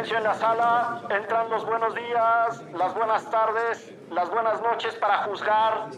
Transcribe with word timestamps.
En 0.00 0.24
la 0.24 0.32
sala. 0.32 1.02
Entran 1.10 1.50
los 1.50 1.66
buenos 1.66 1.94
días, 1.94 2.62
las 2.72 2.94
buenas 2.94 3.30
tardes, 3.30 3.92
las 4.10 4.30
buenas 4.30 4.62
noches 4.62 4.94
para 4.94 5.24
juzgar 5.24 5.90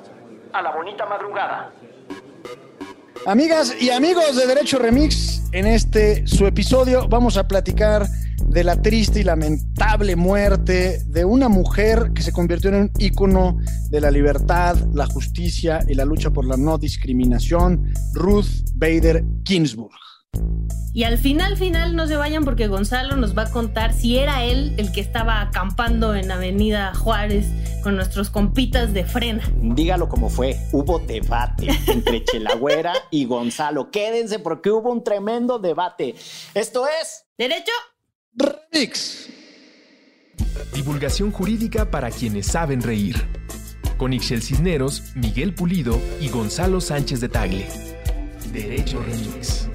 a 0.52 0.60
la 0.60 0.72
bonita 0.72 1.06
madrugada. 1.06 1.72
Amigas 3.26 3.80
y 3.80 3.90
amigos 3.90 4.34
de 4.34 4.48
Derecho 4.48 4.80
Remix, 4.80 5.44
en 5.52 5.68
este 5.68 6.26
su 6.26 6.48
episodio 6.48 7.06
vamos 7.06 7.36
a 7.36 7.46
platicar 7.46 8.08
de 8.44 8.64
la 8.64 8.82
triste 8.82 9.20
y 9.20 9.22
lamentable 9.22 10.16
muerte 10.16 11.04
de 11.06 11.24
una 11.24 11.48
mujer 11.48 12.10
que 12.12 12.22
se 12.22 12.32
convirtió 12.32 12.70
en 12.70 12.76
un 12.76 12.90
ícono 12.98 13.58
de 13.88 14.00
la 14.00 14.10
libertad, 14.10 14.76
la 14.92 15.06
justicia 15.06 15.78
y 15.86 15.94
la 15.94 16.04
lucha 16.04 16.30
por 16.30 16.44
la 16.44 16.56
no 16.56 16.76
discriminación, 16.76 17.94
Ruth 18.14 18.48
Bader 18.74 19.22
Ginsburg. 19.44 20.11
Y 20.94 21.04
al 21.04 21.16
final, 21.16 21.56
final, 21.56 21.96
no 21.96 22.06
se 22.06 22.16
vayan 22.16 22.44
porque 22.44 22.68
Gonzalo 22.68 23.16
nos 23.16 23.36
va 23.36 23.44
a 23.44 23.50
contar 23.50 23.94
si 23.94 24.18
era 24.18 24.44
él 24.44 24.74
el 24.76 24.92
que 24.92 25.00
estaba 25.00 25.40
acampando 25.40 26.14
en 26.14 26.30
Avenida 26.30 26.94
Juárez 26.94 27.46
con 27.82 27.96
nuestros 27.96 28.28
compitas 28.28 28.92
de 28.92 29.04
frena. 29.04 29.42
Dígalo 29.56 30.10
como 30.10 30.28
fue, 30.28 30.58
hubo 30.70 30.98
debate 30.98 31.68
entre 31.86 32.22
Chelagüera 32.30 32.92
y 33.10 33.24
Gonzalo. 33.24 33.90
Quédense 33.90 34.38
porque 34.38 34.70
hubo 34.70 34.92
un 34.92 35.02
tremendo 35.02 35.58
debate. 35.58 36.14
Esto 36.52 36.86
es... 36.86 37.24
¿Derecho? 37.38 37.72
Remix. 38.34 39.30
Divulgación 40.74 41.32
jurídica 41.32 41.90
para 41.90 42.10
quienes 42.10 42.46
saben 42.46 42.82
reír. 42.82 43.16
Con 43.96 44.12
Ixel 44.12 44.42
Cisneros, 44.42 45.02
Miguel 45.14 45.54
Pulido 45.54 45.98
y 46.20 46.28
Gonzalo 46.28 46.82
Sánchez 46.82 47.20
de 47.20 47.28
Tagle. 47.30 47.66
Derecho 48.52 49.02
Remix. 49.02 49.68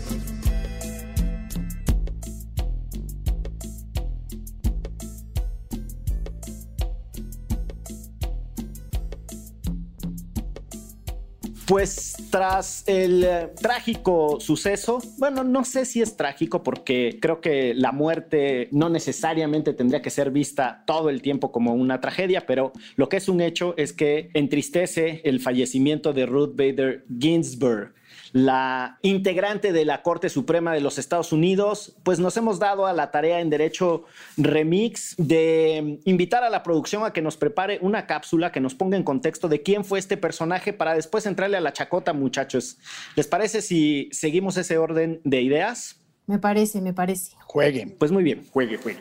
Pues 11.68 12.16
tras 12.30 12.86
el 12.88 13.26
eh, 13.26 13.50
trágico 13.60 14.40
suceso, 14.40 15.00
bueno, 15.18 15.44
no 15.44 15.66
sé 15.66 15.84
si 15.84 16.02
es 16.02 16.16
trágico 16.16 16.64
porque 16.64 17.20
creo 17.22 17.42
que 17.42 17.74
la 17.74 17.92
muerte 17.92 18.70
no 18.72 18.88
necesariamente 18.88 19.74
tendría 19.74 20.02
que 20.02 20.10
ser 20.10 20.32
vista 20.32 20.86
todo 20.88 21.10
el 21.10 21.22
tiempo 21.22 21.52
como 21.52 21.74
una 21.74 22.00
tragedia, 22.00 22.46
pero 22.46 22.72
lo 22.96 23.10
que 23.10 23.18
es 23.18 23.28
un 23.28 23.42
hecho 23.42 23.74
es 23.76 23.92
que 23.92 24.30
entristece 24.34 25.20
el 25.26 25.42
fallecimiento 25.42 26.14
de 26.14 26.26
Ruth 26.26 26.56
Bader 26.56 27.04
Ginsburg, 27.20 27.94
la 28.34 29.00
integrante 29.02 29.72
de 29.72 29.86
la 29.86 30.02
Corte 30.02 30.30
Suprema 30.30 30.74
de 30.74 30.82
los 30.82 30.98
Estados 30.98 31.32
Unidos, 31.32 31.96
pues 32.04 32.20
nos 32.20 32.38
hemos 32.38 32.60
dado 32.60 32.86
a 32.86 32.94
la 32.94 33.12
tarea 33.12 33.40
en 33.40 33.50
Derecho 33.50 34.06
Remix 34.38 35.16
de 35.18 36.00
invitar 36.06 36.44
a 36.44 36.50
la 36.50 36.64
producción 36.64 37.06
a 37.06 37.14
que 37.14 37.22
nos 37.22 37.38
prepare 37.38 37.80
una 37.82 38.08
cápsula 38.08 38.52
que 38.52 38.60
nos 38.60 38.76
ponga 38.76 38.98
en 38.98 39.04
contexto 39.04 39.48
de 39.48 39.64
quién 39.64 39.86
fue 39.86 40.00
este 40.00 40.18
personaje 40.18 40.74
para 40.74 40.94
después 40.94 41.26
entrarle 41.26 41.58
a 41.58 41.62
la 41.62 41.74
chacota, 41.74 42.14
muchachos. 42.14 42.78
¿Les 43.16 43.28
parece 43.28 43.62
si 43.62 44.10
seguimos 44.12 44.58
ese 44.58 44.78
orden 44.78 45.22
de 45.24 45.42
ideas? 45.42 46.00
Me 46.26 46.40
parece, 46.40 46.82
me 46.82 46.94
parece. 46.94 47.36
Jueguen. 47.46 47.96
Pues 47.98 48.12
muy 48.12 48.24
bien, 48.24 48.46
juegue, 48.52 48.78
juegue. 48.78 49.00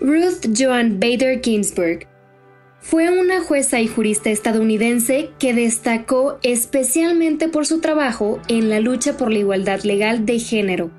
Ruth 0.00 0.46
Joan 0.56 0.98
Bader 0.98 1.40
Ginsburg 1.42 2.08
fue 2.82 3.10
una 3.10 3.42
jueza 3.42 3.80
y 3.80 3.86
jurista 3.86 4.30
estadounidense 4.30 5.30
que 5.38 5.52
destacó 5.52 6.38
especialmente 6.42 7.48
por 7.48 7.66
su 7.66 7.80
trabajo 7.80 8.40
en 8.48 8.70
la 8.70 8.80
lucha 8.80 9.18
por 9.18 9.30
la 9.30 9.38
igualdad 9.38 9.82
legal 9.82 10.24
de 10.24 10.38
género. 10.38 10.90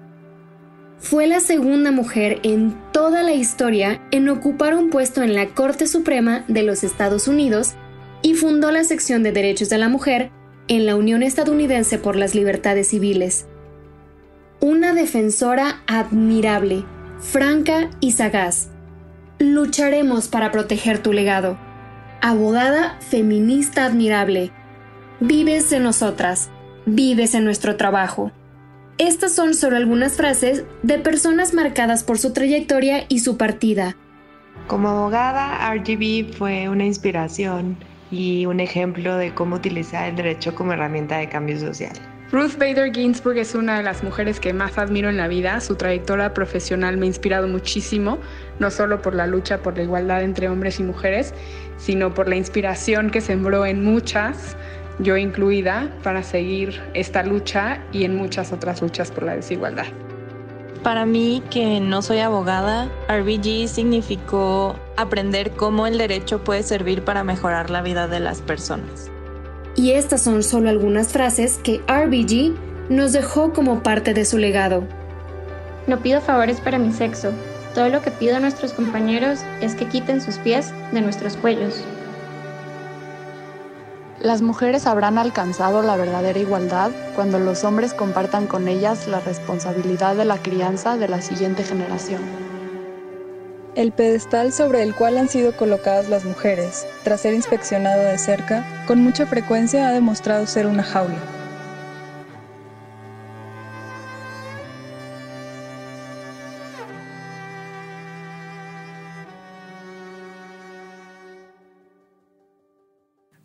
Fue 1.00 1.26
la 1.26 1.40
segunda 1.40 1.92
mujer 1.92 2.40
en 2.44 2.76
toda 2.92 3.24
la 3.24 3.34
historia 3.34 4.00
en 4.12 4.30
ocupar 4.30 4.76
un 4.76 4.92
puesto 4.92 5.24
en 5.24 5.34
la 5.34 5.48
Corte 5.48 5.88
Suprema 5.88 6.46
de 6.48 6.62
los 6.62 6.84
Estados 6.84 7.28
Unidos 7.28 7.74
y 8.22 8.36
fundó 8.36 8.70
la 8.70 8.84
sección 8.84 9.24
de 9.24 9.32
Derechos 9.32 9.70
de 9.70 9.80
la 9.80 9.90
Mujer 9.90 10.30
en 10.68 10.86
la 10.86 10.96
Unión 10.96 11.24
Estadounidense 11.24 11.98
por 11.98 12.16
las 12.16 12.36
Libertades 12.36 12.90
Civiles. 12.90 13.48
Una 14.60 14.94
defensora 14.94 15.82
admirable, 15.88 16.86
franca 17.20 17.90
y 18.00 18.12
sagaz. 18.12 18.70
Lucharemos 19.40 20.28
para 20.28 20.52
proteger 20.52 21.00
tu 21.02 21.14
legado 21.14 21.58
abogada 22.22 22.98
feminista 23.00 23.86
admirable. 23.86 24.52
Vives 25.20 25.72
en 25.72 25.84
nosotras, 25.84 26.50
vives 26.86 27.34
en 27.34 27.44
nuestro 27.44 27.78
trabajo. 27.78 28.32
Estas 28.98 29.34
son 29.34 29.56
solo 29.56 29.78
algunas 29.78 30.14
frases 30.14 30.64
de 30.84 31.00
personas 31.00 31.54
marcadas 31.54 32.04
por 32.04 32.20
su 32.20 32.34
trayectoria 32.34 33.06
y 33.10 33.20
su 33.20 33.38
partida. 33.38 33.98
Como 34.68 34.90
abogada, 34.90 35.74
RGB 35.74 36.34
fue 36.34 36.70
una 36.70 36.86
inspiración 36.86 37.78
y 38.12 38.46
un 38.46 38.60
ejemplo 38.60 39.18
de 39.18 39.34
cómo 39.34 39.56
utilizar 39.56 40.10
el 40.10 40.16
derecho 40.16 40.54
como 40.54 40.74
herramienta 40.74 41.18
de 41.18 41.30
cambio 41.30 41.60
social. 41.60 41.94
Ruth 42.32 42.58
Bader 42.58 42.94
Ginsburg 42.94 43.38
es 43.40 43.56
una 43.56 43.76
de 43.76 43.84
las 43.84 44.04
mujeres 44.04 44.40
que 44.40 44.54
más 44.54 44.78
admiro 44.78 45.10
en 45.10 45.18
la 45.18 45.28
vida. 45.28 45.60
Su 45.60 45.76
trayectoria 45.76 46.34
profesional 46.34 46.96
me 46.96 47.04
ha 47.04 47.08
inspirado 47.08 47.46
muchísimo, 47.50 48.20
no 48.58 48.72
solo 48.72 49.02
por 49.02 49.14
la 49.14 49.28
lucha 49.28 49.58
por 49.58 49.76
la 49.76 49.84
igualdad 49.84 50.24
entre 50.24 50.48
hombres 50.48 50.80
y 50.80 50.84
mujeres, 50.84 51.34
sino 51.76 52.14
por 52.14 52.30
la 52.30 52.38
inspiración 52.38 53.10
que 53.10 53.20
sembró 53.20 53.66
en 53.66 53.84
muchas, 53.84 54.56
yo 55.00 55.18
incluida, 55.18 55.92
para 56.04 56.24
seguir 56.24 56.82
esta 56.94 57.22
lucha 57.24 57.84
y 57.92 58.06
en 58.06 58.16
muchas 58.16 58.54
otras 58.54 58.82
luchas 58.82 59.12
por 59.12 59.24
la 59.24 59.36
desigualdad. 59.36 59.88
Para 60.84 61.06
mí, 61.06 61.44
que 61.52 61.82
no 61.82 62.02
soy 62.02 62.20
abogada, 62.20 62.90
RBG 63.10 63.68
significó 63.68 64.80
aprender 64.96 65.52
cómo 65.52 65.86
el 65.86 65.98
derecho 65.98 66.42
puede 66.46 66.64
servir 66.64 67.04
para 67.04 67.26
mejorar 67.26 67.70
la 67.70 67.82
vida 67.82 68.08
de 68.08 68.22
las 68.22 68.42
personas. 68.42 69.12
Y 69.76 69.92
estas 69.92 70.22
son 70.22 70.44
solo 70.44 70.70
algunas 70.70 71.10
frases 71.10 71.60
que 71.64 71.82
RBG 71.88 72.56
nos 72.90 73.14
dejó 73.14 73.54
como 73.54 73.84
parte 73.84 74.14
de 74.14 74.26
su 74.26 74.38
legado. 74.38 74.84
No 75.88 76.00
pido 76.00 76.22
favores 76.22 76.60
para 76.60 76.78
mi 76.78 76.92
sexo. 76.92 77.32
Todo 77.74 77.90
lo 77.90 78.02
que 78.02 78.12
pido 78.12 78.36
a 78.36 78.40
nuestros 78.40 78.74
compañeros 78.74 79.40
es 79.62 79.76
que 79.76 79.88
quiten 79.88 80.22
sus 80.22 80.38
pies 80.38 80.74
de 80.92 81.02
nuestros 81.02 81.38
cuellos. 81.38 81.84
Las 84.20 84.42
mujeres 84.42 84.86
habrán 84.86 85.18
alcanzado 85.18 85.82
la 85.82 85.96
verdadera 85.96 86.38
igualdad 86.38 86.92
cuando 87.16 87.40
los 87.40 87.64
hombres 87.64 87.94
compartan 87.96 88.46
con 88.46 88.68
ellas 88.68 89.08
la 89.08 89.20
responsabilidad 89.20 90.16
de 90.16 90.26
la 90.26 90.38
crianza 90.38 90.96
de 90.98 91.08
la 91.08 91.22
siguiente 91.22 91.64
generación. 91.64 92.51
El 93.74 93.94
pedestal 93.94 94.52
sobre 94.52 94.84
el 94.84 94.94
cual 94.94 95.18
han 95.18 95.30
sido 95.30 95.56
colocadas 95.56 96.10
las 96.10 96.26
mujeres, 96.26 96.86
tras 97.04 97.22
ser 97.22 97.34
inspeccionado 97.34 98.04
de 98.04 98.18
cerca, 98.18 98.66
con 98.86 99.00
mucha 99.00 99.26
frecuencia 99.26 99.88
ha 99.88 99.94
demostrado 99.94 100.46
ser 100.46 100.68
una 100.68 100.84
jaula. 100.84 101.41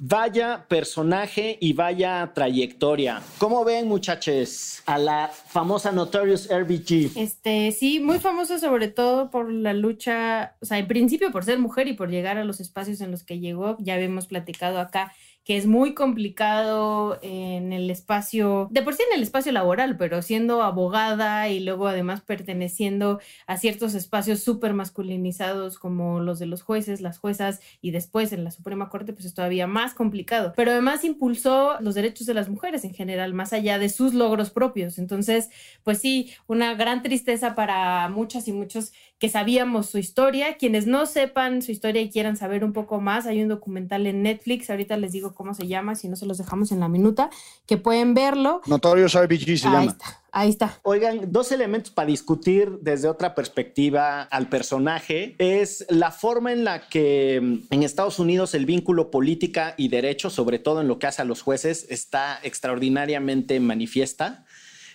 Vaya 0.09 0.67
personaje 0.69 1.59
y 1.61 1.73
vaya 1.73 2.31
trayectoria. 2.33 3.21
¿Cómo 3.39 3.65
ven, 3.65 3.89
muchachos, 3.89 4.81
a 4.87 4.99
la 4.99 5.27
famosa 5.27 5.91
Notorious 5.91 6.49
RBG? 6.49 7.19
Este, 7.19 7.73
sí, 7.73 7.99
muy 7.99 8.21
famosa 8.21 8.61
sobre 8.61 8.87
todo 8.87 9.31
por 9.31 9.51
la 9.51 9.73
lucha, 9.73 10.55
o 10.61 10.65
sea, 10.65 10.79
en 10.79 10.87
principio 10.87 11.33
por 11.33 11.45
ser 11.45 11.59
mujer 11.59 11.89
y 11.89 11.95
por 11.95 12.09
llegar 12.09 12.39
a 12.39 12.45
los 12.45 12.61
espacios 12.61 13.01
en 13.01 13.11
los 13.11 13.25
que 13.25 13.41
llegó. 13.41 13.77
Ya 13.81 13.95
habíamos 13.95 14.29
platicado 14.29 14.79
acá 14.79 15.13
que 15.47 15.57
es 15.57 15.69
muy 15.69 15.95
complicado 15.95 17.21
en 17.23 17.73
el 17.73 17.89
espacio, 17.89 18.67
de 18.73 18.83
por 18.83 18.95
sí 18.95 19.05
en 19.09 19.17
el 19.17 19.23
espacio 19.23 19.53
laboral, 19.53 19.97
pero 19.97 20.21
siendo 20.21 20.61
abogada 20.61 21.49
y 21.49 21.61
luego 21.61 21.87
además 21.87 22.21
perteneciendo 22.21 23.21
a 23.47 23.57
ciertos 23.57 23.95
espacios 23.95 24.41
súper 24.41 24.75
masculinizados 24.75 25.79
como 25.79 26.19
los 26.19 26.41
de 26.41 26.47
los 26.47 26.63
jueces, 26.63 27.01
las 27.01 27.19
juezas 27.19 27.61
y 27.81 27.93
después 27.93 28.33
en 28.33 28.43
la 28.43 28.51
Suprema 28.51 28.89
Corte, 28.89 29.13
pues 29.13 29.25
es 29.25 29.35
todavía 29.35 29.69
más 29.69 29.95
complicado. 29.95 30.53
Pero 30.57 30.73
además 30.73 31.05
impulsó 31.05 31.77
los 31.79 31.95
derechos 31.95 32.27
de 32.27 32.35
las 32.35 32.49
mujeres 32.49 32.83
en 32.83 32.93
general, 32.93 33.33
más 33.33 33.53
allá 33.53 33.79
de 33.79 33.89
sus 33.89 34.15
logros 34.15 34.51
propios. 34.51 34.99
Entonces, 34.99 35.51
pues 35.85 36.01
sí, 36.01 36.33
una 36.49 36.75
gran 36.75 37.05
tristeza 37.05 37.55
para 37.55 38.09
muchas 38.09 38.49
y 38.49 38.53
muchos 38.53 38.93
que 39.19 39.29
sabíamos 39.29 39.87
su 39.87 39.99
historia. 39.99 40.57
Quienes 40.57 40.87
no 40.87 41.07
sepan 41.07 41.63
su 41.63 41.73
historia 41.73 42.03
y 42.03 42.11
quieran 42.11 42.37
saber 42.37 42.65
un 42.65 42.73
poco 42.73 43.01
más, 43.01 43.27
hay 43.27 43.43
un 43.43 43.49
documental 43.49 44.07
en 44.07 44.23
Netflix, 44.23 44.69
ahorita 44.69 44.97
les 44.97 45.13
digo 45.13 45.35
cómo 45.35 45.55
se 45.55 45.67
llama, 45.67 45.95
si 45.95 46.09
no 46.09 46.17
se 46.17 46.27
los 46.27 46.39
dejamos 46.39 46.73
en 46.73 46.81
la 46.81 46.89
minuta, 46.89 47.31
que 47.67 47.77
pueden 47.77 48.15
verlo. 48.15 48.61
Notorious 48.67 49.15
RBG 49.15 49.59
se 49.59 49.69
ahí 49.69 49.73
llama. 49.73 49.85
Está, 49.85 50.23
ahí 50.33 50.51
está. 50.51 50.81
Oigan, 50.83 51.33
dos 51.33 51.51
elementos 51.53 51.91
para 51.91 52.09
discutir 52.09 52.79
desde 52.83 53.09
otra 53.09 53.35
perspectiva 53.35 54.23
al 54.23 54.49
personaje 54.49 55.35
es 55.39 55.87
la 55.89 56.11
forma 56.11 56.53
en 56.53 56.65
la 56.65 56.89
que 56.89 57.41
mm, 57.43 57.75
en 57.75 57.83
Estados 57.83 58.19
Unidos 58.19 58.55
el 58.55 58.67
vínculo 58.67 59.11
política 59.11 59.75
y 59.77 59.89
derecho, 59.89 60.31
sobre 60.31 60.59
todo 60.59 60.81
en 60.81 60.89
lo 60.89 60.99
que 60.99 61.07
hace 61.07 61.23
a 61.23 61.25
los 61.25 61.43
jueces, 61.43 61.87
está 61.89 62.39
extraordinariamente 62.43 63.61
manifiesta. 63.61 64.45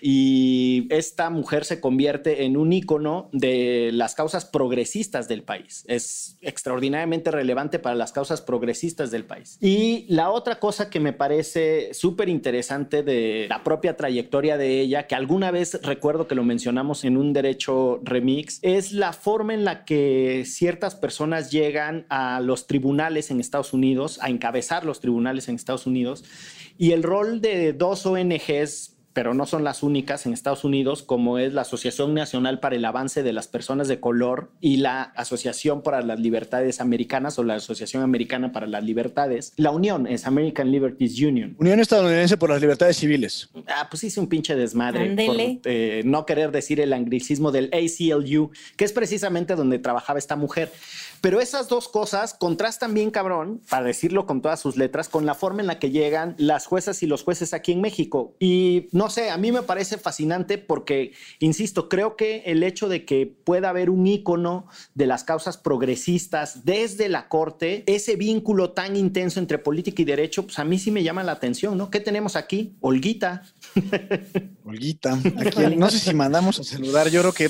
Y 0.02 0.88
esta 0.90 1.30
mujer 1.30 1.64
se 1.64 1.80
convierte 1.80 2.44
en 2.44 2.58
un 2.58 2.74
ícono 2.74 3.30
de 3.32 3.92
las 3.94 4.16
causas 4.16 4.46
progresistas 4.46 5.28
del 5.28 5.44
país. 5.44 5.84
Es 5.88 6.38
extraordinariamente 6.42 7.30
relevante 7.30 7.78
para 7.80 7.96
las 7.96 8.12
causas 8.12 8.42
progresistas 8.42 9.12
del 9.12 9.26
país. 9.26 9.58
Y 9.62 10.06
la 10.10 10.32
otra 10.32 10.60
cosa 10.60 10.90
que 10.90 11.00
me 11.00 11.14
parece 11.14 11.94
súper 11.94 12.30
interesante 12.30 13.04
de 13.04 13.46
la 13.48 13.64
propia 13.64 13.96
trayectoria 13.96 14.58
de 14.58 14.82
ella, 14.82 15.08
que 15.08 15.16
alguna 15.16 15.52
vez 15.52 15.80
recuerdo 15.84 16.28
que 16.28 16.36
lo 16.36 16.44
mencionamos 16.44 17.06
en 17.06 17.18
un 17.18 17.34
derecho 17.34 18.00
remix, 18.04 18.60
es 18.64 18.92
la 18.92 19.14
forma 19.14 19.54
en 19.54 19.66
la 19.66 19.86
que 19.86 20.44
ciertas 20.46 20.96
personas 20.96 21.52
llegan 21.52 22.06
a 22.10 22.40
los 22.40 22.66
tribunales 22.66 23.30
en 23.30 23.40
Estados 23.40 23.74
Unidos, 23.74 24.20
a 24.22 24.30
encabezar 24.30 24.86
los 24.86 25.00
tribunales 25.00 25.48
en 25.48 25.56
Estados 25.56 25.86
Unidos, 25.86 26.24
y 26.78 26.92
el 26.92 27.04
rol 27.04 27.42
de 27.42 27.74
dos 27.74 28.06
ONGs 28.06 28.96
pero 29.14 29.34
no 29.34 29.46
son 29.46 29.64
las 29.64 29.84
únicas 29.84 30.26
en 30.26 30.34
Estados 30.34 30.64
Unidos, 30.64 31.04
como 31.04 31.38
es 31.38 31.54
la 31.54 31.62
Asociación 31.62 32.14
Nacional 32.14 32.60
para 32.60 32.76
el 32.76 32.86
Avance 32.86 33.24
de 33.24 33.34
las 33.34 33.48
Personas 33.48 33.88
de 33.88 34.00
Color 34.00 34.52
y 34.62 34.78
la 34.78 35.02
Asociación 35.02 35.82
para 35.82 36.02
las 36.02 36.20
Libertades 36.20 36.82
Americanas 36.82 37.38
o 37.40 37.44
la 37.44 37.56
Asociación 37.56 38.04
Americana 38.04 38.52
para 38.52 38.68
las 38.68 38.84
Libertades. 38.84 39.54
La 39.58 39.72
unión 39.72 40.08
es 40.08 40.26
American 40.26 40.72
Liberties 40.72 41.22
Union. 41.22 41.56
Unión 41.60 41.80
Estadounidense 41.80 42.38
por 42.38 42.50
las 42.50 42.62
Libertades 42.62 42.98
Civiles. 42.98 43.50
Ah, 43.68 43.88
pues 43.90 44.04
hice 44.04 44.20
un 44.20 44.28
pinche 44.28 44.56
desmadre 44.56 45.16
por 45.26 45.36
eh, 45.40 46.02
no 46.06 46.26
querer 46.26 46.52
decir 46.52 46.80
el 46.80 46.94
anglicismo 46.94 47.52
del 47.52 47.70
ACLU, 47.74 48.52
que 48.78 48.86
es 48.86 48.94
precisamente 48.94 49.56
donde 49.56 49.80
trabajaba 49.80 50.20
esta 50.20 50.36
mujer. 50.36 50.72
Pero 51.22 51.40
esas 51.40 51.68
dos 51.68 51.88
cosas 51.88 52.34
contrastan 52.34 52.96
bien 52.96 53.12
cabrón, 53.12 53.62
para 53.70 53.86
decirlo 53.86 54.26
con 54.26 54.42
todas 54.42 54.60
sus 54.60 54.76
letras, 54.76 55.08
con 55.08 55.28
la 55.28 55.36
forma 55.36 55.62
en 55.62 55.68
la 55.68 55.78
que 55.78 55.92
llegan 55.92 56.34
las 56.38 56.66
juezas 56.66 57.04
y 57.04 57.08
los 57.08 57.24
jueces 57.24 57.54
aquí 57.54 57.72
en 57.72 57.82
México. 57.82 58.34
Y 58.40 58.90
no 58.92 59.01
sé, 59.10 59.30
a 59.30 59.38
mí 59.38 59.52
me 59.52 59.64
parece 59.64 59.98
fascinante 59.98 60.58
porque, 60.58 61.14
insisto, 61.40 61.90
creo 61.90 62.16
que 62.16 62.44
el 62.46 62.64
hecho 62.64 62.90
de 62.90 63.06
que 63.06 63.26
pueda 63.26 63.70
haber 63.70 63.90
un 63.90 64.06
ícono 64.06 64.68
de 64.94 65.08
las 65.08 65.24
causas 65.24 65.58
progresistas 65.58 66.66
desde 66.66 67.10
la 67.10 67.28
corte, 67.30 67.84
ese 67.88 68.16
vínculo 68.16 68.72
tan 68.72 68.96
intenso 68.96 69.40
entre 69.40 69.58
política 69.58 70.02
y 70.02 70.06
derecho, 70.06 70.44
pues 70.44 70.60
a 70.60 70.66
mí 70.66 70.80
sí 70.80 70.92
me 70.92 71.04
llama 71.04 71.24
la 71.24 71.34
atención, 71.34 71.78
¿no? 71.78 71.90
¿Qué 71.90 72.00
tenemos 72.00 72.36
aquí? 72.36 72.76
Olguita. 72.82 73.44
Olguita. 74.64 75.16
no 75.78 75.90
sé 75.90 76.00
si 76.00 76.14
mandamos 76.14 76.60
a 76.60 76.64
saludar, 76.64 77.10
yo 77.10 77.22
creo 77.22 77.34
que 77.34 77.50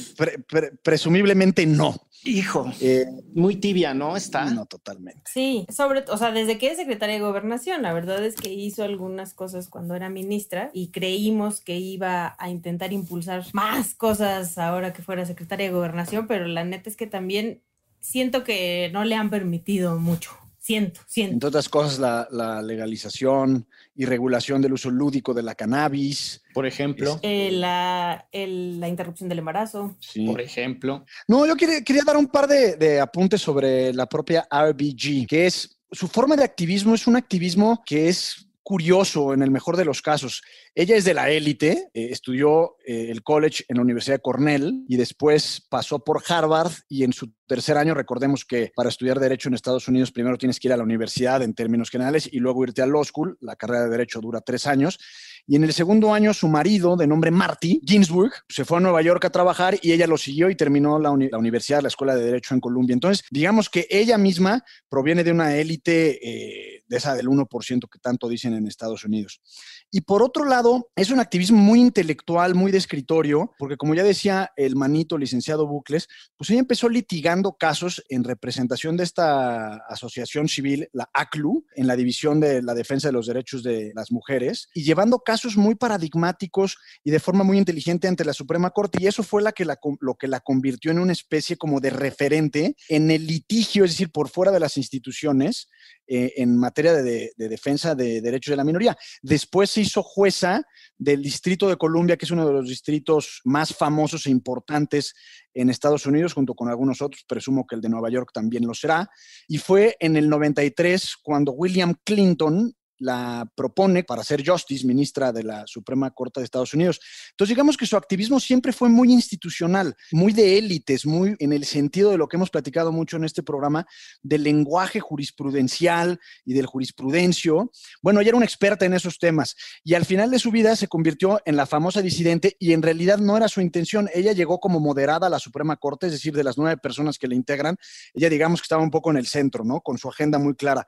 presumiblemente 0.83 1.65
no. 1.65 1.95
Hijo, 2.23 2.71
eh, 2.81 3.07
muy 3.33 3.55
tibia, 3.55 3.93
¿no? 3.93 4.15
Está. 4.15 4.45
No, 4.45 4.65
totalmente. 4.67 5.23
Sí, 5.31 5.65
sobre, 5.75 6.03
o 6.07 6.17
sea, 6.17 6.31
desde 6.31 6.59
que 6.59 6.69
es 6.69 6.77
secretaria 6.77 7.15
de 7.15 7.21
gobernación, 7.21 7.81
la 7.81 7.93
verdad 7.93 8.23
es 8.23 8.35
que 8.35 8.53
hizo 8.53 8.83
algunas 8.83 9.33
cosas 9.33 9.69
cuando 9.69 9.95
era 9.95 10.09
ministra 10.09 10.69
y 10.73 10.89
creímos 10.89 11.61
que 11.61 11.77
iba 11.77 12.35
a 12.37 12.49
intentar 12.49 12.93
impulsar 12.93 13.45
más 13.53 13.95
cosas 13.95 14.59
ahora 14.59 14.93
que 14.93 15.01
fuera 15.01 15.25
secretaria 15.25 15.67
de 15.67 15.73
gobernación, 15.73 16.27
pero 16.27 16.45
la 16.45 16.63
neta 16.63 16.89
es 16.89 16.95
que 16.95 17.07
también 17.07 17.61
siento 17.99 18.43
que 18.43 18.89
no 18.93 19.03
le 19.03 19.15
han 19.15 19.29
permitido 19.29 19.97
mucho. 19.97 20.31
Siento, 20.59 21.01
siento. 21.07 21.33
Entre 21.33 21.47
otras 21.47 21.69
cosas, 21.69 21.97
la, 22.29 22.61
legalización 22.61 23.65
y 23.95 24.05
regulación 24.05 24.61
del 24.61 24.73
uso 24.73 24.89
lúdico 24.89 25.33
de 25.33 25.43
la 25.43 25.55
cannabis. 25.55 26.41
Por 26.53 26.65
ejemplo. 26.65 27.19
Eh, 27.21 27.49
la, 27.51 28.27
la, 28.31 28.87
interrupción 28.87 29.29
del 29.29 29.39
embarazo. 29.39 29.97
Sí. 29.99 30.25
Por 30.25 30.41
ejemplo. 30.41 31.05
No, 31.27 31.45
yo 31.45 31.55
quería, 31.55 31.83
quería 31.83 32.03
dar 32.05 32.17
un 32.17 32.27
par 32.27 32.47
de, 32.47 32.77
de 32.77 32.99
apuntes 32.99 33.41
sobre 33.41 33.93
la 33.93 34.07
propia 34.07 34.47
RBG, 34.51 35.27
que 35.27 35.45
es 35.45 35.77
su 35.91 36.07
forma 36.07 36.35
de 36.35 36.43
activismo 36.43 36.95
es 36.95 37.05
un 37.07 37.15
activismo 37.17 37.83
que 37.85 38.07
es 38.07 38.47
curioso 38.71 39.33
en 39.33 39.41
el 39.41 39.51
mejor 39.51 39.75
de 39.75 39.83
los 39.83 40.01
casos. 40.01 40.43
Ella 40.73 40.95
es 40.95 41.03
de 41.03 41.13
la 41.13 41.29
élite, 41.29 41.89
eh, 41.93 42.07
estudió 42.09 42.77
eh, 42.87 43.07
el 43.09 43.21
college 43.21 43.65
en 43.67 43.75
la 43.75 43.81
Universidad 43.81 44.15
de 44.15 44.21
Cornell 44.21 44.85
y 44.87 44.95
después 44.95 45.67
pasó 45.69 46.05
por 46.05 46.23
Harvard 46.25 46.71
y 46.87 47.03
en 47.03 47.11
su 47.11 47.33
tercer 47.45 47.75
año, 47.75 47.93
recordemos 47.93 48.45
que 48.45 48.71
para 48.73 48.87
estudiar 48.87 49.19
derecho 49.19 49.49
en 49.49 49.55
Estados 49.55 49.89
Unidos 49.89 50.13
primero 50.13 50.37
tienes 50.37 50.57
que 50.57 50.69
ir 50.69 50.73
a 50.73 50.77
la 50.77 50.83
universidad 50.83 51.41
en 51.41 51.53
términos 51.53 51.89
generales 51.89 52.29
y 52.31 52.39
luego 52.39 52.63
irte 52.63 52.81
a 52.81 52.85
law 52.85 53.03
school. 53.03 53.37
La 53.41 53.57
carrera 53.57 53.83
de 53.83 53.89
derecho 53.89 54.21
dura 54.21 54.39
tres 54.39 54.65
años. 54.65 54.99
Y 55.47 55.55
en 55.55 55.63
el 55.63 55.73
segundo 55.73 56.13
año, 56.13 56.33
su 56.33 56.47
marido, 56.47 56.95
de 56.95 57.07
nombre 57.07 57.31
Marty 57.31 57.81
Ginsburg, 57.85 58.31
se 58.47 58.65
fue 58.65 58.77
a 58.77 58.81
Nueva 58.81 59.01
York 59.01 59.25
a 59.25 59.29
trabajar 59.31 59.77
y 59.81 59.91
ella 59.91 60.07
lo 60.07 60.17
siguió 60.17 60.49
y 60.49 60.55
terminó 60.55 60.99
la, 60.99 61.13
la 61.29 61.37
universidad, 61.37 61.81
la 61.81 61.87
Escuela 61.87 62.15
de 62.15 62.23
Derecho 62.23 62.53
en 62.53 62.61
Columbia. 62.61 62.93
Entonces, 62.93 63.25
digamos 63.31 63.69
que 63.69 63.87
ella 63.89 64.17
misma 64.17 64.63
proviene 64.89 65.23
de 65.23 65.31
una 65.31 65.55
élite 65.55 66.19
eh, 66.21 66.83
de 66.87 66.97
esa 66.97 67.15
del 67.15 67.27
1% 67.27 67.89
que 67.89 67.99
tanto 67.99 68.29
dicen 68.29 68.53
en 68.53 68.67
Estados 68.67 69.03
Unidos. 69.03 69.41
Y 69.89 70.01
por 70.01 70.23
otro 70.23 70.45
lado, 70.45 70.89
es 70.95 71.09
un 71.09 71.19
activismo 71.19 71.57
muy 71.57 71.81
intelectual, 71.81 72.55
muy 72.55 72.71
de 72.71 72.77
escritorio, 72.77 73.51
porque 73.57 73.77
como 73.77 73.93
ya 73.93 74.03
decía 74.03 74.51
el 74.55 74.75
manito 74.75 75.17
licenciado 75.17 75.67
Bucles, 75.67 76.07
pues 76.37 76.49
ella 76.49 76.59
empezó 76.59 76.87
litigando 76.87 77.53
casos 77.53 78.03
en 78.09 78.23
representación 78.23 78.95
de 78.95 79.03
esta 79.03 79.75
asociación 79.89 80.47
civil, 80.47 80.87
la 80.93 81.09
ACLU, 81.13 81.65
en 81.75 81.87
la 81.87 81.95
división 81.95 82.39
de 82.39 82.61
la 82.61 82.73
defensa 82.73 83.09
de 83.09 83.13
los 83.13 83.27
derechos 83.27 83.63
de 83.63 83.91
las 83.95 84.11
mujeres, 84.11 84.69
y 84.73 84.83
llevando 84.83 85.19
casos 85.19 85.30
muy 85.57 85.75
paradigmáticos 85.75 86.77
y 87.03 87.11
de 87.11 87.19
forma 87.19 87.43
muy 87.43 87.57
inteligente 87.57 88.07
ante 88.07 88.25
la 88.25 88.33
Suprema 88.33 88.71
Corte. 88.71 88.99
Y 89.01 89.07
eso 89.07 89.23
fue 89.23 89.41
la 89.41 89.51
que 89.51 89.65
lo 89.99 90.15
que 90.15 90.27
la 90.27 90.39
convirtió 90.39 90.91
en 90.91 90.99
una 90.99 91.13
especie 91.13 91.57
como 91.57 91.79
de 91.79 91.89
referente 91.89 92.75
en 92.89 93.11
el 93.11 93.27
litigio, 93.27 93.85
es 93.85 93.91
decir, 93.91 94.11
por 94.11 94.29
fuera 94.29 94.51
de 94.51 94.59
las 94.59 94.77
instituciones, 94.77 95.69
eh, 96.07 96.33
en 96.37 96.57
materia 96.57 96.93
de, 96.93 97.31
de 97.37 97.49
defensa 97.49 97.95
de 97.95 98.21
derechos 98.21 98.51
de 98.51 98.57
la 98.57 98.63
minoría. 98.63 98.97
Después 99.21 99.69
se 99.69 99.81
hizo 99.81 100.03
jueza 100.03 100.61
del 100.97 101.21
Distrito 101.21 101.69
de 101.69 101.77
Columbia, 101.77 102.17
que 102.17 102.25
es 102.25 102.31
uno 102.31 102.45
de 102.45 102.53
los 102.53 102.67
distritos 102.67 103.41
más 103.45 103.73
famosos 103.73 104.25
e 104.25 104.29
importantes 104.29 105.13
en 105.53 105.69
Estados 105.69 106.05
Unidos, 106.05 106.33
junto 106.33 106.53
con 106.53 106.69
algunos 106.69 107.01
otros, 107.01 107.23
presumo 107.27 107.65
que 107.65 107.75
el 107.75 107.81
de 107.81 107.89
Nueva 107.89 108.09
York 108.09 108.31
también 108.33 108.65
lo 108.65 108.73
será. 108.73 109.09
Y 109.47 109.57
fue 109.57 109.95
en 109.99 110.17
el 110.17 110.29
93 110.29 111.15
cuando 111.21 111.53
William 111.53 111.95
Clinton 112.03 112.73
la 113.01 113.51
propone 113.55 114.03
para 114.03 114.23
ser 114.23 114.47
Justice, 114.47 114.85
ministra 114.85 115.31
de 115.31 115.43
la 115.43 115.65
Suprema 115.65 116.11
Corte 116.11 116.39
de 116.39 116.45
Estados 116.45 116.73
Unidos. 116.73 116.99
Entonces, 117.31 117.55
digamos 117.55 117.75
que 117.75 117.87
su 117.87 117.97
activismo 117.97 118.39
siempre 118.39 118.71
fue 118.71 118.89
muy 118.89 119.11
institucional, 119.11 119.95
muy 120.11 120.33
de 120.33 120.57
élites, 120.57 121.05
muy 121.05 121.35
en 121.39 121.51
el 121.51 121.65
sentido 121.65 122.11
de 122.11 122.17
lo 122.17 122.27
que 122.27 122.37
hemos 122.37 122.51
platicado 122.51 122.91
mucho 122.91 123.17
en 123.17 123.23
este 123.23 123.41
programa, 123.41 123.87
del 124.21 124.43
lenguaje 124.43 124.99
jurisprudencial 124.99 126.19
y 126.45 126.53
del 126.53 126.67
jurisprudencio. 126.67 127.71
Bueno, 128.03 128.21
ella 128.21 128.29
era 128.29 128.37
una 128.37 128.45
experta 128.45 128.85
en 128.85 128.93
esos 128.93 129.17
temas 129.17 129.55
y 129.83 129.95
al 129.95 130.05
final 130.05 130.29
de 130.29 130.39
su 130.39 130.51
vida 130.51 130.75
se 130.75 130.87
convirtió 130.87 131.41
en 131.45 131.55
la 131.55 131.65
famosa 131.65 132.01
disidente 132.01 132.55
y 132.59 132.73
en 132.73 132.83
realidad 132.83 133.17
no 133.17 133.35
era 133.35 133.47
su 133.47 133.61
intención. 133.61 134.09
Ella 134.13 134.33
llegó 134.33 134.59
como 134.59 134.79
moderada 134.79 135.25
a 135.25 135.29
la 135.29 135.39
Suprema 135.39 135.75
Corte, 135.77 136.05
es 136.05 136.13
decir, 136.13 136.35
de 136.35 136.43
las 136.43 136.57
nueve 136.57 136.77
personas 136.77 137.17
que 137.17 137.27
le 137.27 137.35
integran, 137.35 137.77
ella 138.13 138.29
digamos 138.29 138.61
que 138.61 138.65
estaba 138.65 138.83
un 138.83 138.91
poco 138.91 139.09
en 139.09 139.17
el 139.17 139.25
centro, 139.25 139.63
¿no? 139.63 139.81
Con 139.81 139.97
su 139.97 140.07
agenda 140.07 140.37
muy 140.37 140.55
clara 140.55 140.87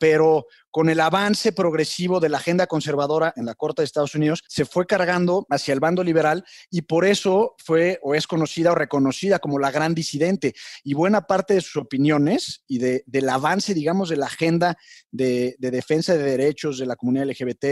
pero 0.00 0.46
con 0.70 0.88
el 0.88 1.00
avance 1.00 1.52
progresivo 1.52 2.20
de 2.20 2.28
la 2.28 2.38
agenda 2.38 2.66
conservadora 2.66 3.34
en 3.36 3.44
la 3.44 3.54
Corte 3.54 3.82
de 3.82 3.86
Estados 3.86 4.14
Unidos, 4.14 4.42
se 4.48 4.64
fue 4.64 4.86
cargando 4.86 5.46
hacia 5.50 5.74
el 5.74 5.80
bando 5.80 6.02
liberal 6.02 6.44
y 6.70 6.82
por 6.82 7.04
eso 7.04 7.54
fue 7.58 7.98
o 8.02 8.14
es 8.14 8.26
conocida 8.26 8.72
o 8.72 8.74
reconocida 8.74 9.40
como 9.40 9.58
la 9.58 9.70
gran 9.70 9.94
disidente. 9.94 10.54
Y 10.84 10.94
buena 10.94 11.26
parte 11.26 11.54
de 11.54 11.60
sus 11.60 11.76
opiniones 11.76 12.62
y 12.66 12.78
del 12.78 13.28
avance, 13.28 13.74
digamos, 13.74 14.08
de 14.08 14.16
la 14.16 14.26
agenda 14.26 14.78
de, 15.10 15.56
defensa 15.58 16.14
de 16.16 16.22
derechos 16.22 16.78
de 16.78 16.86
la 16.86 16.96
comunidad 16.96 17.26
LGBT, 17.26 17.64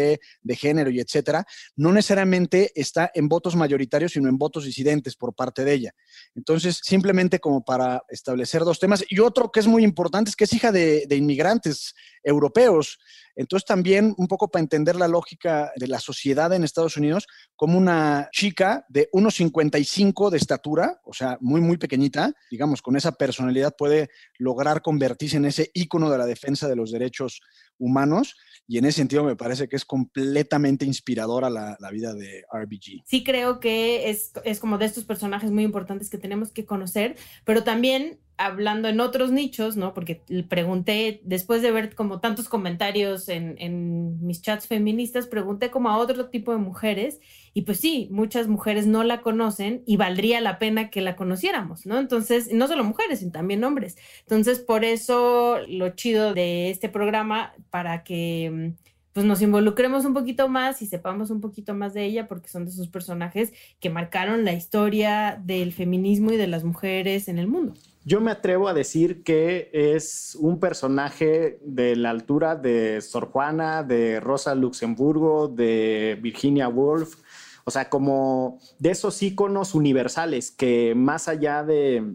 de 0.42 0.56
género 0.56 0.90
y 0.90 1.00
etcétera, 1.00 1.46
no 1.76 1.92
necesariamente 1.92 2.72
está 2.74 3.10
en 3.14 3.28
votos 3.28 3.56
mayoritarios, 3.56 4.12
sino 4.12 4.28
en 4.28 4.36
votos 4.36 4.64
disidentes 4.64 5.16
por 5.16 5.34
parte 5.34 5.64
de 5.64 5.72
ella. 5.72 5.94
Entonces, 6.34 6.80
simplemente 6.82 7.38
como 7.38 7.64
para 7.64 8.02
establecer 8.08 8.64
dos 8.64 8.80
temas. 8.80 9.04
Y 9.08 9.20
otro 9.20 9.52
que 9.52 9.60
es 9.60 9.66
muy 9.66 9.84
importante 9.84 10.30
es 10.30 10.36
que 10.36 10.44
es 10.44 10.52
hija 10.52 10.72
de, 10.72 11.06
de 11.06 11.16
inmigrantes 11.16 11.94
europeos. 12.28 12.98
Entonces 13.38 13.64
también 13.64 14.14
un 14.18 14.26
poco 14.26 14.50
para 14.50 14.64
entender 14.64 14.96
la 14.96 15.06
lógica 15.06 15.70
de 15.76 15.86
la 15.86 16.00
sociedad 16.00 16.52
en 16.52 16.64
Estados 16.64 16.96
Unidos, 16.96 17.28
como 17.54 17.78
una 17.78 18.28
chica 18.32 18.84
de 18.88 19.08
1,55 19.12 20.28
de 20.30 20.36
estatura, 20.36 21.00
o 21.04 21.12
sea, 21.12 21.38
muy, 21.40 21.60
muy 21.60 21.76
pequeñita, 21.76 22.34
digamos, 22.50 22.82
con 22.82 22.96
esa 22.96 23.12
personalidad 23.12 23.76
puede 23.78 24.10
lograr 24.38 24.82
convertirse 24.82 25.36
en 25.36 25.44
ese 25.44 25.70
ícono 25.72 26.10
de 26.10 26.18
la 26.18 26.26
defensa 26.26 26.66
de 26.68 26.74
los 26.74 26.90
derechos 26.90 27.40
humanos 27.78 28.34
y 28.66 28.78
en 28.78 28.86
ese 28.86 28.96
sentido 28.96 29.22
me 29.22 29.36
parece 29.36 29.68
que 29.68 29.76
es 29.76 29.84
completamente 29.84 30.84
inspiradora 30.84 31.48
la, 31.48 31.76
la 31.78 31.90
vida 31.92 32.14
de 32.14 32.44
RBG. 32.52 33.04
Sí 33.06 33.22
creo 33.22 33.60
que 33.60 34.10
es, 34.10 34.32
es 34.44 34.58
como 34.58 34.78
de 34.78 34.86
estos 34.86 35.04
personajes 35.04 35.52
muy 35.52 35.62
importantes 35.62 36.10
que 36.10 36.18
tenemos 36.18 36.50
que 36.50 36.66
conocer, 36.66 37.16
pero 37.44 37.62
también 37.62 38.18
hablando 38.38 38.88
en 38.88 39.00
otros 39.00 39.32
nichos, 39.32 39.76
¿no? 39.76 39.92
Porque 39.92 40.22
pregunté, 40.48 41.20
después 41.24 41.60
de 41.60 41.72
ver 41.72 41.94
como 41.94 42.20
tantos 42.20 42.48
comentarios 42.48 43.27
en, 43.28 44.24
mis 44.24 44.42
chats 44.42 44.66
feministas, 44.66 45.26
pregunté 45.26 45.70
como 45.70 45.90
a 45.90 45.96
otro 45.96 46.28
tipo 46.30 46.52
de 46.52 46.58
mujeres 46.58 47.20
y 47.54 47.62
pues 47.62 47.80
sí, 47.80 48.08
muchas 48.10 48.48
mujeres 48.48 48.86
no 48.86 49.04
la 49.04 49.20
conocen 49.20 49.82
y 49.86 49.96
valdría 49.96 50.40
la 50.40 50.58
pena 50.58 50.90
que 50.90 51.00
la 51.00 51.16
conociéramos, 51.16 51.86
¿no? 51.86 51.98
Entonces, 51.98 52.52
no 52.52 52.68
solo 52.68 52.84
mujeres, 52.84 53.20
sino 53.20 53.32
también 53.32 53.64
hombres. 53.64 53.96
Entonces, 54.20 54.60
por 54.60 54.84
eso 54.84 55.58
lo 55.68 55.90
chido 55.90 56.34
de 56.34 56.70
este 56.70 56.88
programa, 56.88 57.54
para 57.70 58.04
que 58.04 58.74
pues 59.18 59.26
nos 59.26 59.42
involucremos 59.42 60.04
un 60.04 60.14
poquito 60.14 60.48
más 60.48 60.80
y 60.80 60.86
sepamos 60.86 61.30
un 61.30 61.40
poquito 61.40 61.74
más 61.74 61.92
de 61.92 62.04
ella 62.04 62.28
porque 62.28 62.48
son 62.48 62.64
de 62.64 62.70
esos 62.70 62.86
personajes 62.86 63.52
que 63.80 63.90
marcaron 63.90 64.44
la 64.44 64.52
historia 64.52 65.42
del 65.44 65.72
feminismo 65.72 66.30
y 66.30 66.36
de 66.36 66.46
las 66.46 66.62
mujeres 66.62 67.26
en 67.26 67.40
el 67.40 67.48
mundo. 67.48 67.74
Yo 68.08 68.22
me 68.22 68.30
atrevo 68.30 68.68
a 68.68 68.72
decir 68.72 69.22
que 69.22 69.68
es 69.70 70.34
un 70.40 70.60
personaje 70.60 71.58
de 71.62 71.94
la 71.94 72.08
altura 72.08 72.56
de 72.56 73.02
Sor 73.02 73.30
Juana, 73.30 73.82
de 73.82 74.18
Rosa 74.18 74.54
Luxemburgo, 74.54 75.46
de 75.46 76.18
Virginia 76.22 76.70
Woolf, 76.70 77.16
o 77.64 77.70
sea, 77.70 77.90
como 77.90 78.60
de 78.78 78.92
esos 78.92 79.22
íconos 79.22 79.74
universales 79.74 80.50
que 80.50 80.94
más 80.96 81.28
allá 81.28 81.62
de 81.64 82.14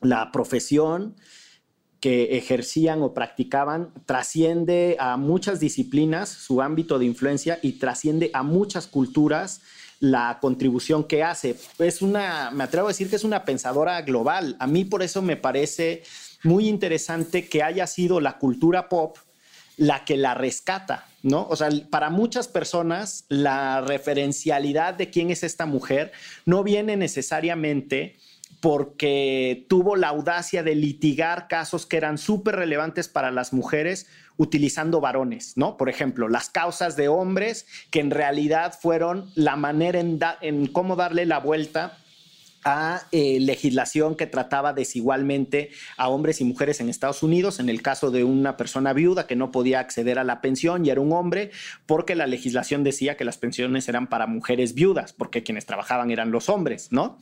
la 0.00 0.32
profesión 0.32 1.14
que 2.00 2.38
ejercían 2.38 3.02
o 3.02 3.12
practicaban, 3.12 3.92
trasciende 4.06 4.96
a 4.98 5.18
muchas 5.18 5.60
disciplinas 5.60 6.30
su 6.30 6.62
ámbito 6.62 6.98
de 6.98 7.04
influencia 7.04 7.58
y 7.60 7.72
trasciende 7.72 8.30
a 8.32 8.42
muchas 8.42 8.86
culturas 8.86 9.60
la 10.00 10.38
contribución 10.40 11.04
que 11.04 11.22
hace. 11.22 11.56
Es 11.78 12.02
una, 12.02 12.50
me 12.50 12.64
atrevo 12.64 12.86
a 12.86 12.90
decir 12.90 13.10
que 13.10 13.16
es 13.16 13.24
una 13.24 13.44
pensadora 13.44 14.00
global. 14.02 14.56
A 14.58 14.66
mí 14.66 14.84
por 14.84 15.02
eso 15.02 15.22
me 15.22 15.36
parece 15.36 16.02
muy 16.42 16.68
interesante 16.68 17.48
que 17.48 17.62
haya 17.62 17.86
sido 17.86 18.20
la 18.20 18.38
cultura 18.38 18.88
pop 18.88 19.16
la 19.76 20.04
que 20.04 20.16
la 20.16 20.34
rescata, 20.34 21.06
¿no? 21.22 21.46
O 21.48 21.56
sea, 21.56 21.68
para 21.88 22.10
muchas 22.10 22.48
personas 22.48 23.24
la 23.28 23.80
referencialidad 23.80 24.94
de 24.94 25.08
quién 25.08 25.30
es 25.30 25.44
esta 25.44 25.66
mujer 25.66 26.10
no 26.44 26.64
viene 26.64 26.96
necesariamente 26.96 28.16
porque 28.60 29.66
tuvo 29.68 29.94
la 29.94 30.08
audacia 30.08 30.64
de 30.64 30.74
litigar 30.74 31.46
casos 31.46 31.86
que 31.86 31.96
eran 31.96 32.18
súper 32.18 32.56
relevantes 32.56 33.06
para 33.06 33.30
las 33.30 33.52
mujeres 33.52 34.08
utilizando 34.38 35.02
varones, 35.02 35.52
¿no? 35.56 35.76
Por 35.76 35.90
ejemplo, 35.90 36.28
las 36.28 36.48
causas 36.48 36.96
de 36.96 37.08
hombres 37.08 37.66
que 37.90 38.00
en 38.00 38.10
realidad 38.10 38.72
fueron 38.80 39.30
la 39.34 39.56
manera 39.56 40.00
en, 40.00 40.18
en 40.40 40.66
cómo 40.68 40.96
darle 40.96 41.26
la 41.26 41.40
vuelta 41.40 41.98
a 42.64 43.02
eh, 43.12 43.38
legislación 43.40 44.14
que 44.14 44.26
trataba 44.26 44.72
desigualmente 44.72 45.70
a 45.96 46.08
hombres 46.08 46.40
y 46.40 46.44
mujeres 46.44 46.80
en 46.80 46.88
Estados 46.88 47.22
Unidos, 47.22 47.60
en 47.60 47.68
el 47.68 47.82
caso 47.82 48.10
de 48.10 48.24
una 48.24 48.56
persona 48.56 48.92
viuda 48.92 49.26
que 49.26 49.36
no 49.36 49.50
podía 49.50 49.80
acceder 49.80 50.18
a 50.18 50.24
la 50.24 50.40
pensión 50.40 50.84
y 50.84 50.90
era 50.90 51.00
un 51.00 51.12
hombre, 51.12 51.50
porque 51.86 52.14
la 52.14 52.26
legislación 52.26 52.84
decía 52.84 53.16
que 53.16 53.24
las 53.24 53.38
pensiones 53.38 53.88
eran 53.88 54.08
para 54.08 54.26
mujeres 54.26 54.74
viudas, 54.74 55.12
porque 55.12 55.42
quienes 55.42 55.66
trabajaban 55.66 56.10
eran 56.10 56.30
los 56.30 56.48
hombres, 56.48 56.88
¿no? 56.90 57.18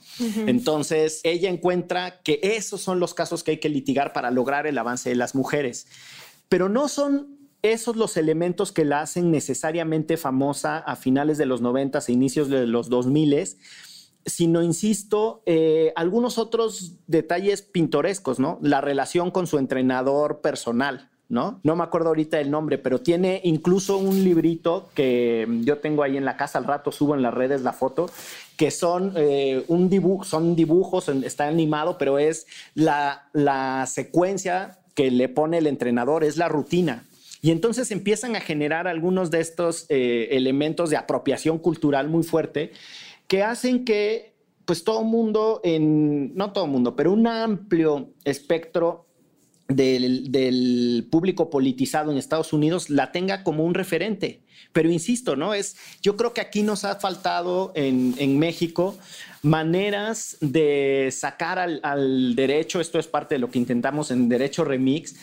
Entonces, 0.47 1.21
ella 1.23 1.49
encuentra 1.49 2.19
que 2.21 2.39
esos 2.43 2.81
son 2.81 2.99
los 2.99 3.13
casos 3.13 3.43
que 3.43 3.51
hay 3.51 3.57
que 3.57 3.69
litigar 3.69 4.13
para 4.13 4.31
lograr 4.31 4.67
el 4.67 4.77
avance 4.77 5.09
de 5.09 5.15
las 5.15 5.35
mujeres, 5.35 5.87
pero 6.49 6.69
no 6.69 6.87
son 6.87 7.37
esos 7.61 7.95
los 7.95 8.17
elementos 8.17 8.71
que 8.71 8.85
la 8.85 9.01
hacen 9.01 9.31
necesariamente 9.31 10.17
famosa 10.17 10.77
a 10.77 10.95
finales 10.95 11.37
de 11.37 11.45
los 11.45 11.61
90 11.61 11.99
e 11.99 12.11
inicios 12.11 12.49
de 12.49 12.67
los 12.67 12.89
2000 12.89 13.57
sino, 14.27 14.61
insisto, 14.61 15.41
eh, 15.45 15.93
algunos 15.95 16.37
otros 16.37 16.97
detalles 17.07 17.61
pintorescos, 17.61 18.39
¿no? 18.39 18.59
La 18.61 18.81
relación 18.81 19.31
con 19.31 19.47
su 19.47 19.57
entrenador 19.57 20.41
personal, 20.41 21.09
¿no? 21.29 21.61
No 21.63 21.77
me 21.77 21.83
acuerdo 21.83 22.09
ahorita 22.09 22.39
el 22.41 22.51
nombre, 22.51 22.77
pero 22.77 22.99
tiene 22.99 23.39
incluso 23.45 23.97
un 23.97 24.25
librito 24.25 24.89
que 24.93 25.47
yo 25.61 25.77
tengo 25.77 26.03
ahí 26.03 26.17
en 26.17 26.25
la 26.25 26.35
casa, 26.35 26.57
al 26.57 26.65
rato 26.65 26.91
subo 26.91 27.15
en 27.15 27.21
las 27.21 27.33
redes 27.33 27.61
la 27.61 27.71
foto, 27.71 28.09
que 28.57 28.69
son 28.69 29.13
eh, 29.15 29.63
un 29.69 29.89
dibujo, 29.89 30.25
son 30.25 30.57
dibujos, 30.57 31.07
está 31.07 31.47
animado, 31.47 31.97
pero 31.97 32.19
es 32.19 32.47
la, 32.75 33.29
la 33.31 33.85
secuencia 33.87 34.77
que 34.97 35.11
le 35.11 35.29
pone 35.29 35.59
el 35.59 35.67
entrenador, 35.67 36.23
es 36.23 36.37
la 36.37 36.49
rutina. 36.49 37.05
Y 37.43 37.51
entonces 37.51 37.91
empiezan 37.91 38.35
a 38.35 38.41
generar 38.41 38.87
algunos 38.87 39.29
de 39.29 39.41
estos 39.41 39.85
eh, 39.89 40.29
elementos 40.31 40.89
de 40.89 40.97
apropiación 40.97 41.59
cultural 41.59 42.09
muy 42.09 42.23
fuerte 42.23 42.71
que 43.27 43.43
hacen 43.43 43.85
que 43.85 44.33
pues 44.65 44.83
todo 44.83 45.03
mundo, 45.03 45.61
en, 45.63 46.35
no 46.35 46.51
todo 46.51 46.65
mundo, 46.65 46.95
pero 46.95 47.13
un 47.13 47.27
amplio 47.27 48.09
espectro 48.25 49.05
del, 49.67 51.07
público 51.11 51.51
politizado 51.51 52.11
en 52.11 52.17
Estados 52.17 52.51
Unidos 52.51 52.89
la 52.89 53.11
tenga 53.11 53.43
como 53.43 53.65
un 53.65 53.75
referente. 53.75 54.41
Pero 54.73 54.91
insisto, 54.91 55.35
¿no? 55.35 55.53
Es, 55.53 55.77
yo 56.01 56.17
creo 56.17 56.33
que 56.33 56.41
aquí 56.41 56.63
nos 56.63 56.85
ha 56.85 56.95
faltado 56.95 57.71
en, 57.75 58.15
en 58.17 58.39
México 58.39 58.97
maneras 59.47 60.37
de 60.41 61.09
sacar 61.11 61.59
al, 61.59 61.79
al, 61.83 62.35
derecho, 62.35 62.79
esto 62.79 62.99
es 62.99 63.07
parte 63.07 63.35
de 63.35 63.39
lo 63.39 63.49
que 63.49 63.59
intentamos 63.59 64.11
en 64.11 64.29
Derecho 64.29 64.63
Remix, 64.63 65.15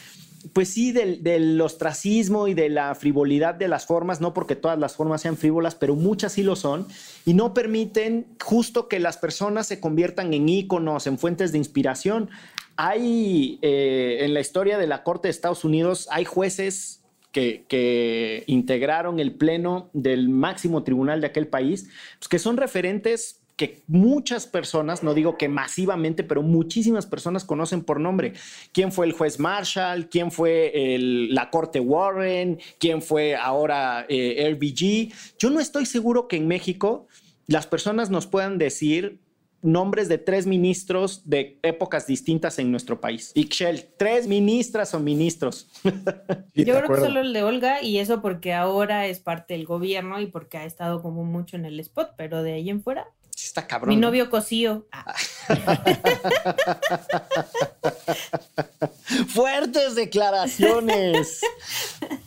pues 0.53 0.69
sí, 0.69 0.93
del, 0.93 1.61
ostracismo 1.61 2.49
y 2.49 2.55
de 2.55 2.69
la 2.69 2.95
frivolidad 2.95 3.55
de 3.55 3.69
las 3.69 3.87
formas, 3.87 4.21
no 4.21 4.35
porque 4.35 4.57
todas 4.57 4.79
las 4.79 4.95
formas 4.95 5.23
sean 5.23 5.37
frívolas, 5.37 5.75
pero 5.75 5.95
muchas 5.97 6.33
sí 6.33 6.43
lo 6.43 6.57
son, 6.57 6.87
y 7.25 7.35
no 7.35 7.55
permiten 7.55 8.27
justo 8.43 8.89
que 8.89 9.01
las 9.01 9.17
personas 9.17 9.67
se 9.67 9.81
conviertan 9.81 10.35
en 10.35 10.49
íconos, 10.49 11.07
en 11.07 11.19
fuentes 11.19 11.53
de 11.53 11.59
inspiración. 11.59 12.29
Hay 12.77 13.59
eh, 13.63 14.19
en 14.21 14.35
la 14.35 14.41
historia 14.41 14.77
de 14.79 14.87
la 14.87 15.03
Corte 15.03 15.29
de 15.29 15.33
Estados 15.33 15.65
Unidos, 15.65 16.09
hay 16.11 16.25
jueces 16.25 17.01
que, 17.33 17.65
que, 17.69 18.45
integraron 18.47 19.19
el 19.21 19.33
pleno 19.35 19.91
del 19.93 20.29
máximo 20.29 20.85
tribunal 20.85 21.21
de 21.21 21.29
aquel 21.29 21.49
país, 21.49 21.89
pues 22.19 22.29
que 22.29 22.39
son 22.39 22.57
referentes 22.57 23.41
que 23.57 23.83
muchas 23.87 24.47
personas, 24.47 25.03
no 25.03 25.15
digo 25.15 25.37
que 25.39 25.49
masivamente, 25.49 26.25
pero 26.25 26.43
muchísimas 26.43 27.07
personas 27.07 27.45
conocen 27.45 27.83
por 27.83 28.01
nombre. 28.01 28.33
¿Quién 28.73 28.91
fue 28.91 29.07
el 29.07 29.13
juez 29.13 29.39
Marshall? 29.39 30.09
¿Quién 30.09 30.33
fue 30.33 30.97
la 31.31 31.51
corte 31.51 31.79
Warren? 31.79 32.59
¿Quién 32.79 33.01
fue 33.01 33.37
ahora 33.37 34.07
eh, 34.09 34.51
RBG? 34.55 35.37
Yo 35.39 35.51
no 35.51 35.61
estoy 35.61 35.87
seguro 35.87 36.27
que 36.27 36.37
en 36.37 36.49
México 36.49 37.07
las 37.47 37.67
personas 37.67 38.11
nos 38.11 38.27
puedan 38.27 38.59
decir 38.59 39.21
nombres 39.63 40.09
de 40.09 40.19
tres 40.19 40.47
ministros 40.47 41.23
de 41.25 41.59
épocas 41.63 42.07
distintas 42.07 42.59
en 42.59 42.71
nuestro 42.71 43.01
país. 43.01 43.33
Ixchel, 43.35 43.87
tres 43.97 44.27
ministras 44.27 44.93
o 44.95 45.01
ministros. 45.01 45.69
Yo 46.55 46.65
creo 46.65 46.89
que 46.89 47.01
solo 47.01 47.21
el 47.21 47.33
de 47.33 47.43
Olga 47.45 47.83
y 47.83 47.99
eso 47.99 48.21
porque 48.21 48.53
ahora 48.53 49.07
es 49.07 49.21
parte 49.21 49.55
del 49.55 49.65
gobierno 49.65 50.21
y 50.21 50.27
porque 50.27 50.59
ha 50.59 50.65
estado 50.65 51.01
como 51.01 51.25
mucho 51.25 51.57
en 51.57 51.65
el 51.65 51.81
spot, 51.81 52.11
pero 52.17 52.43
de 52.43 52.53
ahí 52.53 52.69
en 52.69 52.83
fuera 52.83 53.07
está 53.43 53.67
cabrón. 53.67 53.95
Mi 53.95 54.01
novio 54.01 54.31
Cosío. 54.31 54.87
Ah. 54.93 55.15
Fuertes 59.29 59.95
declaraciones. 59.95 61.41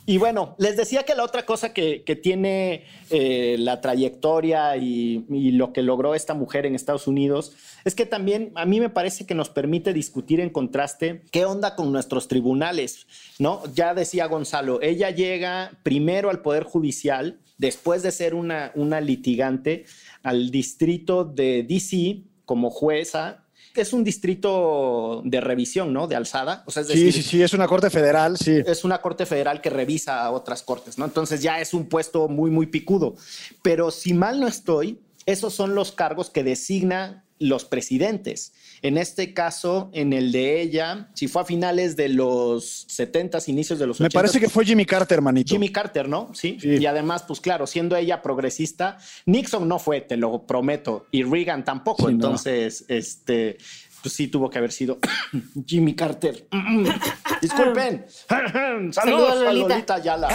Y 0.06 0.18
bueno, 0.18 0.54
les 0.58 0.76
decía 0.76 1.04
que 1.04 1.14
la 1.14 1.24
otra 1.24 1.44
cosa 1.44 1.72
que, 1.72 2.02
tiene 2.22 2.84
eh, 3.10 3.56
la 3.58 3.80
trayectoria 3.80 4.76
y, 4.76 5.24
y, 5.28 5.52
lo 5.52 5.72
que 5.72 5.82
logró 5.82 6.14
esta 6.14 6.34
mujer 6.34 6.66
en 6.66 6.74
Estados 6.74 7.06
Unidos 7.06 7.52
es 7.84 7.94
que 7.94 8.06
también 8.06 8.52
a 8.54 8.64
mí 8.64 8.80
me 8.80 8.90
parece 8.90 9.26
que 9.26 9.34
nos 9.34 9.50
permite 9.50 9.92
discutir 9.92 10.40
en 10.40 10.50
contraste 10.50 11.22
qué 11.30 11.44
onda 11.44 11.76
con 11.76 11.92
nuestros 11.92 12.28
tribunales, 12.28 13.06
¿no? 13.38 13.62
Ya 13.74 13.94
decía 13.94 14.26
Gonzalo, 14.26 14.80
ella 14.82 15.10
llega 15.10 15.72
primero 15.82 16.30
al 16.30 16.40
Poder 16.40 16.64
Judicial, 16.64 17.38
después 17.58 18.02
de 18.02 18.12
ser 18.12 18.34
una, 18.34 18.72
una 18.74 19.00
litigante, 19.00 19.84
al 20.22 20.50
distrito 20.50 21.24
de 21.24 21.64
DC 21.68 22.22
como 22.44 22.70
jueza. 22.70 23.44
Es 23.74 23.92
un 23.92 24.02
distrito 24.02 25.22
de 25.24 25.40
revisión, 25.40 25.92
¿no? 25.92 26.08
De 26.08 26.16
alzada. 26.16 26.64
O 26.66 26.70
sea, 26.70 26.82
sí, 26.82 27.12
sí, 27.12 27.22
sí, 27.22 27.42
es 27.42 27.52
una 27.52 27.68
corte 27.68 27.90
federal, 27.90 28.36
sí. 28.36 28.60
Es 28.66 28.84
una 28.84 29.00
corte 29.00 29.24
federal 29.24 29.60
que 29.60 29.70
revisa 29.70 30.24
a 30.24 30.32
otras 30.32 30.62
cortes, 30.62 30.98
¿no? 30.98 31.04
Entonces 31.04 31.42
ya 31.42 31.60
es 31.60 31.74
un 31.74 31.86
puesto 31.88 32.28
muy, 32.28 32.50
muy 32.50 32.66
picudo. 32.66 33.14
Pero 33.62 33.92
si 33.92 34.14
mal 34.14 34.40
no 34.40 34.48
estoy, 34.48 34.98
esos 35.26 35.54
son 35.54 35.74
los 35.74 35.92
cargos 35.92 36.30
que 36.30 36.42
designa 36.42 37.24
los 37.38 37.64
presidentes. 37.64 38.52
En 38.82 38.96
este 38.96 39.34
caso, 39.34 39.90
en 39.92 40.12
el 40.12 40.32
de 40.32 40.60
ella, 40.60 41.10
si 41.14 41.28
fue 41.28 41.42
a 41.42 41.44
finales 41.44 41.96
de 41.96 42.08
los 42.08 42.86
70 42.88 43.38
inicios 43.46 43.78
de 43.78 43.86
los 43.86 43.96
80 44.00 44.08
Me 44.08 44.20
parece 44.22 44.40
que 44.40 44.48
fue 44.48 44.64
Jimmy 44.64 44.84
Carter, 44.84 45.20
manito. 45.20 45.50
Jimmy 45.50 45.70
Carter, 45.70 46.08
¿no? 46.08 46.30
¿Sí? 46.34 46.58
Y 46.62 46.84
además, 46.86 47.24
pues 47.26 47.40
claro, 47.40 47.66
siendo 47.66 47.96
ella 47.96 48.22
progresista, 48.22 48.98
Nixon 49.26 49.68
no 49.68 49.78
fue, 49.78 50.00
te 50.00 50.16
lo 50.16 50.46
prometo, 50.46 51.06
y 51.10 51.22
Reagan 51.22 51.64
tampoco. 51.64 52.08
Entonces, 52.08 52.84
este, 52.88 53.58
pues 54.02 54.14
sí 54.14 54.28
tuvo 54.28 54.50
que 54.50 54.58
haber 54.58 54.72
sido 54.72 54.98
Jimmy 55.66 55.94
Carter. 55.94 56.48
Disculpen. 57.42 58.06
Saludos 58.92 59.46
a 59.46 59.52
Lolita 59.52 59.98
Yala. 59.98 60.28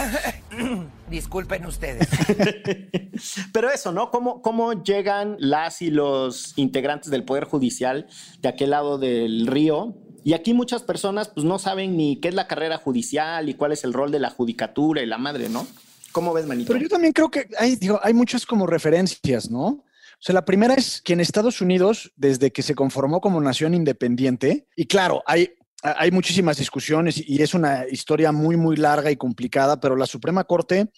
Disculpen 1.10 1.66
ustedes. 1.66 2.08
Pero 3.52 3.70
eso, 3.70 3.92
¿no? 3.92 4.10
¿Cómo, 4.10 4.42
¿Cómo 4.42 4.82
llegan 4.82 5.36
las 5.38 5.82
y 5.82 5.90
los 5.90 6.54
integrantes 6.56 7.10
del 7.10 7.24
Poder 7.24 7.44
Judicial 7.44 8.06
de 8.40 8.48
aquel 8.48 8.70
lado 8.70 8.98
del 8.98 9.46
río? 9.46 9.94
Y 10.24 10.32
aquí 10.32 10.54
muchas 10.54 10.82
personas 10.82 11.28
pues 11.28 11.44
no 11.44 11.58
saben 11.58 11.96
ni 11.96 12.16
qué 12.16 12.28
es 12.28 12.34
la 12.34 12.46
carrera 12.46 12.78
judicial 12.78 13.48
y 13.48 13.54
cuál 13.54 13.72
es 13.72 13.84
el 13.84 13.92
rol 13.92 14.10
de 14.10 14.18
la 14.18 14.30
judicatura 14.30 15.02
y 15.02 15.06
la 15.06 15.18
madre, 15.18 15.50
¿no? 15.50 15.66
¿Cómo 16.12 16.32
ves, 16.32 16.46
manito? 16.46 16.72
Pero 16.72 16.82
yo 16.82 16.88
también 16.88 17.12
creo 17.12 17.30
que 17.30 17.48
hay, 17.58 17.76
digo, 17.76 18.00
hay 18.02 18.14
muchas 18.14 18.46
como 18.46 18.66
referencias, 18.66 19.50
¿no? 19.50 19.84
O 20.24 20.26
sea, 20.26 20.32
la 20.32 20.46
primera 20.46 20.72
es 20.72 21.02
que 21.02 21.12
en 21.12 21.20
Estados 21.20 21.60
Unidos, 21.60 22.10
desde 22.16 22.50
que 22.50 22.62
se 22.62 22.74
conformó 22.74 23.20
como 23.20 23.42
nación 23.42 23.74
independiente, 23.74 24.66
y 24.74 24.86
claro, 24.86 25.22
hay 25.26 25.50
hay 25.84 26.10
muchísimas 26.10 26.56
discusiones 26.56 27.22
y 27.22 27.42
es 27.42 27.52
una 27.52 27.86
historia 27.86 28.32
muy, 28.32 28.56
muy 28.56 28.76
larga 28.76 29.10
y 29.10 29.16
complicada, 29.16 29.78
pero 29.80 29.96
la 29.96 30.06
Suprema 30.06 30.44
Corte 30.44 30.90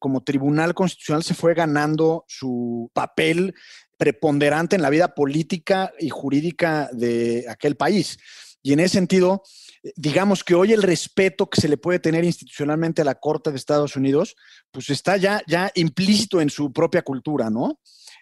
como 0.00 0.24
tribunal 0.24 0.74
constitucional 0.74 1.22
se 1.22 1.34
fue 1.34 1.54
ganando 1.54 2.24
su 2.26 2.90
papel 2.92 3.54
preponderante 3.96 4.74
en 4.74 4.82
la 4.82 4.90
vida 4.90 5.14
política 5.14 5.92
y 6.00 6.08
jurídica 6.08 6.90
de 6.92 7.46
aquel 7.48 7.76
país. 7.76 8.18
Y 8.64 8.72
en 8.72 8.80
ese 8.80 8.94
sentido, 8.94 9.44
digamos 9.94 10.42
que 10.42 10.56
hoy 10.56 10.72
el 10.72 10.82
respeto 10.82 11.48
que 11.48 11.60
se 11.60 11.68
le 11.68 11.76
puede 11.76 12.00
tener 12.00 12.24
institucionalmente 12.24 13.02
a 13.02 13.04
la 13.04 13.14
Corte 13.14 13.50
de 13.50 13.56
Estados 13.56 13.94
Unidos, 13.94 14.34
pues 14.72 14.90
está 14.90 15.16
ya, 15.18 15.40
ya 15.46 15.70
implícito 15.76 16.40
en 16.40 16.50
su 16.50 16.72
propia 16.72 17.02
cultura, 17.02 17.48
¿no? 17.48 17.78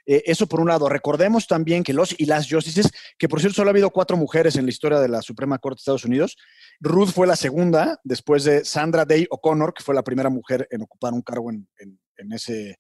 Eh, 0.07 0.23
eso 0.27 0.47
por 0.47 0.61
un 0.61 0.69
lado. 0.69 0.89
Recordemos 0.89 1.47
también 1.47 1.83
que 1.83 1.93
los 1.93 2.15
y 2.19 2.27
las 2.27 2.51
justices, 2.51 2.91
que 3.19 3.29
por 3.29 3.41
cierto 3.41 3.57
solo 3.57 3.71
ha 3.71 3.73
habido 3.73 3.91
cuatro 3.91 4.17
mujeres 4.17 4.57
en 4.57 4.65
la 4.65 4.71
historia 4.71 5.01
de 5.01 5.09
la 5.09 5.23
Suprema 5.23 5.59
Corte 5.59 5.77
de 5.77 5.81
Estados 5.81 6.05
Unidos. 6.05 6.37
Ruth 6.81 7.09
fue 7.09 7.27
la 7.27 7.37
segunda, 7.37 8.01
después 8.05 8.45
de 8.45 8.65
Sandra 8.65 9.05
Day 9.05 9.27
O'Connor, 9.31 9.75
que 9.75 9.83
fue 9.83 9.95
la 9.95 10.05
primera 10.05 10.31
mujer 10.31 10.67
en 10.71 10.83
ocupar 10.83 11.13
un 11.13 11.23
cargo 11.23 11.51
en, 11.51 11.69
en 11.79 12.33
ese 12.33 12.79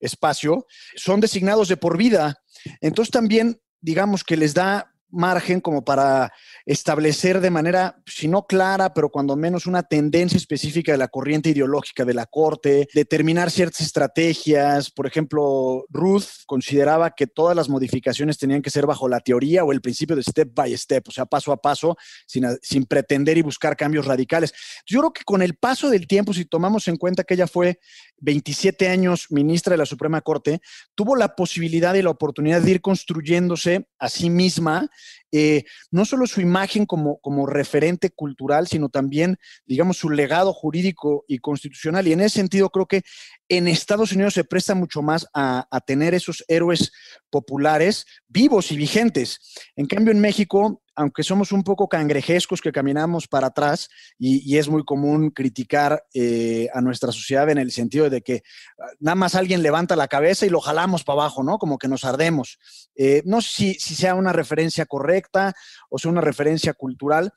espacio. 0.00 0.66
Son 0.96 1.20
designados 1.20 1.68
de 1.68 1.76
por 1.76 1.96
vida. 1.96 2.42
Entonces 2.80 3.10
también 3.10 3.60
digamos 3.80 4.24
que 4.24 4.36
les 4.36 4.54
da 4.54 4.93
margen 5.14 5.60
como 5.60 5.84
para 5.84 6.32
establecer 6.66 7.40
de 7.40 7.50
manera, 7.50 8.02
si 8.06 8.28
no 8.28 8.46
clara, 8.46 8.92
pero 8.94 9.10
cuando 9.10 9.36
menos 9.36 9.66
una 9.66 9.82
tendencia 9.82 10.36
específica 10.36 10.92
de 10.92 10.98
la 10.98 11.08
corriente 11.08 11.50
ideológica 11.50 12.04
de 12.04 12.14
la 12.14 12.26
Corte, 12.26 12.88
determinar 12.94 13.50
ciertas 13.50 13.82
estrategias. 13.82 14.90
Por 14.90 15.06
ejemplo, 15.06 15.84
Ruth 15.88 16.44
consideraba 16.46 17.10
que 17.10 17.26
todas 17.26 17.56
las 17.56 17.68
modificaciones 17.68 18.38
tenían 18.38 18.62
que 18.62 18.70
ser 18.70 18.86
bajo 18.86 19.08
la 19.08 19.20
teoría 19.20 19.64
o 19.64 19.72
el 19.72 19.80
principio 19.80 20.16
de 20.16 20.22
step 20.22 20.50
by 20.54 20.76
step, 20.76 21.08
o 21.08 21.12
sea, 21.12 21.26
paso 21.26 21.52
a 21.52 21.56
paso, 21.56 21.96
sin, 22.26 22.44
sin 22.62 22.84
pretender 22.84 23.38
y 23.38 23.42
buscar 23.42 23.76
cambios 23.76 24.06
radicales. 24.06 24.52
Yo 24.86 25.00
creo 25.00 25.12
que 25.12 25.24
con 25.24 25.42
el 25.42 25.54
paso 25.54 25.90
del 25.90 26.06
tiempo, 26.06 26.32
si 26.32 26.44
tomamos 26.44 26.88
en 26.88 26.96
cuenta 26.96 27.24
que 27.24 27.34
ella 27.34 27.46
fue 27.46 27.78
27 28.18 28.88
años 28.88 29.26
ministra 29.30 29.72
de 29.72 29.78
la 29.78 29.86
Suprema 29.86 30.20
Corte, 30.20 30.60
tuvo 30.94 31.16
la 31.16 31.34
posibilidad 31.36 31.94
y 31.94 32.02
la 32.02 32.10
oportunidad 32.10 32.62
de 32.62 32.70
ir 32.70 32.80
construyéndose 32.80 33.88
a 33.98 34.08
sí 34.08 34.30
misma 34.30 34.90
eh, 35.36 35.64
no 35.90 36.04
solo 36.04 36.28
su 36.28 36.40
imagen 36.40 36.86
como, 36.86 37.18
como 37.18 37.44
referente 37.44 38.10
cultural, 38.10 38.68
sino 38.68 38.88
también, 38.88 39.36
digamos, 39.66 39.96
su 39.96 40.08
legado 40.08 40.52
jurídico 40.52 41.24
y 41.26 41.40
constitucional. 41.40 42.06
Y 42.06 42.12
en 42.12 42.20
ese 42.20 42.36
sentido, 42.36 42.70
creo 42.70 42.86
que 42.86 43.02
en 43.48 43.66
Estados 43.66 44.12
Unidos 44.12 44.34
se 44.34 44.44
presta 44.44 44.76
mucho 44.76 45.02
más 45.02 45.26
a, 45.34 45.66
a 45.72 45.80
tener 45.80 46.14
esos 46.14 46.44
héroes 46.46 46.92
populares 47.30 48.06
vivos 48.28 48.70
y 48.70 48.76
vigentes. 48.76 49.40
En 49.74 49.86
cambio, 49.86 50.12
en 50.12 50.20
México, 50.20 50.83
aunque 50.96 51.22
somos 51.22 51.52
un 51.52 51.62
poco 51.62 51.88
cangrejescos 51.88 52.60
que 52.60 52.72
caminamos 52.72 53.26
para 53.26 53.48
atrás 53.48 53.88
y, 54.18 54.56
es 54.56 54.68
muy 54.68 54.84
común 54.84 55.30
criticar 55.30 56.04
eh, 56.14 56.68
a 56.72 56.80
nuestra 56.80 57.10
sociedad 57.10 57.50
en 57.50 57.58
el 57.58 57.72
sentido 57.72 58.08
de 58.08 58.22
que 58.22 58.42
ah, 58.78 58.86
nada 59.00 59.16
más 59.16 59.34
alguien 59.34 59.62
levanta 59.62 59.96
la 59.96 60.08
cabeza 60.08 60.46
y 60.46 60.50
lo 60.50 60.60
jalamos 60.60 61.02
para 61.02 61.22
abajo, 61.22 61.42
¿no? 61.42 61.58
Como 61.58 61.78
que 61.78 61.88
nos 61.88 62.04
ardemos. 62.04 62.58
Eh, 62.94 63.22
no 63.24 63.40
sé 63.40 63.48
si, 63.50 63.74
si 63.74 63.94
sea 63.94 64.14
una 64.14 64.32
referencia 64.32 64.86
correcta 64.86 65.54
o 65.90 65.98
sea 65.98 66.10
una 66.10 66.20
referencia 66.20 66.72
cultural, 66.74 67.32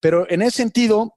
pero 0.00 0.28
en 0.30 0.42
ese 0.42 0.58
sentido, 0.58 1.15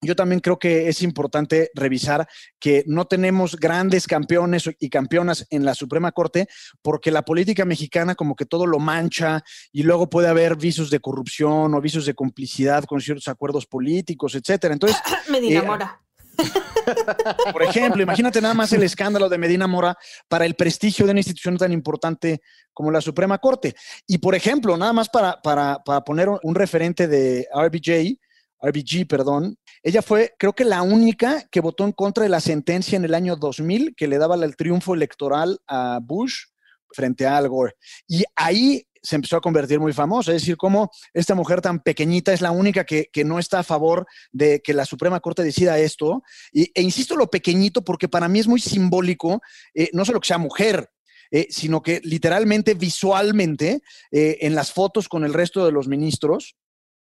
yo 0.00 0.14
también 0.16 0.40
creo 0.40 0.58
que 0.58 0.88
es 0.88 1.02
importante 1.02 1.70
revisar 1.74 2.26
que 2.60 2.84
no 2.86 3.06
tenemos 3.06 3.56
grandes 3.56 4.06
campeones 4.06 4.70
y 4.78 4.90
campeonas 4.90 5.46
en 5.50 5.64
la 5.64 5.74
Suprema 5.74 6.12
Corte 6.12 6.46
porque 6.82 7.10
la 7.10 7.22
política 7.22 7.64
mexicana 7.64 8.14
como 8.14 8.36
que 8.36 8.46
todo 8.46 8.66
lo 8.66 8.78
mancha 8.78 9.42
y 9.72 9.82
luego 9.82 10.08
puede 10.10 10.28
haber 10.28 10.56
visos 10.56 10.90
de 10.90 11.00
corrupción 11.00 11.74
o 11.74 11.80
visos 11.80 12.06
de 12.06 12.14
complicidad 12.14 12.84
con 12.84 13.00
ciertos 13.00 13.28
acuerdos 13.28 13.66
políticos, 13.66 14.34
etcétera. 14.34 14.74
Entonces, 14.74 14.98
Medina 15.30 15.60
eh, 15.60 15.62
Mora. 15.62 16.00
Por 17.52 17.62
ejemplo, 17.62 18.02
imagínate 18.02 18.40
nada 18.40 18.54
más 18.54 18.72
el 18.72 18.82
escándalo 18.82 19.28
de 19.28 19.38
Medina 19.38 19.66
Mora 19.66 19.96
para 20.28 20.44
el 20.44 20.54
prestigio 20.54 21.06
de 21.06 21.12
una 21.12 21.20
institución 21.20 21.56
tan 21.56 21.72
importante 21.72 22.42
como 22.72 22.90
la 22.90 23.00
Suprema 23.00 23.38
Corte. 23.38 23.74
Y 24.06 24.18
por 24.18 24.34
ejemplo, 24.34 24.76
nada 24.76 24.92
más 24.92 25.08
para, 25.08 25.40
para, 25.40 25.78
para 25.84 26.02
poner 26.02 26.28
un 26.28 26.54
referente 26.54 27.06
de 27.06 27.46
RBJ, 27.54 28.18
RBG, 28.64 29.06
perdón, 29.06 29.58
ella 29.82 30.02
fue, 30.02 30.34
creo 30.38 30.54
que 30.54 30.64
la 30.64 30.82
única 30.82 31.46
que 31.50 31.60
votó 31.60 31.84
en 31.84 31.92
contra 31.92 32.24
de 32.24 32.30
la 32.30 32.40
sentencia 32.40 32.96
en 32.96 33.04
el 33.04 33.14
año 33.14 33.36
2000 33.36 33.94
que 33.96 34.08
le 34.08 34.18
daba 34.18 34.36
el 34.36 34.56
triunfo 34.56 34.94
electoral 34.94 35.58
a 35.66 36.00
Bush 36.02 36.44
frente 36.90 37.26
a 37.26 37.36
Al 37.36 37.48
Gore. 37.48 37.74
Y 38.08 38.24
ahí 38.34 38.86
se 39.02 39.16
empezó 39.16 39.36
a 39.36 39.40
convertir 39.42 39.78
muy 39.78 39.92
famosa, 39.92 40.32
es 40.32 40.40
decir, 40.40 40.56
cómo 40.56 40.90
esta 41.12 41.34
mujer 41.34 41.60
tan 41.60 41.80
pequeñita 41.80 42.32
es 42.32 42.40
la 42.40 42.50
única 42.50 42.84
que, 42.84 43.10
no 43.24 43.38
está 43.38 43.58
a 43.58 43.62
favor 43.62 44.06
de 44.32 44.62
que 44.62 44.72
la 44.72 44.86
Suprema 44.86 45.20
Corte 45.20 45.42
decida 45.42 45.78
esto. 45.78 46.22
Y, 46.50 46.70
e 46.74 46.80
insisto 46.80 47.14
lo 47.14 47.28
pequeñito 47.28 47.84
porque 47.84 48.08
para 48.08 48.28
mí 48.28 48.38
es 48.38 48.48
muy 48.48 48.60
simbólico, 48.60 49.42
eh, 49.74 49.90
no 49.92 50.06
solo 50.06 50.20
que 50.20 50.28
sea 50.28 50.38
mujer, 50.38 50.88
eh, 51.30 51.48
sino 51.50 51.82
que 51.82 52.00
literalmente, 52.02 52.74
visualmente, 52.74 53.82
eh, 54.10 54.38
en 54.40 54.54
las 54.54 54.72
fotos 54.72 55.08
con 55.08 55.24
el 55.24 55.34
resto 55.34 55.66
de 55.66 55.72
los 55.72 55.86
ministros, 55.86 56.56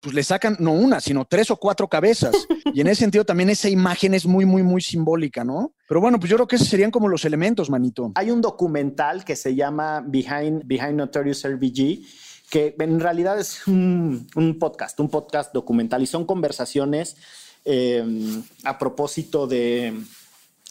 pues 0.01 0.15
le 0.15 0.23
sacan 0.23 0.57
no 0.61 0.73
una, 0.73 1.01
sino 1.01 1.25
tres 1.25 1.51
o 1.51 1.57
cuatro 1.57 1.89
cabezas. 1.89 2.35
Y 2.75 2.83
en 2.83 2.87
ese 2.89 3.01
sentido 3.01 3.25
también 3.25 3.49
esa 3.49 3.71
imagen 3.71 4.13
es 4.13 4.27
muy, 4.27 4.45
muy, 4.45 4.63
muy 4.63 4.83
simbólica, 4.83 5.43
¿no? 5.43 5.73
Pero 5.89 6.03
bueno, 6.03 6.21
pues 6.21 6.29
yo 6.29 6.37
creo 6.37 6.47
que 6.47 6.57
esos 6.57 6.69
serían 6.69 6.91
como 6.91 7.09
los 7.09 7.25
elementos, 7.25 7.71
manito. 7.71 8.13
Hay 8.15 8.31
un 8.31 8.43
documental 8.43 9.25
que 9.25 9.37
se 9.37 9.55
llama 9.55 10.05
Behind, 10.07 10.63
Behind 10.67 10.95
Notorious 10.95 11.45
RBG, 11.45 12.03
que 12.51 12.77
en 12.79 13.01
realidad 13.01 13.41
es 13.41 13.67
un, 13.67 14.29
podcast, 14.61 15.01
un 15.01 15.09
podcast 15.09 15.55
documental 15.55 16.03
y 16.03 16.07
son 16.07 16.27
conversaciones 16.27 17.17
em, 17.65 18.43
a 18.65 18.79
propósito 18.79 19.47
de, 19.47 19.95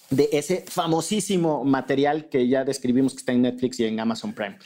de 0.09 0.29
ese 0.31 0.63
famosísimo 0.67 1.63
material 1.63 2.29
que 2.29 2.47
ya 2.47 2.63
describimos 2.63 3.13
que 3.13 3.19
está 3.19 3.33
en 3.33 3.41
Netflix 3.41 3.79
y 3.79 3.85
en 3.85 3.99
Amazon 3.99 4.33
Prime. 4.33 4.57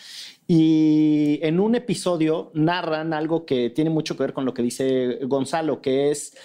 Y 0.54 1.40
en 1.44 1.62
un 1.62 1.76
episodio 1.76 2.52
narran 2.54 3.14
algo 3.14 3.46
que 3.46 3.70
tiene 3.70 3.90
mucho 3.90 4.18
que 4.18 4.24
ver 4.24 4.34
con 4.34 4.44
lo 4.44 4.54
que 4.54 4.62
dice 4.62 5.20
Gonzalo, 5.24 5.82
que 5.82 6.12
es 6.12 6.36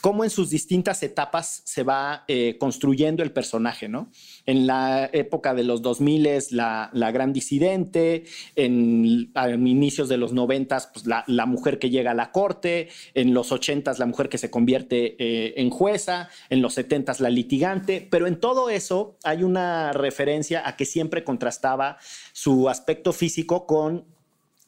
cómo 0.00 0.24
en 0.24 0.30
sus 0.30 0.50
distintas 0.50 1.02
etapas 1.02 1.62
se 1.64 1.82
va 1.82 2.24
eh, 2.28 2.56
construyendo 2.58 3.22
el 3.22 3.32
personaje, 3.32 3.88
¿no? 3.88 4.10
En 4.46 4.66
la 4.66 5.10
época 5.12 5.54
de 5.54 5.64
los 5.64 5.82
2000 5.82 6.22
la, 6.50 6.90
la 6.92 7.10
gran 7.10 7.32
disidente, 7.32 8.24
en 8.56 9.30
inicios 9.66 10.08
de 10.08 10.16
los 10.16 10.32
90 10.32 10.90
pues 10.92 11.06
la, 11.06 11.24
la, 11.26 11.46
mujer 11.46 11.78
que 11.78 11.90
llega 11.90 12.12
a 12.12 12.14
la 12.14 12.30
corte, 12.32 12.88
en 13.14 13.34
los 13.34 13.52
80 13.52 13.92
la 13.98 14.06
mujer 14.06 14.28
que 14.28 14.38
se 14.38 14.50
convierte 14.50 15.16
eh, 15.18 15.54
en 15.56 15.70
jueza, 15.70 16.28
en 16.50 16.62
los 16.62 16.74
70 16.74 17.14
la 17.18 17.30
litigante, 17.30 18.06
pero 18.10 18.26
en 18.26 18.38
todo 18.38 18.70
eso 18.70 19.16
hay 19.24 19.42
una 19.42 19.92
referencia 19.92 20.66
a 20.66 20.76
que 20.76 20.84
siempre 20.84 21.24
contrastaba 21.24 21.98
su 22.32 22.68
aspecto 22.68 23.12
físico 23.12 23.66
con 23.66 24.11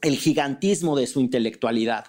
el 0.05 0.19
gigantismo 0.19 0.97
de 0.97 1.07
su 1.07 1.21
intelectualidad 1.21 2.05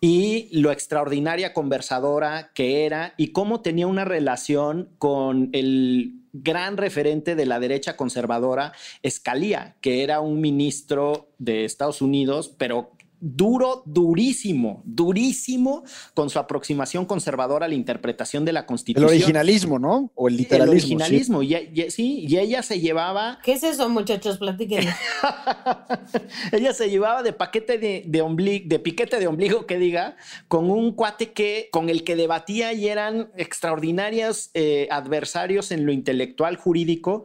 y 0.00 0.48
lo 0.50 0.72
extraordinaria 0.72 1.52
conversadora 1.52 2.50
que 2.54 2.84
era 2.86 3.14
y 3.16 3.28
cómo 3.28 3.60
tenía 3.60 3.86
una 3.86 4.04
relación 4.04 4.88
con 4.98 5.50
el 5.52 6.14
gran 6.32 6.76
referente 6.76 7.36
de 7.36 7.46
la 7.46 7.60
derecha 7.60 7.96
conservadora, 7.96 8.72
Scalia, 9.08 9.76
que 9.80 10.02
era 10.02 10.20
un 10.20 10.40
ministro 10.40 11.30
de 11.38 11.64
Estados 11.64 12.02
Unidos, 12.02 12.52
pero 12.58 12.90
duro, 13.24 13.82
durísimo, 13.86 14.82
durísimo 14.84 15.84
con 16.12 16.28
su 16.28 16.38
aproximación 16.38 17.06
conservadora 17.06 17.64
a 17.64 17.68
la 17.68 17.74
interpretación 17.74 18.44
de 18.44 18.52
la 18.52 18.66
Constitución. 18.66 19.08
El 19.08 19.16
originalismo, 19.16 19.78
¿no? 19.78 20.12
O 20.14 20.28
el 20.28 20.36
literalismo. 20.36 20.72
El 20.72 20.78
originalismo, 20.78 21.40
sí. 21.40 21.70
Y, 21.72 21.90
sí, 21.90 22.26
y 22.28 22.38
ella 22.38 22.62
se 22.62 22.80
llevaba... 22.80 23.38
¿Qué 23.42 23.52
es 23.54 23.62
eso, 23.62 23.88
muchachos? 23.88 24.36
Platiquen. 24.36 24.84
ella 26.52 26.74
se 26.74 26.90
llevaba 26.90 27.22
de 27.22 27.32
paquete 27.32 27.78
de, 27.78 28.04
de, 28.06 28.20
ombligo, 28.20 28.68
de 28.68 28.78
piquete 28.78 29.18
de 29.18 29.26
ombligo, 29.26 29.64
que 29.66 29.78
diga, 29.78 30.16
con 30.46 30.70
un 30.70 30.92
cuate 30.92 31.32
que, 31.32 31.70
con 31.72 31.88
el 31.88 32.04
que 32.04 32.16
debatía 32.16 32.74
y 32.74 32.88
eran 32.88 33.30
extraordinarios 33.38 34.50
eh, 34.52 34.86
adversarios 34.90 35.70
en 35.70 35.86
lo 35.86 35.92
intelectual 35.92 36.56
jurídico, 36.56 37.24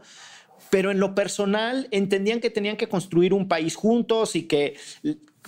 pero 0.69 0.91
en 0.91 0.99
lo 0.99 1.15
personal 1.15 1.87
entendían 1.91 2.39
que 2.39 2.49
tenían 2.49 2.77
que 2.77 2.87
construir 2.87 3.33
un 3.33 3.47
país 3.47 3.75
juntos 3.75 4.35
y 4.35 4.43
que 4.43 4.75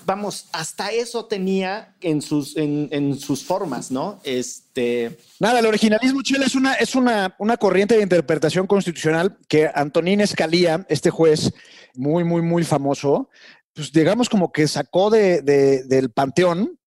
vamos, 0.05 0.47
hasta 0.51 0.91
eso 0.91 1.25
tenía 1.25 1.95
en 2.01 2.21
sus, 2.21 2.55
en, 2.57 3.19
sus 3.19 3.43
formas, 3.43 3.91
¿no? 3.91 4.19
Este... 4.23 5.17
Nada, 5.39 5.59
el 5.59 5.65
originalismo 5.65 6.21
chile 6.21 6.45
es 6.45 6.55
una, 6.55 6.73
es 6.75 6.95
una, 6.95 7.35
una 7.39 7.57
corriente 7.57 7.95
de 7.95 8.03
interpretación 8.03 8.67
constitucional 8.67 9.37
que 9.47 9.69
Antonín 9.73 10.21
Escalía, 10.21 10.85
este 10.89 11.09
juez 11.09 11.51
muy, 11.93 12.23
muy, 12.23 12.41
muy 12.41 12.63
famoso, 12.63 13.29
pues 13.73 13.91
digamos 13.91 14.29
como 14.29 14.51
que 14.51 14.67
sacó 14.67 15.09
de, 15.09 15.41
del 15.41 16.11
panteón 16.11 16.77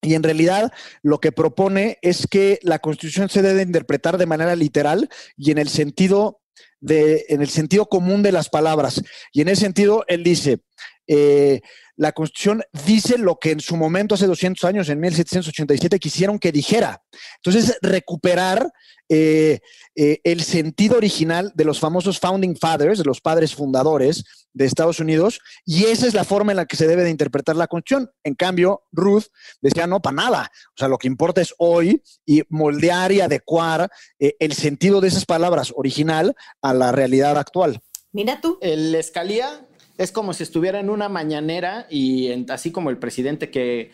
y 0.00 0.14
en 0.14 0.22
realidad 0.22 0.72
lo 1.02 1.18
que 1.18 1.32
propone 1.32 1.98
es 2.02 2.26
que 2.26 2.60
la 2.62 2.78
Constitución 2.78 3.28
se 3.28 3.42
debe 3.42 3.62
interpretar 3.62 4.16
de 4.16 4.26
manera 4.26 4.54
literal 4.54 5.08
y 5.36 5.50
en 5.50 5.58
el 5.58 5.68
sentido 5.68 6.40
de, 6.80 7.26
en 7.28 7.42
el 7.42 7.48
sentido 7.48 7.86
común 7.86 8.22
de 8.22 8.32
las 8.32 8.48
palabras. 8.48 9.02
Y 9.32 9.40
en 9.40 9.48
ese 9.48 9.62
sentido, 9.62 10.04
él 10.06 10.22
dice, 10.22 10.60
eh, 11.08 11.62
la 11.98 12.12
Constitución 12.12 12.62
dice 12.86 13.18
lo 13.18 13.38
que 13.38 13.50
en 13.50 13.60
su 13.60 13.76
momento, 13.76 14.14
hace 14.14 14.26
200 14.26 14.62
años, 14.64 14.88
en 14.88 15.00
1787, 15.00 15.98
quisieron 15.98 16.38
que 16.38 16.52
dijera. 16.52 17.02
Entonces, 17.42 17.76
recuperar 17.82 18.70
eh, 19.08 19.58
eh, 19.96 20.20
el 20.22 20.42
sentido 20.42 20.96
original 20.96 21.50
de 21.56 21.64
los 21.64 21.80
famosos 21.80 22.20
Founding 22.20 22.56
Fathers, 22.56 22.98
de 22.98 23.04
los 23.04 23.20
padres 23.20 23.52
fundadores 23.52 24.22
de 24.52 24.64
Estados 24.64 25.00
Unidos, 25.00 25.40
y 25.64 25.86
esa 25.86 26.06
es 26.06 26.14
la 26.14 26.22
forma 26.22 26.52
en 26.52 26.56
la 26.56 26.66
que 26.66 26.76
se 26.76 26.86
debe 26.86 27.02
de 27.02 27.10
interpretar 27.10 27.56
la 27.56 27.66
Constitución. 27.66 28.08
En 28.22 28.36
cambio, 28.36 28.84
Ruth 28.92 29.24
decía, 29.60 29.88
no, 29.88 30.00
para 30.00 30.16
nada. 30.16 30.52
O 30.68 30.78
sea, 30.78 30.86
lo 30.86 30.98
que 30.98 31.08
importa 31.08 31.40
es 31.40 31.52
hoy 31.58 32.00
y 32.24 32.42
moldear 32.48 33.10
y 33.10 33.22
adecuar 33.22 33.90
eh, 34.20 34.36
el 34.38 34.52
sentido 34.52 35.00
de 35.00 35.08
esas 35.08 35.26
palabras 35.26 35.72
original 35.74 36.36
a 36.62 36.74
la 36.74 36.92
realidad 36.92 37.36
actual. 37.38 37.80
Mira 38.12 38.40
tú. 38.40 38.58
El 38.60 38.94
Escalía 38.94 39.67
es 39.98 40.12
como 40.12 40.32
si 40.32 40.44
estuviera 40.44 40.80
en 40.80 40.88
una 40.90 41.08
mañanera 41.08 41.86
y 41.90 42.28
en- 42.28 42.50
así 42.50 42.70
como 42.70 42.88
el 42.90 42.96
presidente 42.98 43.50
que 43.50 43.90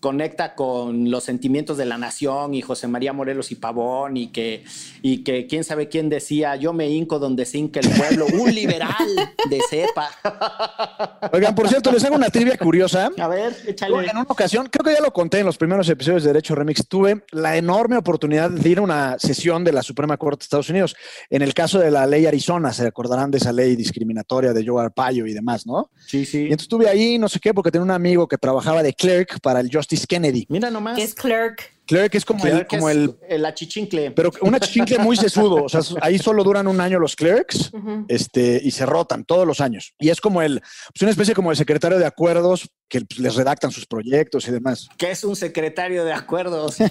conecta 0.00 0.54
con 0.54 1.10
los 1.10 1.24
sentimientos 1.24 1.76
de 1.76 1.84
la 1.84 1.98
nación 1.98 2.54
y 2.54 2.62
José 2.62 2.86
María 2.88 3.12
Morelos 3.12 3.50
y 3.50 3.56
Pavón 3.56 4.16
y 4.16 4.28
que, 4.28 4.64
y 5.02 5.24
que 5.24 5.46
quién 5.46 5.64
sabe 5.64 5.88
quién 5.88 6.08
decía, 6.08 6.56
yo 6.56 6.72
me 6.72 6.88
hinco 6.88 7.18
donde 7.18 7.44
se 7.46 7.58
hinca 7.58 7.80
el 7.80 7.90
pueblo, 7.90 8.26
un 8.26 8.54
liberal 8.54 8.92
de 9.48 9.60
cepa. 9.68 10.10
Oigan, 11.32 11.54
por 11.54 11.68
cierto, 11.68 11.90
les 11.90 12.04
hago 12.04 12.16
una 12.16 12.28
trivia 12.28 12.56
curiosa. 12.56 13.10
A 13.18 13.28
ver, 13.28 13.56
échale. 13.66 13.94
en 14.04 14.16
una 14.16 14.22
ocasión, 14.22 14.68
creo 14.70 14.84
que 14.84 14.92
ya 14.92 15.00
lo 15.00 15.12
conté 15.12 15.40
en 15.40 15.46
los 15.46 15.56
primeros 15.56 15.88
episodios 15.88 16.22
de 16.22 16.28
Derecho 16.28 16.54
Remix, 16.54 16.86
tuve 16.86 17.24
la 17.30 17.56
enorme 17.56 17.96
oportunidad 17.96 18.50
de 18.50 18.68
ir 18.68 18.78
a 18.78 18.82
una 18.82 19.18
sesión 19.18 19.64
de 19.64 19.72
la 19.72 19.82
Suprema 19.82 20.16
Corte 20.16 20.42
de 20.42 20.44
Estados 20.44 20.68
Unidos. 20.68 20.94
En 21.30 21.42
el 21.42 21.54
caso 21.54 21.78
de 21.78 21.90
la 21.90 22.06
ley 22.06 22.26
Arizona, 22.26 22.72
se 22.72 22.86
acordarán 22.86 23.30
de 23.30 23.38
esa 23.38 23.52
ley 23.52 23.74
discriminatoria 23.76 24.52
de 24.52 24.66
Joe 24.66 24.82
Arpaio 24.82 25.26
y 25.26 25.32
demás, 25.32 25.66
¿no? 25.66 25.90
Sí, 26.06 26.24
sí. 26.24 26.38
Y 26.38 26.42
entonces 26.44 26.64
estuve 26.64 26.88
ahí, 26.88 27.18
no 27.18 27.28
sé 27.28 27.40
qué, 27.40 27.54
porque 27.54 27.70
tenía 27.70 27.84
un 27.84 27.90
amigo 27.90 28.28
que 28.28 28.36
trabajaba 28.36 28.82
de 28.82 28.92
clerk 28.92 29.40
para 29.40 29.53
el 29.60 29.70
Justice 29.72 30.06
Kennedy. 30.06 30.46
Mira 30.48 30.70
nomás. 30.70 30.96
Que 30.96 31.02
es 31.02 31.14
clerk. 31.14 31.74
Clerk 31.86 32.14
es 32.14 32.24
como 32.24 32.46
el, 32.46 32.66
como 32.66 32.88
es 32.88 32.96
el, 32.96 33.14
el 33.28 33.44
achichincle. 33.44 34.10
pero 34.12 34.30
una 34.40 34.58
chichincle 34.58 34.98
muy 34.98 35.16
sesudo. 35.16 35.64
O 35.64 35.68
sea, 35.68 35.80
ahí 36.00 36.18
solo 36.18 36.42
duran 36.42 36.66
un 36.66 36.80
año 36.80 36.98
los 36.98 37.14
clerks 37.14 37.72
este, 38.08 38.60
y 38.62 38.70
se 38.70 38.86
rotan 38.86 39.24
todos 39.24 39.46
los 39.46 39.60
años. 39.60 39.94
Y 39.98 40.08
es 40.08 40.20
como 40.20 40.40
el, 40.40 40.60
pues 40.60 41.02
una 41.02 41.10
especie 41.10 41.34
como 41.34 41.50
el 41.50 41.56
secretario 41.56 41.98
de 41.98 42.06
acuerdos 42.06 42.70
que 42.88 43.02
pues, 43.02 43.18
les 43.20 43.34
redactan 43.34 43.70
sus 43.70 43.86
proyectos 43.86 44.48
y 44.48 44.52
demás. 44.52 44.88
que 44.96 45.10
es 45.10 45.24
un 45.24 45.36
secretario 45.36 46.04
de 46.04 46.12
acuerdos. 46.12 46.76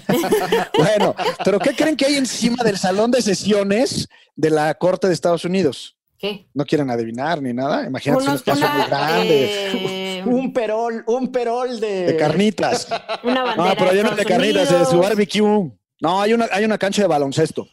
Bueno, 0.76 1.14
pero 1.44 1.58
¿qué 1.58 1.74
creen 1.74 1.96
que 1.96 2.06
hay 2.06 2.16
encima 2.16 2.62
del 2.62 2.78
salón 2.78 3.10
de 3.10 3.22
sesiones 3.22 4.08
de 4.36 4.50
la 4.50 4.74
Corte 4.74 5.06
de 5.06 5.14
Estados 5.14 5.44
Unidos? 5.44 5.96
¿Qué? 6.18 6.48
No 6.54 6.64
quieren 6.64 6.90
adivinar 6.90 7.40
ni 7.40 7.52
nada. 7.52 7.86
Imagínate 7.86 8.24
un 8.24 8.34
espacio 8.34 8.66
una, 8.66 8.74
muy 8.74 8.86
grande 8.86 9.44
eh, 9.44 10.03
un 10.26 10.52
perol, 10.52 11.04
un 11.06 11.32
perol 11.32 11.80
de, 11.80 12.06
de 12.06 12.16
carnitas. 12.16 12.88
una 13.22 13.42
bandera. 13.42 13.68
No, 13.68 13.76
pero 13.76 13.90
de 13.90 13.96
lleno 13.96 14.16
de 14.16 14.24
carnitas, 14.24 14.70
de 14.70 14.84
su 14.84 14.98
barbecue. 14.98 15.72
No, 16.00 16.20
hay 16.20 16.32
una, 16.34 16.48
hay 16.52 16.64
una 16.64 16.78
cancha 16.78 17.02
de 17.02 17.08
baloncesto. 17.08 17.68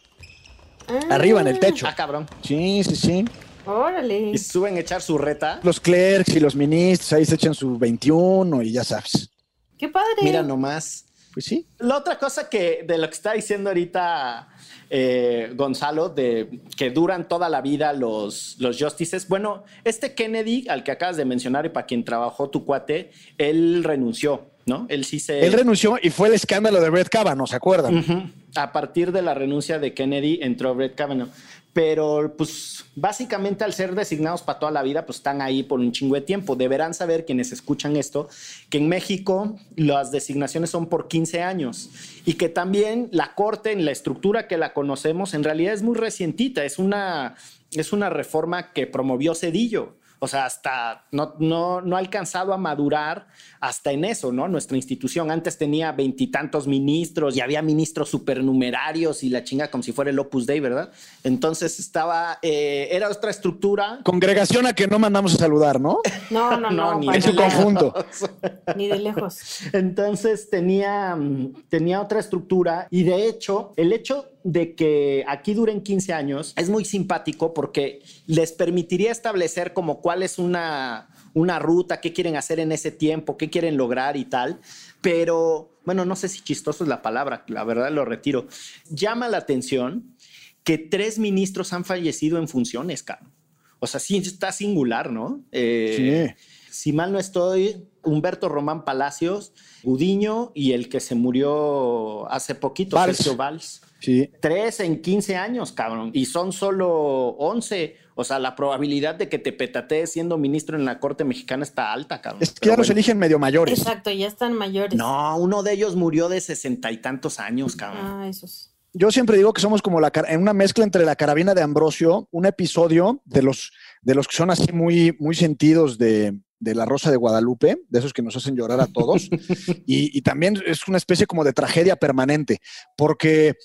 Ah, 0.87 0.99
Arriba 1.15 1.41
en 1.41 1.47
el 1.47 1.59
techo. 1.59 1.87
Ah, 1.87 1.95
cabrón. 1.95 2.27
Sí, 2.43 2.83
sí, 2.83 2.95
sí. 2.95 3.25
Órale. 3.65 4.31
Y 4.31 4.37
suben 4.37 4.77
a 4.77 4.79
echar 4.79 5.01
su 5.01 5.17
reta. 5.17 5.59
Los 5.63 5.79
clerks 5.79 6.35
y 6.35 6.39
los 6.39 6.55
ministros 6.55 7.13
ahí 7.13 7.25
se 7.25 7.35
echan 7.35 7.53
su 7.53 7.77
21 7.77 8.61
y 8.63 8.71
ya 8.71 8.83
sabes. 8.83 9.29
Qué 9.77 9.87
padre. 9.87 10.23
Mira 10.23 10.43
nomás. 10.43 11.05
Pues 11.33 11.45
sí. 11.45 11.67
La 11.79 11.97
otra 11.97 12.17
cosa 12.17 12.49
que 12.49 12.83
de 12.85 12.97
lo 12.97 13.07
que 13.07 13.15
está 13.15 13.33
diciendo 13.33 13.69
ahorita 13.69 14.49
eh, 14.93 15.53
Gonzalo, 15.55 16.09
de 16.09 16.59
que 16.77 16.91
duran 16.91 17.29
toda 17.29 17.47
la 17.47 17.61
vida 17.61 17.93
los, 17.93 18.57
los 18.59 18.77
justices. 18.77 19.29
Bueno, 19.29 19.63
este 19.85 20.13
Kennedy, 20.13 20.67
al 20.67 20.83
que 20.83 20.91
acabas 20.91 21.15
de 21.15 21.23
mencionar 21.23 21.65
y 21.65 21.69
para 21.69 21.85
quien 21.85 22.03
trabajó 22.03 22.49
tu 22.49 22.65
cuate, 22.65 23.11
él 23.37 23.85
renunció, 23.85 24.47
¿no? 24.65 24.87
Él 24.89 25.05
sí 25.05 25.21
se. 25.21 25.45
Él 25.45 25.53
renunció 25.53 25.97
y 26.01 26.09
fue 26.09 26.27
el 26.27 26.33
escándalo 26.33 26.81
de 26.81 26.89
Brett 26.89 27.07
Kavanaugh, 27.07 27.47
¿se 27.47 27.55
acuerdan? 27.55 28.33
A 28.55 28.73
partir 28.73 29.13
de 29.13 29.21
la 29.21 29.33
renuncia 29.33 29.79
de 29.79 29.93
Kennedy 29.93 30.39
entró 30.41 30.75
Brett 30.75 30.95
Kavanaugh. 30.95 31.29
Pero, 31.73 32.33
pues, 32.37 32.83
básicamente 32.95 33.63
al 33.63 33.73
ser 33.73 33.95
designados 33.95 34.41
para 34.41 34.59
toda 34.59 34.71
la 34.71 34.83
vida, 34.83 35.05
pues 35.05 35.19
están 35.19 35.41
ahí 35.41 35.63
por 35.63 35.79
un 35.79 35.93
chingo 35.93 36.15
de 36.15 36.21
tiempo. 36.21 36.57
Deberán 36.57 36.93
saber 36.93 37.25
quienes 37.25 37.53
escuchan 37.53 37.95
esto, 37.95 38.27
que 38.69 38.77
en 38.77 38.89
México 38.89 39.57
las 39.77 40.11
designaciones 40.11 40.69
son 40.69 40.87
por 40.87 41.07
15 41.07 41.41
años 41.41 41.89
y 42.25 42.33
que 42.33 42.49
también 42.49 43.07
la 43.11 43.35
Corte, 43.35 43.71
en 43.71 43.85
la 43.85 43.91
estructura 43.91 44.47
que 44.47 44.57
la 44.57 44.73
conocemos, 44.73 45.33
en 45.33 45.45
realidad 45.45 45.73
es 45.73 45.81
muy 45.81 45.95
recientita. 45.95 46.65
Es 46.65 46.77
una, 46.77 47.35
es 47.71 47.93
una 47.93 48.09
reforma 48.09 48.73
que 48.73 48.85
promovió 48.85 49.33
Cedillo. 49.33 49.95
O 50.23 50.27
sea, 50.27 50.45
hasta 50.45 51.05
no, 51.11 51.33
no, 51.39 51.81
no 51.81 51.95
ha 51.95 51.99
alcanzado 51.99 52.53
a 52.53 52.57
madurar 52.57 53.25
hasta 53.59 53.91
en 53.91 54.05
eso, 54.05 54.31
¿no? 54.31 54.47
Nuestra 54.47 54.77
institución 54.77 55.31
antes 55.31 55.57
tenía 55.57 55.91
veintitantos 55.93 56.67
ministros 56.67 57.35
y 57.35 57.41
había 57.41 57.63
ministros 57.63 58.09
supernumerarios 58.09 59.23
y 59.23 59.29
la 59.29 59.43
chinga 59.43 59.71
como 59.71 59.81
si 59.81 59.93
fuera 59.93 60.11
el 60.11 60.19
Opus 60.19 60.45
Dei, 60.45 60.59
¿verdad? 60.59 60.91
Entonces 61.23 61.79
estaba, 61.79 62.37
eh, 62.43 62.89
era 62.91 63.09
otra 63.09 63.31
estructura. 63.31 64.01
Congregación 64.03 64.67
a 64.67 64.73
que 64.73 64.85
no 64.85 64.99
mandamos 64.99 65.33
a 65.33 65.37
saludar, 65.37 65.81
¿no? 65.81 66.01
No, 66.29 66.55
no, 66.55 66.69
no. 66.69 66.99
ni 66.99 67.07
para 67.07 67.17
En 67.17 67.23
su 67.23 67.35
conjunto. 67.35 67.93
Ni 68.75 68.87
de 68.87 68.99
lejos. 68.99 69.39
Entonces 69.73 70.49
tenía, 70.49 71.15
mm, 71.15 71.63
tenía 71.67 71.99
otra 71.99 72.19
estructura 72.19 72.87
y 72.91 73.03
de 73.03 73.27
hecho, 73.27 73.73
el 73.75 73.91
hecho 73.91 74.30
de 74.43 74.75
que 74.75 75.23
aquí 75.27 75.53
duren 75.53 75.81
15 75.81 76.13
años 76.13 76.53
es 76.57 76.69
muy 76.69 76.85
simpático 76.85 77.53
porque 77.53 78.01
les 78.27 78.51
permitiría 78.51 79.11
establecer 79.11 79.73
como 79.73 80.01
cuál 80.01 80.23
es 80.23 80.39
una, 80.39 81.09
una 81.33 81.59
ruta, 81.59 82.01
qué 82.01 82.13
quieren 82.13 82.35
hacer 82.35 82.59
en 82.59 82.71
ese 82.71 82.91
tiempo, 82.91 83.37
qué 83.37 83.49
quieren 83.49 83.77
lograr 83.77 84.17
y 84.17 84.25
tal. 84.25 84.59
Pero, 85.01 85.77
bueno, 85.85 86.05
no 86.05 86.15
sé 86.15 86.27
si 86.29 86.41
chistoso 86.41 86.83
es 86.83 86.89
la 86.89 87.01
palabra, 87.01 87.43
la 87.47 87.63
verdad 87.63 87.91
lo 87.91 88.05
retiro. 88.05 88.47
Llama 88.89 89.29
la 89.29 89.37
atención 89.37 90.15
que 90.63 90.77
tres 90.77 91.19
ministros 91.19 91.73
han 91.73 91.85
fallecido 91.85 92.37
en 92.37 92.47
funciones, 92.47 93.03
cabrón. 93.03 93.31
O 93.79 93.87
sea, 93.87 93.99
sí 93.99 94.17
está 94.17 94.51
singular, 94.51 95.11
¿no? 95.11 95.43
Eh, 95.51 96.35
Si 96.69 96.93
mal 96.93 97.11
no 97.11 97.19
estoy, 97.19 97.87
Humberto 98.03 98.47
Román 98.47 98.85
Palacios, 98.85 99.53
Gudiño 99.83 100.51
y 100.53 100.73
el 100.73 100.87
que 100.87 100.99
se 100.99 101.15
murió 101.15 102.31
hace 102.31 102.55
poquito, 102.55 102.95
Valls. 102.95 103.17
Sergio 103.17 103.35
Valls. 103.35 103.81
Sí. 104.01 104.29
Tres 104.41 104.79
en 104.81 105.01
15 105.01 105.35
años, 105.37 105.71
cabrón. 105.71 106.09
Y 106.13 106.25
son 106.25 106.51
solo 106.51 106.89
11. 107.37 107.95
O 108.15 108.23
sea, 108.23 108.39
la 108.39 108.55
probabilidad 108.55 109.15
de 109.15 109.29
que 109.29 109.39
te 109.39 109.53
petatees 109.53 110.11
siendo 110.11 110.37
ministro 110.37 110.77
en 110.77 110.83
la 110.85 110.99
Corte 110.99 111.23
Mexicana 111.23 111.63
está 111.63 111.93
alta, 111.93 112.19
cabrón. 112.21 112.43
Es 112.43 112.51
que 112.51 112.67
ya 112.67 112.75
los 112.75 112.87
bueno. 112.87 112.93
eligen 112.99 113.17
medio 113.17 113.39
mayores. 113.39 113.79
Exacto, 113.79 114.11
ya 114.11 114.27
están 114.27 114.53
mayores. 114.53 114.95
No, 114.95 115.37
uno 115.37 115.63
de 115.63 115.73
ellos 115.73 115.95
murió 115.95 116.27
de 116.27 116.41
sesenta 116.41 116.91
y 116.91 116.97
tantos 116.97 117.39
años, 117.39 117.75
cabrón. 117.75 118.01
Ah, 118.05 118.27
esos. 118.27 118.67
Yo 118.93 119.09
siempre 119.09 119.37
digo 119.37 119.53
que 119.53 119.61
somos 119.61 119.81
como 119.81 120.01
la 120.01 120.11
car- 120.11 120.25
en 120.29 120.41
una 120.41 120.53
mezcla 120.53 120.83
entre 120.83 121.05
la 121.05 121.15
carabina 121.15 121.53
de 121.53 121.61
Ambrosio, 121.61 122.27
un 122.31 122.45
episodio 122.45 123.21
de 123.23 123.41
los, 123.41 123.71
de 124.01 124.15
los 124.15 124.27
que 124.27 124.35
son 124.35 124.51
así 124.51 124.73
muy, 124.73 125.15
muy 125.17 125.33
sentidos 125.33 125.97
de, 125.97 126.37
de 126.59 126.75
la 126.75 126.83
Rosa 126.85 127.09
de 127.09 127.15
Guadalupe, 127.15 127.77
de 127.87 127.99
esos 127.99 128.11
que 128.11 128.21
nos 128.21 128.35
hacen 128.35 128.57
llorar 128.57 128.81
a 128.81 128.87
todos. 128.87 129.29
y, 129.87 130.15
y 130.17 130.21
también 130.23 130.61
es 130.65 130.85
una 130.89 130.97
especie 130.97 131.25
como 131.25 131.45
de 131.45 131.53
tragedia 131.53 131.95
permanente, 131.95 132.59
porque 132.97 133.55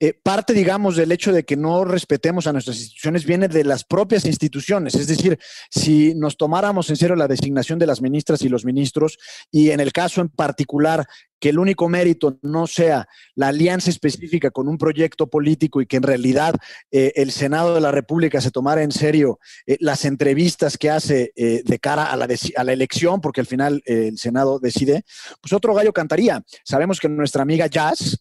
eh, 0.00 0.14
parte, 0.14 0.52
digamos, 0.52 0.94
del 0.94 1.10
hecho 1.10 1.32
de 1.32 1.44
que 1.44 1.56
no 1.56 1.84
respetemos 1.84 2.46
a 2.46 2.52
nuestras 2.52 2.78
instituciones 2.78 3.24
viene 3.24 3.48
de 3.48 3.64
las 3.64 3.82
propias 3.82 4.24
instituciones. 4.26 4.94
Es 4.94 5.08
decir, 5.08 5.38
si 5.70 6.14
nos 6.14 6.36
tomáramos 6.36 6.88
en 6.90 6.96
serio 6.96 7.16
la 7.16 7.26
designación 7.26 7.80
de 7.80 7.86
las 7.86 8.00
ministras 8.00 8.42
y 8.42 8.48
los 8.48 8.64
ministros, 8.64 9.18
y 9.50 9.70
en 9.70 9.80
el 9.80 9.92
caso 9.92 10.20
en 10.20 10.28
particular 10.28 11.04
que 11.40 11.48
el 11.48 11.58
único 11.58 11.88
mérito 11.88 12.38
no 12.42 12.66
sea 12.66 13.08
la 13.34 13.48
alianza 13.48 13.90
específica 13.90 14.50
con 14.50 14.68
un 14.68 14.78
proyecto 14.78 15.28
político 15.28 15.80
y 15.80 15.86
que 15.86 15.96
en 15.96 16.02
realidad 16.04 16.54
eh, 16.90 17.12
el 17.16 17.32
Senado 17.32 17.74
de 17.74 17.80
la 17.80 17.92
República 17.92 18.40
se 18.40 18.50
tomara 18.50 18.82
en 18.82 18.92
serio 18.92 19.38
eh, 19.66 19.76
las 19.80 20.04
entrevistas 20.04 20.78
que 20.78 20.90
hace 20.90 21.32
de 21.34 21.78
cara 21.80 22.04
a 22.04 22.16
la, 22.16 22.28
a 22.56 22.64
la 22.64 22.72
elección, 22.72 23.20
porque 23.20 23.40
al 23.40 23.46
final 23.46 23.82
el 23.84 24.18
Senado 24.18 24.58
decide, 24.60 25.04
pues 25.40 25.52
otro 25.52 25.74
gallo 25.74 25.92
cantaría. 25.92 26.44
Sabemos 26.64 27.00
que 27.00 27.08
nuestra 27.08 27.42
amiga 27.42 27.66
Jazz, 27.66 28.18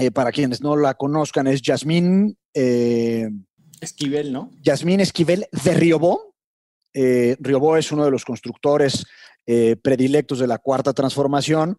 eh, 0.00 0.10
para 0.10 0.32
quienes 0.32 0.60
no 0.60 0.76
la 0.76 0.94
conozcan, 0.94 1.46
es 1.46 1.60
Yasmín, 1.62 2.36
eh, 2.54 3.28
Esquivel, 3.80 4.32
¿no? 4.32 4.50
Yasmín 4.62 5.00
Esquivel 5.00 5.46
de 5.64 5.74
Riobó. 5.74 6.34
Eh, 6.92 7.36
Riobó 7.38 7.76
es 7.76 7.92
uno 7.92 8.04
de 8.04 8.10
los 8.10 8.24
constructores 8.24 9.06
eh, 9.46 9.76
predilectos 9.82 10.38
de 10.38 10.46
la 10.46 10.58
cuarta 10.58 10.92
transformación. 10.92 11.76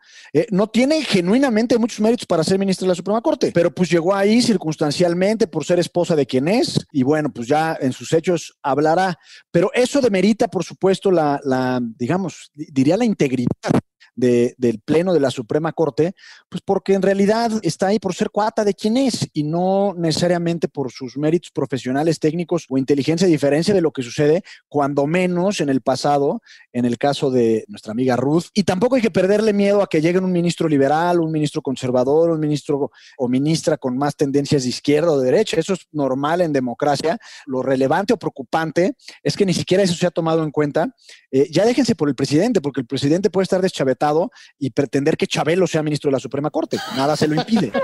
No 0.50 0.68
tiene 0.68 1.04
genuinamente 1.04 1.78
muchos 1.78 2.00
méritos 2.00 2.26
para 2.26 2.44
ser 2.44 2.58
ministra 2.58 2.86
de 2.86 2.90
la 2.90 2.96
Suprema 2.96 3.22
Corte, 3.22 3.52
pero 3.54 3.72
pues 3.74 3.90
llegó 3.90 4.14
ahí 4.16 4.42
circunstancialmente 4.42 5.48
por 5.48 5.64
ser 5.64 5.80
esposa 5.80 6.16
de 6.16 6.26
quien 6.26 6.48
es 6.48 6.80
y 6.92 7.04
bueno, 7.04 7.32
pues 7.32 7.48
ya 7.48 7.78
en 7.80 7.94
sus 7.94 8.12
hechos 8.14 8.58
hablará. 8.64 9.18
Pero 9.52 9.70
eso 9.74 10.02
demerita, 10.02 10.48
por 10.48 10.64
supuesto, 10.64 11.12
la, 11.12 11.40
la 11.44 11.80
digamos, 11.98 12.50
di- 12.54 12.68
diría 12.72 12.98
la 12.98 13.06
integridad 13.06 13.81
de, 14.16 14.56
del 14.58 14.80
Pleno 14.80 15.14
de 15.14 15.20
la 15.20 15.32
Suprema 15.32 15.72
Corte, 15.72 16.14
pues 16.50 16.62
porque 16.66 16.94
en 16.94 17.02
realidad 17.02 17.52
está 17.62 17.88
ahí 17.88 18.00
por 18.00 18.14
ser 18.14 18.30
cuata 18.30 18.64
de 18.64 18.74
quién 18.74 18.98
es 18.98 19.28
y 19.34 19.44
no 19.44 19.94
necesariamente 19.98 20.68
por 20.68 20.92
sus 20.92 21.18
méritos 21.18 21.52
profesionales, 21.52 22.20
técnicos 22.20 22.66
o 22.70 22.78
inteligencia, 22.78 23.28
a 23.28 23.30
diferencia 23.30 23.74
de 23.74 23.82
lo 23.82 23.92
que 23.92 24.04
sucede 24.04 24.44
cuando 24.68 25.08
menos 25.08 25.62
en 25.62 25.70
el 25.70 25.82
pasado, 25.82 26.42
en 26.74 26.86
el 26.86 26.98
caso 26.98 27.32
de 27.32 27.66
nuestra 27.68 27.92
amiga 27.92 28.16
Ruth. 28.16 28.46
Y 28.54 28.64
tampoco 28.64 28.96
hay 28.96 29.02
que 29.02 29.12
perderle 29.12 29.54
miedo 29.54 29.82
a 29.82 29.88
que 29.88 30.02
llegue 30.02 30.20
un 30.20 30.32
ministro 30.32 30.68
liberal, 30.68 31.20
un 31.20 31.32
ministro 31.32 31.62
conservador, 31.62 32.32
un 32.32 32.40
ministro 32.40 32.92
o 33.18 33.28
ministra 33.28 33.78
con 33.78 33.98
más 33.98 34.16
tendencias 34.16 34.64
de 34.64 34.70
izquierda 34.70 35.12
o 35.12 35.20
de 35.20 35.32
derecha. 35.32 35.60
Eso 35.60 35.74
es 35.74 35.88
normal 35.92 36.42
en 36.42 36.54
democracia. 36.54 37.18
Lo 37.46 37.62
relevante 37.62 38.14
o 38.14 38.18
preocupante 38.18 38.96
es 39.24 39.36
que 39.36 39.46
ni 39.46 39.54
siquiera 39.54 39.84
eso 39.84 39.94
se 39.94 40.08
ha 40.08 40.12
tomado 40.12 40.44
en 40.44 40.52
cuenta. 40.52 40.96
Eh, 41.32 41.48
ya 41.52 41.66
déjense 41.66 41.96
por 41.96 42.10
el 42.10 42.16
presidente, 42.16 42.62
porque 42.62 42.82
el 42.82 42.88
presidente 42.88 43.30
puede 43.30 43.44
estar 43.44 43.62
deschavetado 43.62 44.01
y 44.60 44.72
pretender 44.72 45.18
que 45.18 45.28
Chabelo 45.28 45.68
sea 45.68 45.84
ministro 45.84 46.10
de 46.10 46.14
la 46.14 46.20
Suprema 46.20 46.50
Corte. 46.50 46.78
Nada 46.96 47.16
se 47.16 47.28
lo 47.28 47.36
impide. 47.36 47.72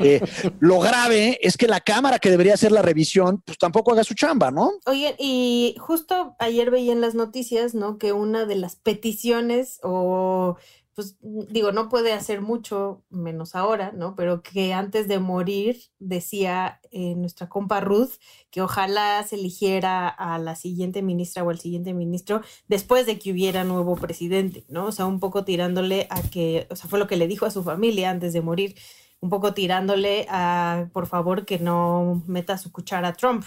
Eh, 0.00 0.20
lo 0.60 0.80
grave 0.80 1.38
es 1.40 1.56
que 1.56 1.66
la 1.66 1.80
Cámara 1.80 2.18
que 2.18 2.30
debería 2.30 2.54
hacer 2.54 2.72
la 2.72 2.82
revisión, 2.82 3.42
pues 3.44 3.58
tampoco 3.58 3.92
haga 3.92 4.04
su 4.04 4.14
chamba, 4.14 4.50
¿no? 4.50 4.72
Oye, 4.86 5.14
y 5.18 5.76
justo 5.78 6.34
ayer 6.38 6.70
veía 6.70 6.92
en 6.92 7.00
las 7.00 7.14
noticias, 7.14 7.74
¿no? 7.74 7.98
Que 7.98 8.12
una 8.12 8.44
de 8.44 8.56
las 8.56 8.76
peticiones 8.76 9.78
o 9.82 10.56
pues 10.94 11.16
digo, 11.20 11.72
no 11.72 11.88
puede 11.88 12.12
hacer 12.12 12.42
mucho, 12.42 13.02
menos 13.08 13.54
ahora, 13.54 13.92
¿no? 13.92 14.14
Pero 14.14 14.42
que 14.42 14.74
antes 14.74 15.08
de 15.08 15.18
morir 15.20 15.78
decía 15.98 16.80
eh, 16.90 17.14
nuestra 17.14 17.48
compa 17.48 17.80
Ruth 17.80 18.12
que 18.50 18.60
ojalá 18.60 19.22
se 19.22 19.36
eligiera 19.36 20.08
a 20.08 20.38
la 20.38 20.54
siguiente 20.54 21.00
ministra 21.00 21.44
o 21.44 21.50
al 21.50 21.58
siguiente 21.58 21.94
ministro 21.94 22.42
después 22.68 23.06
de 23.06 23.18
que 23.18 23.32
hubiera 23.32 23.64
nuevo 23.64 23.96
presidente, 23.96 24.64
¿no? 24.68 24.86
O 24.86 24.92
sea, 24.92 25.06
un 25.06 25.18
poco 25.18 25.44
tirándole 25.44 26.06
a 26.10 26.20
que, 26.22 26.66
o 26.70 26.76
sea, 26.76 26.90
fue 26.90 26.98
lo 26.98 27.06
que 27.06 27.16
le 27.16 27.28
dijo 27.28 27.46
a 27.46 27.50
su 27.50 27.62
familia 27.62 28.10
antes 28.10 28.34
de 28.34 28.42
morir, 28.42 28.74
un 29.20 29.30
poco 29.30 29.54
tirándole 29.54 30.26
a, 30.28 30.90
por 30.92 31.06
favor, 31.06 31.46
que 31.46 31.58
no 31.58 32.22
meta 32.26 32.58
su 32.58 32.70
cuchara 32.70 33.08
a 33.08 33.12
Trump, 33.14 33.44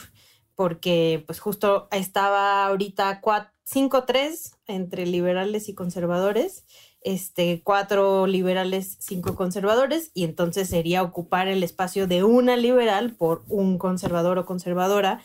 porque 0.55 1.23
pues 1.27 1.39
justo 1.39 1.87
estaba 1.91 2.65
ahorita 2.65 3.21
5-3 3.21 4.53
entre 4.67 5.05
liberales 5.05 5.69
y 5.69 5.75
conservadores 5.75 6.65
este, 7.05 7.61
cuatro 7.63 8.25
liberales, 8.25 8.97
cinco 8.99 9.35
conservadores, 9.35 10.09
y 10.15 10.23
entonces 10.23 10.67
sería 10.67 11.03
ocupar 11.03 11.47
el 11.47 11.63
espacio 11.63 12.07
de 12.07 12.23
una 12.23 12.57
liberal 12.57 13.13
por 13.13 13.45
un 13.47 13.77
conservador 13.77 14.39
o 14.39 14.45
conservadora, 14.47 15.21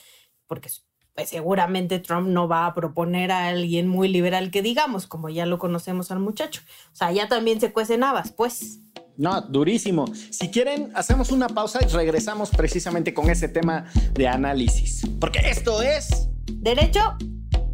porque 0.47 0.69
pues, 1.14 1.31
seguramente 1.31 1.99
Trump 1.99 2.29
no 2.29 2.49
va 2.49 2.66
a 2.66 2.75
proponer 2.75 3.33
a 3.33 3.49
alguien 3.49 3.88
muy 3.88 4.09
liberal 4.09 4.51
que 4.51 4.61
digamos, 4.61 5.07
como 5.07 5.31
ya 5.31 5.47
lo 5.47 5.59
conocemos 5.59 6.11
al 6.11 6.21
muchacho. 6.21 6.61
O 6.93 6.97
sea, 6.97 7.12
ya 7.12 7.29
también 7.29 7.61
se 7.61 7.73
cuecen 7.73 8.05
habas, 8.05 8.31
pues. 8.31 8.81
No, 9.16 9.40
durísimo. 9.40 10.05
Si 10.31 10.51
quieren, 10.51 10.93
hacemos 10.95 11.33
una 11.33 11.49
pausa 11.49 11.81
y 11.83 11.87
regresamos 11.88 12.51
precisamente 12.51 13.14
con 13.14 13.31
ese 13.31 13.49
tema 13.49 13.87
de 14.12 14.29
análisis. 14.29 15.03
Porque 15.19 15.38
esto 15.49 15.81
es... 15.81 16.29
Derecho. 16.47 17.16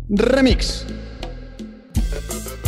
Remix. 0.08 0.86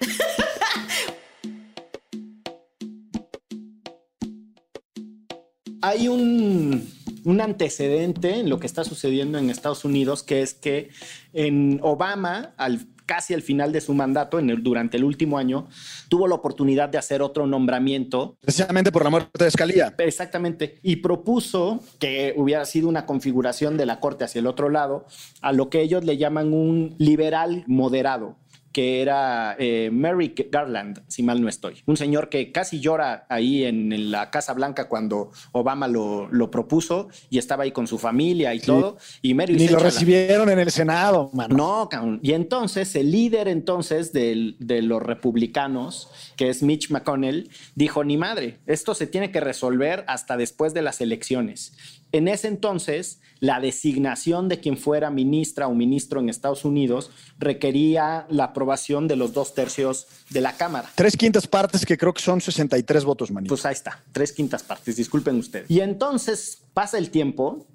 Hay 5.80 6.08
un, 6.08 6.90
un, 7.24 7.40
antecedente 7.40 8.40
en 8.40 8.50
lo 8.50 8.58
que 8.58 8.66
está 8.66 8.82
sucediendo 8.82 9.38
en 9.38 9.48
Estados 9.48 9.84
Unidos, 9.84 10.24
que 10.24 10.42
es 10.42 10.54
que 10.54 10.90
en 11.32 11.78
Obama, 11.82 12.52
al, 12.56 12.88
casi 13.08 13.32
al 13.32 13.42
final 13.42 13.72
de 13.72 13.80
su 13.80 13.94
mandato, 13.94 14.38
en 14.38 14.50
el, 14.50 14.62
durante 14.62 14.98
el 14.98 15.04
último 15.04 15.38
año, 15.38 15.66
tuvo 16.08 16.28
la 16.28 16.34
oportunidad 16.34 16.90
de 16.90 16.98
hacer 16.98 17.22
otro 17.22 17.46
nombramiento. 17.46 18.36
Precisamente 18.40 18.92
por 18.92 19.02
la 19.02 19.10
muerte 19.10 19.30
de 19.42 19.48
Escalía. 19.48 19.94
Exactamente. 19.98 20.78
Y 20.82 20.96
propuso 20.96 21.80
que 21.98 22.34
hubiera 22.36 22.64
sido 22.66 22.88
una 22.88 23.06
configuración 23.06 23.76
de 23.78 23.86
la 23.86 23.98
Corte 23.98 24.24
hacia 24.24 24.40
el 24.40 24.46
otro 24.46 24.68
lado, 24.68 25.06
a 25.40 25.52
lo 25.52 25.70
que 25.70 25.80
ellos 25.80 26.04
le 26.04 26.18
llaman 26.18 26.52
un 26.52 26.94
liberal 26.98 27.64
moderado 27.66 28.36
que 28.78 29.02
era 29.02 29.56
eh, 29.58 29.90
Merrick 29.92 30.52
Garland, 30.52 31.02
si 31.08 31.24
mal 31.24 31.42
no 31.42 31.48
estoy. 31.48 31.82
Un 31.86 31.96
señor 31.96 32.28
que 32.28 32.52
casi 32.52 32.78
llora 32.78 33.26
ahí 33.28 33.64
en, 33.64 34.12
la 34.12 34.30
Casa 34.30 34.52
Blanca 34.52 34.88
cuando 34.88 35.32
Obama 35.50 35.88
lo, 35.88 36.28
lo, 36.30 36.48
propuso 36.48 37.08
y 37.28 37.38
estaba 37.38 37.64
ahí 37.64 37.72
con 37.72 37.88
su 37.88 37.98
familia 37.98 38.54
y 38.54 38.60
todo. 38.60 38.96
Y 39.20 39.34
Merrick 39.34 39.58
Ni 39.58 39.66
lo 39.66 39.80
recibieron 39.80 40.48
en 40.48 40.60
el 40.60 40.70
Senado, 40.70 41.28
mano. 41.32 41.56
No, 41.56 41.88
y 42.22 42.34
entonces 42.34 42.94
el 42.94 43.10
líder 43.10 43.48
entonces 43.48 44.12
de 44.12 44.54
los 44.82 45.02
republicanos, 45.02 46.27
que 46.38 46.48
es 46.48 46.62
Mitch 46.62 46.90
McConnell, 46.90 47.50
dijo, 47.74 48.04
ni 48.04 48.16
madre, 48.16 48.60
esto 48.66 48.94
se 48.94 49.06
tiene 49.06 49.30
que 49.30 49.40
resolver 49.40 50.04
hasta 50.06 50.36
después 50.38 50.72
de 50.72 50.82
las 50.82 51.02
elecciones. 51.02 51.72
En 52.12 52.28
ese 52.28 52.48
entonces, 52.48 53.20
la 53.40 53.60
designación 53.60 54.48
de 54.48 54.60
quien 54.60 54.78
fuera 54.78 55.10
ministra 55.10 55.66
o 55.66 55.74
ministro 55.74 56.20
en 56.20 56.28
Estados 56.28 56.64
Unidos 56.64 57.10
requería 57.38 58.26
la 58.30 58.44
aprobación 58.44 59.08
de 59.08 59.16
los 59.16 59.32
dos 59.32 59.52
tercios 59.54 60.06
de 60.30 60.40
la 60.40 60.56
Cámara. 60.56 60.88
Tres 60.94 61.16
quintas 61.16 61.46
partes, 61.46 61.84
que 61.84 61.98
creo 61.98 62.14
que 62.14 62.22
son 62.22 62.40
63 62.40 63.04
votos, 63.04 63.30
manito. 63.30 63.50
Pues 63.50 63.66
ahí 63.66 63.74
está, 63.74 64.02
tres 64.12 64.32
quintas 64.32 64.62
partes, 64.62 64.96
disculpen 64.96 65.36
ustedes. 65.36 65.68
Y 65.70 65.80
entonces 65.80 66.62
pasa 66.72 66.98
el 66.98 67.10
tiempo 67.10 67.66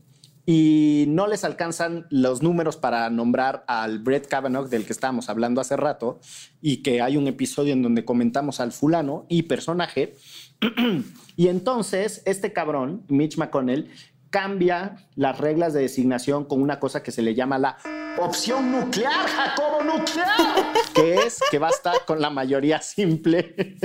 y 0.45 1.05
no 1.07 1.27
les 1.27 1.43
alcanzan 1.43 2.05
los 2.09 2.41
números 2.41 2.75
para 2.75 3.09
nombrar 3.09 3.63
al 3.67 3.99
Brett 3.99 4.27
Kavanaugh 4.27 4.67
del 4.67 4.85
que 4.85 4.93
estábamos 4.93 5.29
hablando 5.29 5.61
hace 5.61 5.77
rato 5.77 6.19
y 6.61 6.83
que 6.83 7.01
hay 7.01 7.15
un 7.17 7.27
episodio 7.27 7.73
en 7.73 7.81
donde 7.81 8.03
comentamos 8.03 8.59
al 8.59 8.71
fulano 8.71 9.25
y 9.29 9.43
personaje. 9.43 10.15
y 11.37 11.47
entonces 11.47 12.21
este 12.25 12.51
cabrón, 12.51 13.03
Mitch 13.07 13.37
McConnell, 13.37 13.89
cambia 14.33 14.97
las 15.15 15.37
reglas 15.37 15.73
de 15.73 15.81
designación 15.81 16.45
con 16.45 16.59
una 16.59 16.79
cosa 16.79 17.03
que 17.03 17.11
se 17.11 17.21
le 17.21 17.35
llama 17.35 17.59
la 17.59 17.77
opción 18.17 18.71
nuclear, 18.71 19.27
Jacobo 19.27 19.83
nuclear, 19.83 20.27
que 20.95 21.13
es 21.15 21.39
que 21.51 21.59
basta 21.59 21.93
con 22.07 22.19
la 22.19 22.31
mayoría 22.31 22.81
simple 22.81 23.77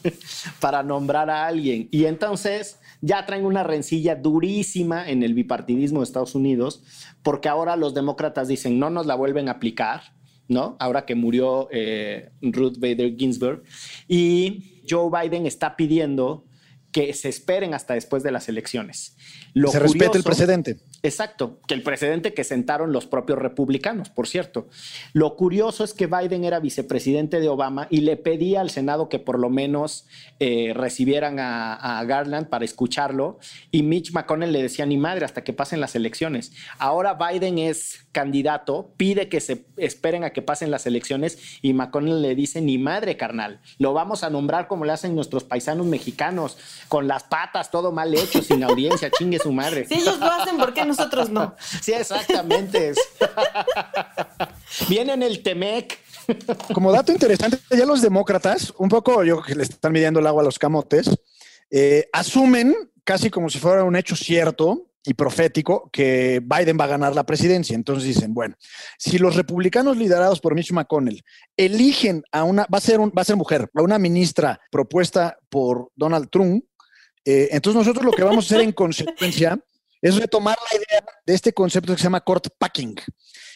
para 0.60 0.84
nombrar 0.84 1.28
a 1.28 1.46
alguien. 1.46 1.88
Y 1.90 2.04
entonces 2.04 2.78
ya 3.00 3.24
traen 3.26 3.44
una 3.44 3.62
rencilla 3.62 4.14
durísima 4.14 5.08
en 5.08 5.22
el 5.22 5.34
bipartidismo 5.34 6.00
de 6.00 6.04
Estados 6.04 6.34
Unidos, 6.34 6.82
porque 7.22 7.48
ahora 7.48 7.76
los 7.76 7.94
demócratas 7.94 8.48
dicen 8.48 8.78
no 8.78 8.90
nos 8.90 9.06
la 9.06 9.14
vuelven 9.14 9.48
a 9.48 9.52
aplicar, 9.52 10.14
¿no? 10.48 10.76
Ahora 10.78 11.04
que 11.04 11.14
murió 11.14 11.68
eh, 11.72 12.30
Ruth 12.40 12.78
Bader 12.78 13.16
Ginsburg. 13.16 13.62
Y 14.08 14.82
Joe 14.88 15.10
Biden 15.10 15.46
está 15.46 15.76
pidiendo 15.76 16.44
que 16.92 17.12
se 17.12 17.28
esperen 17.28 17.74
hasta 17.74 17.94
después 17.94 18.22
de 18.22 18.30
las 18.30 18.48
elecciones. 18.48 19.16
Lo 19.52 19.68
se 19.68 19.80
respete 19.80 20.16
el 20.18 20.24
precedente. 20.24 20.78
Exacto, 21.02 21.60
que 21.68 21.74
el 21.74 21.82
precedente 21.82 22.34
que 22.34 22.42
sentaron 22.42 22.92
los 22.92 23.06
propios 23.06 23.38
republicanos, 23.38 24.08
por 24.08 24.26
cierto. 24.26 24.68
Lo 25.12 25.36
curioso 25.36 25.84
es 25.84 25.92
que 25.92 26.06
Biden 26.06 26.44
era 26.44 26.58
vicepresidente 26.58 27.38
de 27.38 27.48
Obama 27.48 27.86
y 27.90 28.00
le 28.00 28.16
pedía 28.16 28.60
al 28.60 28.70
Senado 28.70 29.08
que 29.08 29.18
por 29.18 29.38
lo 29.38 29.50
menos 29.50 30.06
eh, 30.40 30.72
recibieran 30.74 31.38
a, 31.38 32.02
Garland 32.06 32.48
para 32.48 32.64
escucharlo 32.64 33.38
y 33.70 33.82
Mitch 33.82 34.12
McConnell 34.12 34.52
le 34.52 34.62
decía 34.62 34.86
ni 34.86 34.96
madre 34.96 35.24
hasta 35.24 35.44
que 35.44 35.52
pasen 35.52 35.80
las 35.80 35.94
elecciones. 35.94 36.52
Ahora 36.78 37.14
Biden 37.14 37.58
es 37.58 38.06
candidato, 38.12 38.92
pide 38.96 39.28
que 39.28 39.40
se 39.40 39.64
esperen 39.76 40.24
a 40.24 40.30
que 40.30 40.42
pasen 40.42 40.70
las 40.70 40.86
elecciones 40.86 41.58
y 41.62 41.72
McConnell 41.72 42.22
le 42.22 42.34
dice 42.34 42.60
ni 42.60 42.78
madre 42.78 43.16
carnal, 43.16 43.60
lo 43.78 43.92
vamos 43.92 44.24
a 44.24 44.30
nombrar 44.30 44.68
como 44.68 44.84
le 44.84 44.92
hacen 44.92 45.14
nuestros 45.14 45.44
paisanos 45.44 45.86
mexicanos, 45.86 46.58
con 46.88 47.08
las 47.08 47.24
patas, 47.24 47.70
todo 47.70 47.92
mal 47.92 48.14
hecho, 48.14 48.42
sin 48.42 48.62
audiencia, 48.62 49.10
chingue 49.10 49.38
su 49.38 49.52
madre. 49.52 49.84
Si 49.86 49.94
ellos 49.94 50.18
lo 50.18 50.26
hacen, 50.26 50.56
¿por 50.56 50.72
qué 50.72 50.84
nosotros 50.86 51.30
no? 51.30 51.54
Sí, 51.82 51.92
exactamente. 51.92 52.94
Vienen 54.88 55.22
el 55.22 55.42
Temec. 55.42 55.98
Como 56.72 56.90
dato 56.90 57.12
interesante, 57.12 57.58
ya 57.70 57.86
los 57.86 58.02
demócratas, 58.02 58.72
un 58.78 58.88
poco 58.88 59.22
yo 59.22 59.42
que 59.42 59.54
le 59.54 59.62
están 59.62 59.92
midiendo 59.92 60.20
el 60.20 60.26
agua 60.26 60.42
a 60.42 60.44
los 60.44 60.58
camotes, 60.58 61.10
eh, 61.70 62.08
asumen 62.12 62.74
casi 63.04 63.30
como 63.30 63.48
si 63.48 63.58
fuera 63.58 63.84
un 63.84 63.94
hecho 63.94 64.16
cierto 64.16 64.88
y 65.06 65.14
profético 65.14 65.88
que 65.92 66.42
Biden 66.44 66.76
va 66.78 66.84
a 66.84 66.88
ganar 66.88 67.14
la 67.14 67.24
presidencia. 67.24 67.74
Entonces 67.74 68.04
dicen, 68.04 68.34
bueno, 68.34 68.56
si 68.98 69.18
los 69.18 69.36
republicanos 69.36 69.96
liderados 69.96 70.40
por 70.40 70.54
Mitch 70.54 70.72
McConnell 70.72 71.22
eligen 71.56 72.24
a 72.32 72.42
una, 72.42 72.66
va 72.72 72.78
a 72.78 72.80
ser, 72.80 72.98
un, 72.98 73.12
va 73.16 73.22
a 73.22 73.24
ser 73.24 73.36
mujer, 73.36 73.70
a 73.72 73.82
una 73.82 73.98
ministra 73.98 74.60
propuesta 74.70 75.38
por 75.48 75.90
Donald 75.94 76.28
Trump, 76.28 76.64
eh, 77.24 77.48
entonces 77.52 77.78
nosotros 77.78 78.04
lo 78.04 78.12
que 78.12 78.24
vamos 78.24 78.44
a 78.44 78.54
hacer 78.54 78.60
en 78.64 78.72
consecuencia 78.72 79.58
es 80.08 80.16
retomar 80.16 80.56
la 80.70 80.76
idea 80.76 81.04
de 81.24 81.34
este 81.34 81.52
concepto 81.52 81.92
que 81.92 81.98
se 81.98 82.04
llama 82.04 82.20
court 82.20 82.46
packing. 82.58 82.94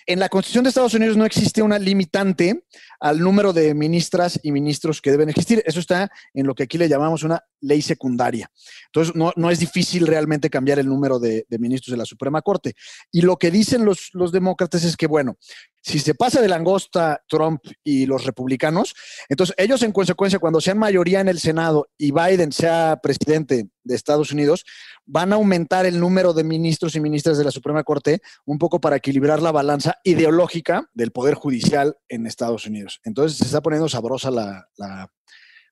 En 0.06 0.18
la 0.18 0.28
Constitución 0.28 0.64
de 0.64 0.70
Estados 0.70 0.94
Unidos 0.94 1.16
no 1.16 1.24
existe 1.24 1.62
una 1.62 1.78
limitante 1.78 2.64
al 2.98 3.20
número 3.20 3.52
de 3.52 3.74
ministras 3.74 4.40
y 4.42 4.50
ministros 4.50 5.00
que 5.00 5.12
deben 5.12 5.28
existir. 5.28 5.62
Eso 5.64 5.78
está 5.78 6.10
en 6.34 6.46
lo 6.46 6.54
que 6.54 6.64
aquí 6.64 6.78
le 6.78 6.88
llamamos 6.88 7.22
una 7.22 7.44
ley 7.60 7.82
secundaria. 7.82 8.50
Entonces, 8.86 9.14
no, 9.14 9.32
no 9.36 9.50
es 9.50 9.58
difícil 9.58 10.06
realmente 10.06 10.50
cambiar 10.50 10.78
el 10.78 10.88
número 10.88 11.20
de, 11.20 11.46
ministros 11.50 11.92
de 11.92 11.98
la 11.98 12.04
Suprema 12.04 12.42
Corte. 12.42 12.74
Y 13.12 13.20
lo 13.20 13.36
que 13.36 13.50
dicen 13.50 13.84
los, 13.84 14.10
los 14.12 14.32
demócratas 14.32 14.82
es 14.84 14.96
que, 14.96 15.06
bueno, 15.06 15.36
si 15.82 15.98
se 15.98 16.14
pasa 16.14 16.40
de 16.40 16.48
langosta 16.48 17.22
Trump 17.28 17.60
y 17.82 18.06
los 18.06 18.24
republicanos, 18.24 18.94
entonces 19.28 19.54
ellos 19.58 19.82
en 19.82 19.92
consecuencia, 19.92 20.38
cuando 20.38 20.60
sean 20.60 20.78
mayoría 20.78 21.20
en 21.20 21.28
el 21.28 21.40
Senado 21.40 21.88
y 21.96 22.12
Biden 22.12 22.52
sea 22.52 23.00
presidente 23.02 23.68
de 23.82 23.94
Estados 23.94 24.32
Unidos, 24.32 24.64
van 25.06 25.32
a 25.32 25.36
aumentar 25.36 25.86
el 25.86 25.98
número 25.98 26.32
de 26.32 26.44
ministros 26.44 26.94
y 26.94 27.00
ministras 27.00 27.38
de 27.38 27.44
la 27.44 27.50
Suprema 27.50 27.82
Corte 27.82 28.20
un 28.44 28.58
poco 28.58 28.80
para 28.80 28.96
equilibrar 28.96 29.40
la 29.40 29.52
balanza 29.52 29.96
ideológica 30.04 30.88
del 30.92 31.12
Poder 31.12 31.34
Judicial 31.34 31.96
en 32.08 32.26
Estados 32.26 32.66
Unidos. 32.66 33.00
Entonces 33.04 33.38
se 33.38 33.44
está 33.44 33.62
poniendo 33.62 33.88
sabrosa 33.88 34.30
la, 34.30 34.68
la 34.76 35.10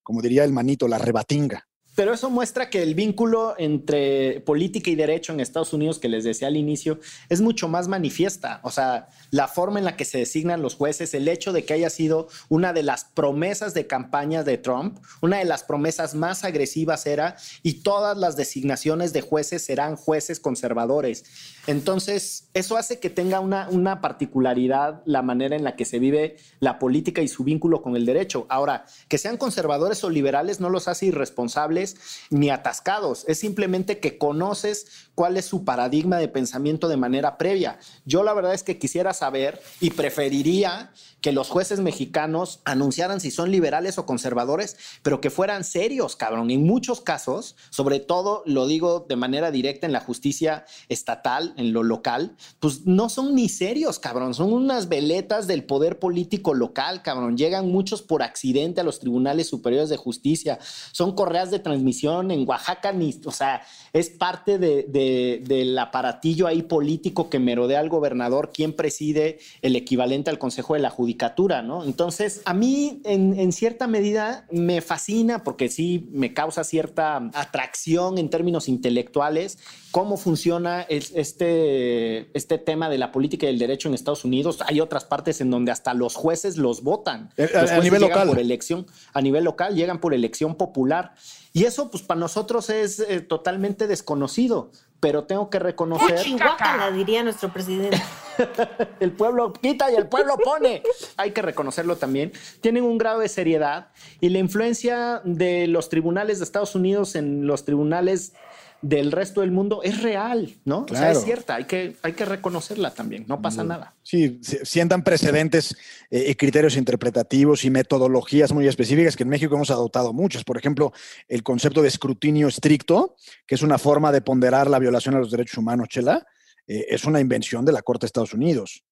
como 0.02 0.22
diría 0.22 0.44
el 0.44 0.52
manito, 0.52 0.88
la 0.88 0.96
rebatinga. 0.96 1.67
Pero 1.98 2.14
eso 2.14 2.30
muestra 2.30 2.70
que 2.70 2.80
el 2.80 2.94
vínculo 2.94 3.56
entre 3.58 4.38
política 4.42 4.88
y 4.88 4.94
derecho 4.94 5.32
en 5.32 5.40
Estados 5.40 5.72
Unidos, 5.72 5.98
que 5.98 6.08
les 6.08 6.22
decía 6.22 6.46
al 6.46 6.56
inicio, 6.56 7.00
es 7.28 7.40
mucho 7.40 7.66
más 7.66 7.88
manifiesta. 7.88 8.60
O 8.62 8.70
sea, 8.70 9.08
la 9.32 9.48
forma 9.48 9.80
en 9.80 9.84
la 9.84 9.96
que 9.96 10.04
se 10.04 10.18
designan 10.18 10.62
los 10.62 10.76
jueces, 10.76 11.12
el 11.14 11.26
hecho 11.26 11.52
de 11.52 11.64
que 11.64 11.74
haya 11.74 11.90
sido 11.90 12.28
una 12.48 12.72
de 12.72 12.84
las 12.84 13.02
promesas 13.02 13.74
de 13.74 13.88
campaña 13.88 14.44
de 14.44 14.58
Trump, 14.58 15.00
una 15.22 15.38
de 15.38 15.44
las 15.44 15.64
promesas 15.64 16.14
más 16.14 16.44
agresivas 16.44 17.04
era, 17.04 17.34
y 17.64 17.82
todas 17.82 18.16
las 18.16 18.36
designaciones 18.36 19.12
de 19.12 19.22
jueces 19.22 19.64
serán 19.64 19.96
jueces 19.96 20.38
conservadores. 20.38 21.24
Entonces, 21.66 22.48
eso 22.54 22.76
hace 22.76 23.00
que 23.00 23.10
tenga 23.10 23.40
una, 23.40 23.68
una 23.70 24.00
particularidad 24.00 25.02
la 25.04 25.22
manera 25.22 25.56
en 25.56 25.64
la 25.64 25.74
que 25.74 25.84
se 25.84 25.98
vive 25.98 26.36
la 26.60 26.78
política 26.78 27.22
y 27.22 27.28
su 27.28 27.42
vínculo 27.42 27.82
con 27.82 27.96
el 27.96 28.06
derecho. 28.06 28.46
Ahora, 28.48 28.86
que 29.08 29.18
sean 29.18 29.36
conservadores 29.36 30.04
o 30.04 30.10
liberales 30.10 30.60
no 30.60 30.70
los 30.70 30.86
hace 30.86 31.06
irresponsables 31.06 31.87
ni 32.30 32.50
atascados, 32.50 33.24
es 33.28 33.38
simplemente 33.38 34.00
que 34.00 34.18
conoces 34.18 35.07
cuál 35.18 35.36
es 35.36 35.46
su 35.46 35.64
paradigma 35.64 36.16
de 36.18 36.28
pensamiento 36.28 36.86
de 36.86 36.96
manera 36.96 37.38
previa. 37.38 37.80
Yo 38.04 38.22
la 38.22 38.34
verdad 38.34 38.54
es 38.54 38.62
que 38.62 38.78
quisiera 38.78 39.12
saber 39.12 39.60
y 39.80 39.90
preferiría 39.90 40.92
que 41.20 41.32
los 41.32 41.48
jueces 41.48 41.80
mexicanos 41.80 42.60
anunciaran 42.64 43.20
si 43.20 43.32
son 43.32 43.50
liberales 43.50 43.98
o 43.98 44.06
conservadores, 44.06 44.76
pero 45.02 45.20
que 45.20 45.30
fueran 45.30 45.64
serios, 45.64 46.14
cabrón. 46.14 46.50
En 46.50 46.64
muchos 46.64 47.00
casos, 47.00 47.56
sobre 47.70 47.98
todo 47.98 48.42
lo 48.46 48.66
digo 48.68 49.04
de 49.08 49.16
manera 49.16 49.50
directa 49.50 49.86
en 49.86 49.92
la 49.92 50.00
justicia 50.00 50.64
estatal, 50.88 51.54
en 51.56 51.72
lo 51.72 51.82
local, 51.82 52.36
pues 52.60 52.86
no 52.86 53.08
son 53.08 53.34
ni 53.34 53.48
serios, 53.48 53.98
cabrón. 53.98 54.34
Son 54.34 54.52
unas 54.52 54.88
veletas 54.88 55.48
del 55.48 55.64
poder 55.64 55.98
político 55.98 56.54
local, 56.54 57.02
cabrón. 57.02 57.36
Llegan 57.36 57.68
muchos 57.68 58.02
por 58.02 58.22
accidente 58.22 58.80
a 58.80 58.84
los 58.84 59.00
tribunales 59.00 59.48
superiores 59.48 59.88
de 59.88 59.96
justicia. 59.96 60.60
Son 60.92 61.16
correas 61.16 61.50
de 61.50 61.58
transmisión 61.58 62.30
en 62.30 62.48
Oaxaca, 62.48 62.92
ni, 62.92 63.20
o 63.24 63.32
sea, 63.32 63.62
es 63.92 64.10
parte 64.10 64.58
de, 64.58 64.84
de, 64.84 65.07
del 65.44 65.78
aparatillo 65.78 66.46
ahí 66.46 66.62
político 66.62 67.30
que 67.30 67.38
merodea 67.38 67.80
al 67.80 67.88
gobernador, 67.88 68.50
quien 68.52 68.74
preside 68.74 69.38
el 69.62 69.76
equivalente 69.76 70.30
al 70.30 70.38
Consejo 70.38 70.74
de 70.74 70.80
la 70.80 70.90
Judicatura, 70.90 71.62
¿no? 71.62 71.84
Entonces, 71.84 72.42
a 72.44 72.54
mí 72.54 73.00
en, 73.04 73.38
en, 73.38 73.52
cierta 73.52 73.86
medida 73.86 74.46
me 74.50 74.80
fascina 74.80 75.44
porque 75.44 75.68
sí 75.68 76.08
me 76.12 76.34
causa 76.34 76.64
cierta 76.64 77.16
atracción 77.34 78.18
en 78.18 78.30
términos 78.30 78.68
intelectuales 78.68 79.58
cómo 79.90 80.16
funciona 80.16 80.82
este, 80.82 82.36
este 82.36 82.58
tema 82.58 82.88
de 82.88 82.98
la 82.98 83.10
política 83.10 83.46
y 83.46 83.50
el 83.50 83.58
derecho 83.58 83.88
en 83.88 83.94
Estados 83.94 84.24
Unidos. 84.24 84.58
Hay 84.66 84.80
otras 84.80 85.04
partes 85.04 85.40
en 85.40 85.50
donde 85.50 85.72
hasta 85.72 85.94
los 85.94 86.14
jueces 86.14 86.56
los 86.56 86.82
votan. 86.82 87.30
Eh, 87.36 87.48
Los 87.52 87.54
a, 87.54 87.58
a 87.58 87.62
jueces 87.62 87.84
nivel 87.84 88.00
llegan 88.00 88.18
local. 88.18 88.28
Por 88.28 88.38
elección, 88.38 88.86
a 89.12 89.20
nivel 89.22 89.44
local, 89.44 89.74
llegan 89.74 90.00
por 90.00 90.14
elección 90.14 90.56
popular. 90.56 91.14
Y 91.52 91.64
eso, 91.64 91.90
pues 91.90 92.02
para 92.02 92.20
nosotros 92.20 92.70
es 92.70 93.00
eh, 93.00 93.20
totalmente 93.20 93.86
desconocido. 93.86 94.70
Pero 95.00 95.24
tengo 95.24 95.48
que 95.48 95.60
reconocer. 95.60 96.18
Chihuahua, 96.20 96.90
diría 96.90 97.22
nuestro 97.22 97.52
presidente. 97.52 98.02
el 99.00 99.12
pueblo 99.12 99.52
quita 99.52 99.90
y 99.92 99.94
el 99.94 100.08
pueblo 100.08 100.36
pone. 100.36 100.82
Hay 101.16 101.30
que 101.30 101.42
reconocerlo 101.42 101.96
también. 101.96 102.32
Tienen 102.60 102.82
un 102.82 102.98
grado 102.98 103.20
de 103.20 103.28
seriedad 103.28 103.88
y 104.20 104.30
la 104.30 104.38
influencia 104.38 105.20
de 105.24 105.68
los 105.68 105.88
tribunales 105.88 106.38
de 106.38 106.44
Estados 106.44 106.74
Unidos 106.74 107.14
en 107.14 107.46
los 107.46 107.64
tribunales 107.64 108.32
del 108.80 109.10
resto 109.10 109.40
del 109.40 109.50
mundo 109.50 109.82
es 109.82 110.02
real, 110.02 110.54
¿no? 110.64 110.86
Claro. 110.86 111.10
O 111.10 111.12
sea, 111.12 111.12
es 111.12 111.24
cierta, 111.24 111.56
hay 111.56 111.64
que, 111.64 111.96
hay 112.02 112.12
que 112.12 112.24
reconocerla 112.24 112.92
también, 112.92 113.24
no 113.26 113.42
pasa 113.42 113.64
nada. 113.64 113.94
Sí, 114.02 114.40
sientan 114.42 115.02
precedentes 115.02 115.76
eh, 116.10 116.26
y 116.30 116.34
criterios 116.34 116.76
interpretativos 116.76 117.64
y 117.64 117.70
metodologías 117.70 118.52
muy 118.52 118.68
específicas 118.68 119.16
que 119.16 119.24
en 119.24 119.28
México 119.30 119.54
hemos 119.56 119.70
adoptado 119.70 120.12
muchas. 120.12 120.44
Por 120.44 120.56
ejemplo, 120.56 120.92
el 121.28 121.42
concepto 121.42 121.82
de 121.82 121.88
escrutinio 121.88 122.48
estricto, 122.48 123.16
que 123.46 123.56
es 123.56 123.62
una 123.62 123.78
forma 123.78 124.12
de 124.12 124.20
ponderar 124.20 124.70
la 124.70 124.78
violación 124.78 125.16
a 125.16 125.18
los 125.18 125.30
derechos 125.30 125.58
humanos, 125.58 125.88
Chela, 125.88 126.26
eh, 126.66 126.86
es 126.90 127.04
una 127.04 127.20
invención 127.20 127.64
de 127.64 127.72
la 127.72 127.82
Corte 127.82 128.04
de 128.04 128.06
Estados 128.06 128.34
Unidos. 128.34 128.84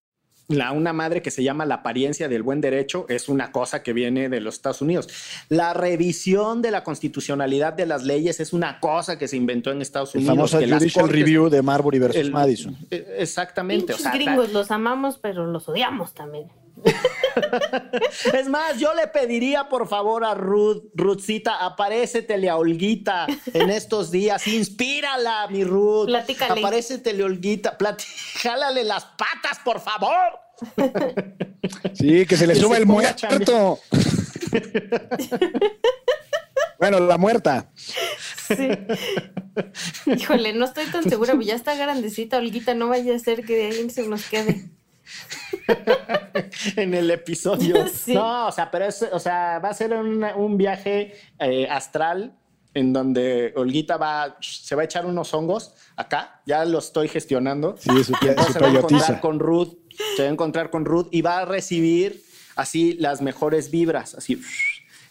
La, 0.48 0.70
una 0.70 0.92
madre 0.92 1.22
que 1.22 1.32
se 1.32 1.42
llama 1.42 1.66
la 1.66 1.76
apariencia 1.76 2.28
del 2.28 2.42
buen 2.44 2.60
derecho 2.60 3.04
es 3.08 3.28
una 3.28 3.50
cosa 3.50 3.82
que 3.82 3.92
viene 3.92 4.28
de 4.28 4.40
los 4.40 4.54
Estados 4.54 4.80
Unidos. 4.80 5.08
La 5.48 5.74
revisión 5.74 6.62
de 6.62 6.70
la 6.70 6.84
constitucionalidad 6.84 7.72
de 7.72 7.84
las 7.86 8.04
leyes 8.04 8.38
es 8.38 8.52
una 8.52 8.78
cosa 8.78 9.18
que 9.18 9.26
se 9.26 9.36
inventó 9.36 9.72
en 9.72 9.82
Estados 9.82 10.14
El 10.14 10.20
Unidos. 10.20 10.36
famoso 10.36 10.58
que 10.60 10.66
las 10.68 10.78
Judicial 10.78 11.04
cortes- 11.06 11.18
Review 11.20 11.48
de 11.50 11.62
Marbury 11.62 11.98
versus 11.98 12.20
el- 12.20 12.30
Madison. 12.30 12.76
Eh, 12.92 13.16
Exactamente. 13.18 13.92
sea, 13.94 14.12
gringos 14.12 14.52
los 14.52 14.70
amamos, 14.70 15.18
pero 15.20 15.46
los 15.46 15.68
odiamos 15.68 16.14
también. 16.14 16.46
Es 18.32 18.48
más, 18.48 18.78
yo 18.78 18.94
le 18.94 19.06
pediría 19.08 19.68
por 19.68 19.88
favor 19.88 20.24
a 20.24 20.34
Ruth, 20.34 20.84
Ruthcita, 20.94 21.64
aparécetele 21.64 22.48
a 22.48 22.56
Olguita 22.56 23.26
en 23.52 23.70
estos 23.70 24.10
días, 24.10 24.46
inspírala, 24.46 25.46
mi 25.48 25.64
Ruth. 25.64 26.06
Platícale. 26.06 26.60
Aparécetele, 26.60 27.24
Olguita, 27.24 27.76
Plati- 27.78 28.04
jálale 28.40 28.84
las 28.84 29.04
patas, 29.04 29.58
por 29.64 29.80
favor. 29.80 30.40
Sí, 31.94 32.26
que 32.26 32.36
se 32.36 32.46
le 32.46 32.54
Que 32.54 32.60
sube 32.60 32.76
se 32.76 32.80
el 32.80 32.86
muerto. 32.86 33.80
bueno, 36.78 37.00
la 37.00 37.18
muerta. 37.18 37.70
Sí. 37.74 38.68
Híjole, 40.06 40.52
no 40.52 40.66
estoy 40.66 40.86
tan 40.86 41.02
segura, 41.08 41.32
pero 41.32 41.44
ya 41.44 41.54
está 41.54 41.74
grandecita, 41.74 42.38
Olguita, 42.38 42.74
no 42.74 42.88
vaya 42.88 43.14
a 43.14 43.18
ser 43.18 43.44
que 43.44 43.56
de 43.56 43.66
ahí 43.66 43.90
se 43.90 44.06
nos 44.06 44.24
quede. 44.26 44.70
en 46.76 46.94
el 46.94 47.10
episodio. 47.10 47.86
Sí. 47.96 48.14
No, 48.14 48.48
o 48.48 48.52
sea, 48.52 48.70
pero 48.70 48.86
es, 48.86 49.02
o 49.12 49.18
sea, 49.18 49.58
va 49.58 49.70
a 49.70 49.74
ser 49.74 49.92
un, 49.94 50.22
un 50.36 50.56
viaje 50.56 51.14
eh, 51.38 51.66
astral 51.68 52.36
en 52.74 52.92
donde 52.92 53.52
Olguita 53.56 53.96
va, 53.96 54.36
se 54.40 54.74
va 54.76 54.82
a 54.82 54.84
echar 54.84 55.06
unos 55.06 55.32
hongos 55.32 55.74
acá, 55.96 56.42
ya 56.46 56.64
lo 56.64 56.78
estoy 56.78 57.08
gestionando. 57.08 57.76
Sí, 57.78 57.88
su, 58.04 58.12
Entonces 58.20 58.46
su 58.46 58.52
se 58.52 58.58
va 58.60 58.66
a 58.66 58.70
encontrar 58.70 59.20
con 59.20 59.38
Ruth, 59.38 59.78
se 60.16 60.22
va 60.22 60.28
a 60.28 60.32
encontrar 60.32 60.70
con 60.70 60.84
Ruth 60.84 61.08
y 61.10 61.22
va 61.22 61.38
a 61.38 61.44
recibir 61.46 62.22
así 62.54 62.94
las 62.94 63.22
mejores 63.22 63.70
vibras, 63.70 64.14
así. 64.14 64.40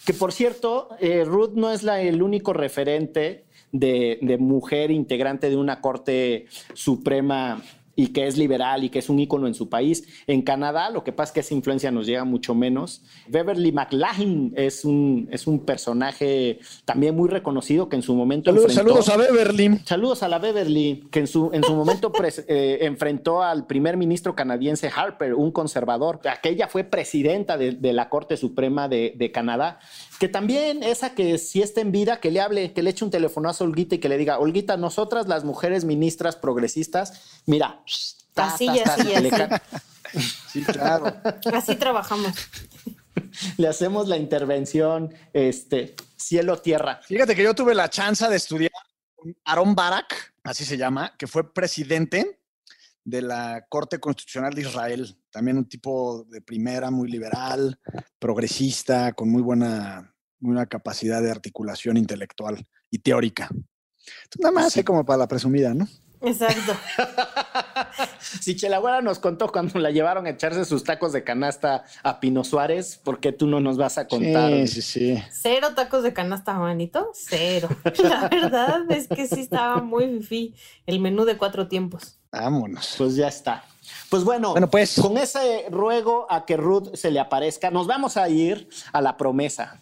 Que 0.06 0.14
por 0.14 0.32
cierto, 0.32 0.90
eh, 1.00 1.24
Ruth 1.26 1.54
no 1.56 1.72
es 1.72 1.82
la, 1.82 2.02
el 2.02 2.22
único 2.22 2.54
referente 2.54 3.46
de, 3.72 4.20
de 4.22 4.38
mujer 4.38 4.92
integrante 4.92 5.50
de 5.50 5.58
una 5.58 5.82
corte 5.82 6.46
suprema 6.76 7.64
y 7.96 8.08
que 8.08 8.28
es 8.28 8.38
liberal 8.38 8.84
y 8.84 8.90
que 8.90 9.00
es 9.00 9.10
un 9.10 9.20
ícono 9.20 9.48
en 9.48 9.54
su 9.54 9.70
país. 9.70 10.04
En 10.28 10.42
Canadá, 10.42 10.90
lo 10.90 11.04
que 11.04 11.12
pasa 11.12 11.30
es 11.30 11.34
que 11.34 11.40
esa 11.42 11.54
influencia 11.54 11.92
nos 11.92 12.06
llega 12.06 12.24
mucho 12.26 12.54
menos. 12.54 13.04
Beverly 13.28 13.72
McLaughlin 13.72 14.54
es 14.58 14.84
un, 14.86 15.28
es 15.32 15.48
un 15.48 15.60
personaje 15.66 16.60
también 16.86 17.16
muy 17.16 17.30
reconocido 17.30 17.88
que 17.90 17.96
en 17.96 18.02
su 18.02 18.16
momento 18.16 18.52
Saludos, 18.52 18.72
enfrentó- 18.78 19.02
saludos 19.04 19.10
a 19.10 19.18
Beverly. 19.18 19.80
Saludos 19.86 20.24
a 20.24 20.28
la 20.28 20.40
Beverly, 20.40 21.08
que 21.12 21.20
en 21.20 21.28
su, 21.28 21.50
en 21.54 21.64
su 21.64 21.74
momento 21.74 22.12
pres- 22.12 22.44
eh, 22.50 22.80
enfrentó 22.82 23.42
al 23.42 23.66
primer 23.66 23.98
ministro 23.98 24.36
canadiense 24.36 24.90
Harper, 24.94 25.34
un 25.34 25.52
conservador. 25.52 26.20
Aquella 26.30 26.68
fue 26.68 26.84
presidenta 26.84 27.58
de, 27.58 27.72
de 27.72 27.94
la 27.94 28.10
Corte 28.10 28.38
Suprema 28.38 28.88
de, 28.90 29.14
de 29.16 29.32
Canadá, 29.32 29.80
que 30.20 30.28
también 30.28 30.84
esa 30.84 31.14
que 31.14 31.38
si 31.38 31.62
está 31.62 31.82
en 31.82 31.92
vida, 31.92 32.20
que 32.20 32.32
le 32.32 32.42
hable, 32.42 32.74
que 32.74 32.84
le 32.84 32.92
eche 32.92 33.06
un 33.06 33.12
telefonazo 33.12 33.64
a 33.64 33.68
Olguita 33.68 33.96
y 33.96 34.00
que 34.00 34.10
le 34.10 34.18
diga, 34.18 34.40
Olguita, 34.40 34.78
nosotras 34.78 35.28
las 35.28 35.44
mujeres 35.44 35.86
ministras 35.86 36.36
progresistas, 36.36 37.42
mira, 37.46 37.82
ta, 38.34 38.54
Así 38.54 38.68
ta, 38.68 38.84
ta, 38.84 38.94
así, 38.94 39.14
así. 39.14 39.32
Sí, 40.50 40.64
claro. 40.64 41.14
Así 41.54 41.76
trabajamos. 41.76 42.32
le 43.58 43.68
hacemos 43.68 44.08
la 44.08 44.16
intervención, 44.16 45.14
este, 45.34 45.96
cielo-tierra. 46.16 47.02
Fíjate 47.06 47.36
que 47.36 47.44
yo 47.44 47.54
tuve 47.54 47.76
la 47.76 47.90
chance 47.90 48.26
de 48.30 48.36
estudiar 48.38 48.72
con 49.16 49.36
Aaron 49.44 49.76
Barak 49.76 50.36
así 50.46 50.64
se 50.64 50.78
llama, 50.78 51.14
que 51.18 51.28
fue 51.28 51.54
presidente 51.54 52.40
de 53.06 53.22
la 53.22 53.66
Corte 53.70 54.00
Constitucional 54.00 54.54
de 54.54 54.64
Israel. 54.64 55.18
También 55.32 55.58
un 55.58 55.70
tipo 55.70 56.26
de 56.26 56.42
primera, 56.42 56.92
muy 56.92 57.10
liberal, 57.10 57.80
progresista, 58.20 59.14
con 59.14 59.30
muy 59.30 59.42
buena, 59.42 60.14
buena 60.40 60.66
capacidad 60.66 61.22
de 61.22 61.32
articulación 61.32 61.96
intelectual 61.96 62.68
y 62.90 63.00
teórica. 63.00 63.50
nada 64.40 64.52
más 64.52 64.66
así 64.68 64.84
como 64.84 65.06
para 65.06 65.20
la 65.20 65.28
presumida, 65.28 65.74
¿no? 65.74 65.88
Exacto. 66.22 66.74
si 68.42 68.56
Chelagüera 68.56 69.02
nos 69.02 69.20
contó 69.20 69.52
cuando 69.52 69.80
la 69.80 69.92
llevaron 69.92 70.26
a 70.26 70.32
echarse 70.32 70.66
sus 70.66 70.84
tacos 70.84 71.14
de 71.14 71.24
canasta 71.24 71.84
a 72.04 72.20
Pino 72.20 72.44
Suárez, 72.44 72.98
¿por 72.98 73.20
qué 73.20 73.32
tú 73.32 73.46
no 73.46 73.60
nos 73.60 73.78
vas 73.78 73.98
a 73.98 74.08
contar? 74.08 74.52
Sí, 74.52 74.68
sí, 74.68 74.82
sí. 74.82 75.24
Cero 75.32 75.70
tacos 75.76 76.02
de 76.04 76.14
canasta, 76.14 76.56
Juanito. 76.56 77.12
Cero. 77.14 77.70
La 78.04 78.28
verdad 78.30 78.90
es 78.90 79.08
que 79.08 79.28
sí 79.28 79.42
estaba 79.42 79.82
muy 79.82 80.08
fifí 80.22 80.56
el 80.86 81.00
menú 81.00 81.26
de 81.26 81.38
cuatro 81.38 81.68
tiempos. 81.68 82.20
Vámonos. 82.40 82.96
Pues 82.98 83.16
ya 83.16 83.28
está. 83.28 83.64
Pues 84.10 84.24
bueno, 84.24 84.52
bueno 84.52 84.70
pues, 84.70 85.00
con 85.00 85.18
ese 85.18 85.66
ruego 85.70 86.28
a 86.30 86.46
que 86.46 86.58
Ruth 86.58 86.96
se 86.96 87.12
le 87.12 87.20
aparezca, 87.20 87.72
nos 87.72 87.88
vamos 87.88 88.18
a 88.18 88.30
ir 88.30 88.70
a 88.92 89.02
la 89.02 89.18
promesa 89.18 89.82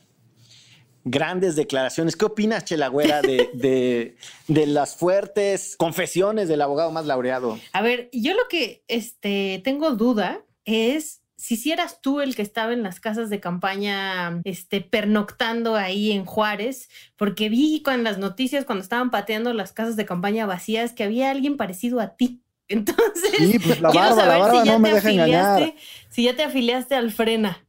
grandes 1.06 1.56
declaraciones. 1.56 2.16
¿Qué 2.16 2.26
opinas, 2.26 2.64
Chelagüera, 2.64 3.22
de, 3.22 3.49
de, 3.54 4.16
de, 4.47 4.68
las 4.68 4.95
fuertes 4.95 5.76
confesiones 5.78 6.47
del 6.47 6.62
abogado 6.62 6.91
más 6.91 7.06
laureado? 7.06 7.60
A 7.74 7.82
ver, 7.82 8.10
yo 8.14 8.34
lo 8.34 8.47
que 8.49 8.84
este, 8.88 9.62
tengo 9.66 9.91
duda 9.91 10.45
es 10.66 11.24
si 11.43 11.56
hicieras 11.56 11.99
tú 11.99 12.22
el 12.22 12.36
que 12.36 12.41
estaba 12.41 12.72
en 12.72 12.84
las 12.84 13.01
casas 13.01 13.30
de 13.30 13.41
campaña, 13.41 14.39
este, 14.45 14.80
pernoctando 14.80 15.76
ahí 15.76 16.14
en 16.14 16.24
Juárez, 16.24 16.89
porque 17.18 17.49
vi 17.49 17.82
con 17.82 18.06
las 18.06 18.18
noticias 18.18 18.64
cuando 18.64 18.82
estaban 18.82 19.12
pateando 19.12 19.54
las 19.54 19.74
casas 19.74 19.97
de 19.97 20.06
campaña 20.06 20.45
vacías 20.45 20.93
que 20.93 21.04
había 21.04 21.32
alguien 21.32 21.58
parecido 21.58 21.99
a 21.99 22.16
ti. 22.16 22.43
Entonces, 22.68 23.32
sí, 23.38 23.59
pues 23.59 23.82
la 23.82 23.91
barba, 23.91 24.26
la 24.26 24.38
barba 24.38 24.66
no 24.66 24.80
me 24.80 24.93
deja 24.93 25.11
engañar. 25.11 25.74
Si 26.09 26.24
ya 26.24 26.36
te 26.36 26.43
afiliaste 26.43 26.95
al 26.95 27.11
Frena. 27.11 27.64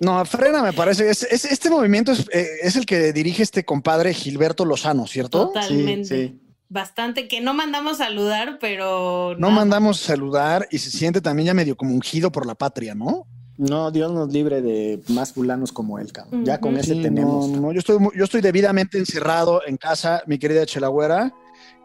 No, 0.00 0.24
frena, 0.24 0.62
me 0.62 0.72
parece. 0.72 1.10
Es, 1.10 1.24
este 1.24 1.70
movimiento 1.70 2.12
eh, 2.32 2.46
es, 2.62 2.76
el 2.76 2.86
que 2.86 3.12
dirige 3.12 3.42
este 3.42 3.64
compadre 3.64 4.14
Gilberto 4.14 4.64
Lozano, 4.64 5.06
¿cierto? 5.06 5.48
Totalmente. 5.48 6.36
Bastante, 6.68 7.26
que 7.26 7.40
no 7.40 7.54
mandamos 7.54 7.98
saludar, 7.98 8.58
pero. 8.60 9.34
No 9.36 9.50
mandamos 9.50 9.98
saludar 9.98 10.68
y 10.70 10.78
se 10.78 10.90
siente 10.90 11.20
también 11.20 11.48
ya 11.48 11.54
medio 11.54 11.76
como 11.76 11.92
ungido 11.92 12.30
por 12.30 12.46
la 12.46 12.54
patria, 12.54 12.94
¿no? 12.94 13.26
No, 13.58 13.90
Dios 13.90 14.10
nos 14.12 14.32
libre 14.32 14.62
de 14.62 15.02
más 15.08 15.32
fulanos 15.32 15.72
como 15.72 15.98
él, 15.98 16.12
cabrón. 16.12 16.44
Ya 16.44 16.60
con 16.60 16.76
ese 16.76 16.94
tenemos. 16.94 17.48
No, 17.48 17.72
yo 17.72 17.80
estoy, 17.80 17.98
yo 18.14 18.24
estoy 18.24 18.40
debidamente 18.40 18.96
encerrado 18.96 19.62
en 19.66 19.76
casa, 19.76 20.22
mi 20.26 20.38
querida 20.38 20.64
Chelagüera. 20.64 21.34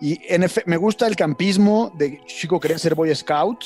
Y 0.01 0.19
en 0.27 0.45
me 0.65 0.77
gusta 0.77 1.07
el 1.07 1.15
campismo 1.15 1.91
de 1.95 2.21
chico 2.25 2.59
quería 2.59 2.77
ser 2.77 2.95
Boy 2.95 3.15
Scout 3.15 3.63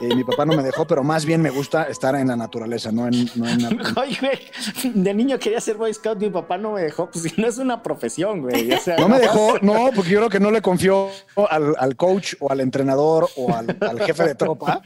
eh, 0.00 0.14
mi 0.14 0.24
papá 0.24 0.44
no 0.44 0.56
me 0.56 0.62
dejó, 0.62 0.86
pero 0.86 1.04
más 1.04 1.24
bien 1.24 1.40
me 1.40 1.50
gusta 1.50 1.84
estar 1.84 2.14
en 2.16 2.28
la 2.28 2.36
naturaleza, 2.36 2.90
no 2.90 3.06
en... 3.06 3.30
No 3.34 3.48
en 3.48 3.58
de 5.04 5.14
niño 5.14 5.38
quería 5.38 5.60
ser 5.60 5.76
Boy 5.76 5.92
Scout, 5.94 6.18
mi 6.18 6.30
papá 6.30 6.58
no 6.58 6.72
me 6.72 6.82
dejó, 6.82 7.10
pues 7.10 7.24
si 7.24 7.40
no 7.40 7.46
es 7.46 7.58
una 7.58 7.82
profesión, 7.82 8.42
güey. 8.42 8.70
no, 8.98 9.08
me 9.08 9.18
dejó, 9.18 9.58
no, 9.62 9.90
porque 9.94 10.10
yo 10.10 10.18
creo 10.18 10.30
que 10.30 10.40
no 10.40 10.50
le 10.50 10.62
confió 10.62 11.08
al, 11.48 11.96
coach 11.96 12.34
o 12.40 12.50
al 12.50 12.60
entrenador 12.60 13.28
o 13.36 13.54
al, 13.54 14.00
jefe 14.00 14.24
de 14.24 14.34
tropa 14.34 14.82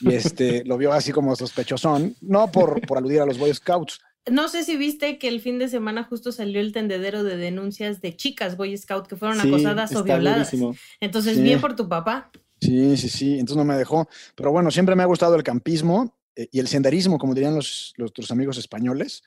y 0.00 0.14
este, 0.14 0.64
lo 0.64 0.78
vio 0.78 0.92
así 0.92 1.12
como 1.12 1.34
sospechosón, 1.36 2.16
no 2.20 2.50
por, 2.50 2.80
por 2.86 2.98
aludir 2.98 3.20
a 3.20 3.26
los 3.26 3.38
Boy 3.38 3.52
Scouts. 3.52 4.00
No 4.30 4.48
sé 4.48 4.64
si 4.64 4.76
viste 4.76 5.18
que 5.18 5.28
el 5.28 5.40
fin 5.40 5.58
de 5.58 5.68
semana 5.68 6.04
justo 6.04 6.32
salió 6.32 6.60
el 6.60 6.72
tendedero 6.72 7.24
de 7.24 7.36
denuncias 7.36 8.00
de 8.00 8.16
chicas 8.16 8.56
Boy 8.56 8.76
Scout 8.76 9.06
que 9.06 9.16
fueron 9.16 9.40
acosadas 9.40 9.94
o 9.94 10.04
violadas. 10.04 10.52
Entonces, 11.00 11.40
bien 11.42 11.60
por 11.60 11.76
tu 11.76 11.88
papá. 11.88 12.30
Sí, 12.60 12.96
sí, 12.96 13.08
sí, 13.08 13.32
entonces 13.34 13.56
no 13.56 13.64
me 13.64 13.76
dejó. 13.76 14.08
Pero 14.34 14.50
bueno, 14.50 14.70
siempre 14.70 14.96
me 14.96 15.02
ha 15.02 15.06
gustado 15.06 15.36
el 15.36 15.42
campismo 15.42 16.16
eh, 16.34 16.48
y 16.50 16.58
el 16.58 16.68
senderismo, 16.68 17.18
como 17.18 17.34
dirían 17.34 17.54
los, 17.54 17.94
los 17.96 18.30
amigos 18.30 18.58
españoles. 18.58 19.22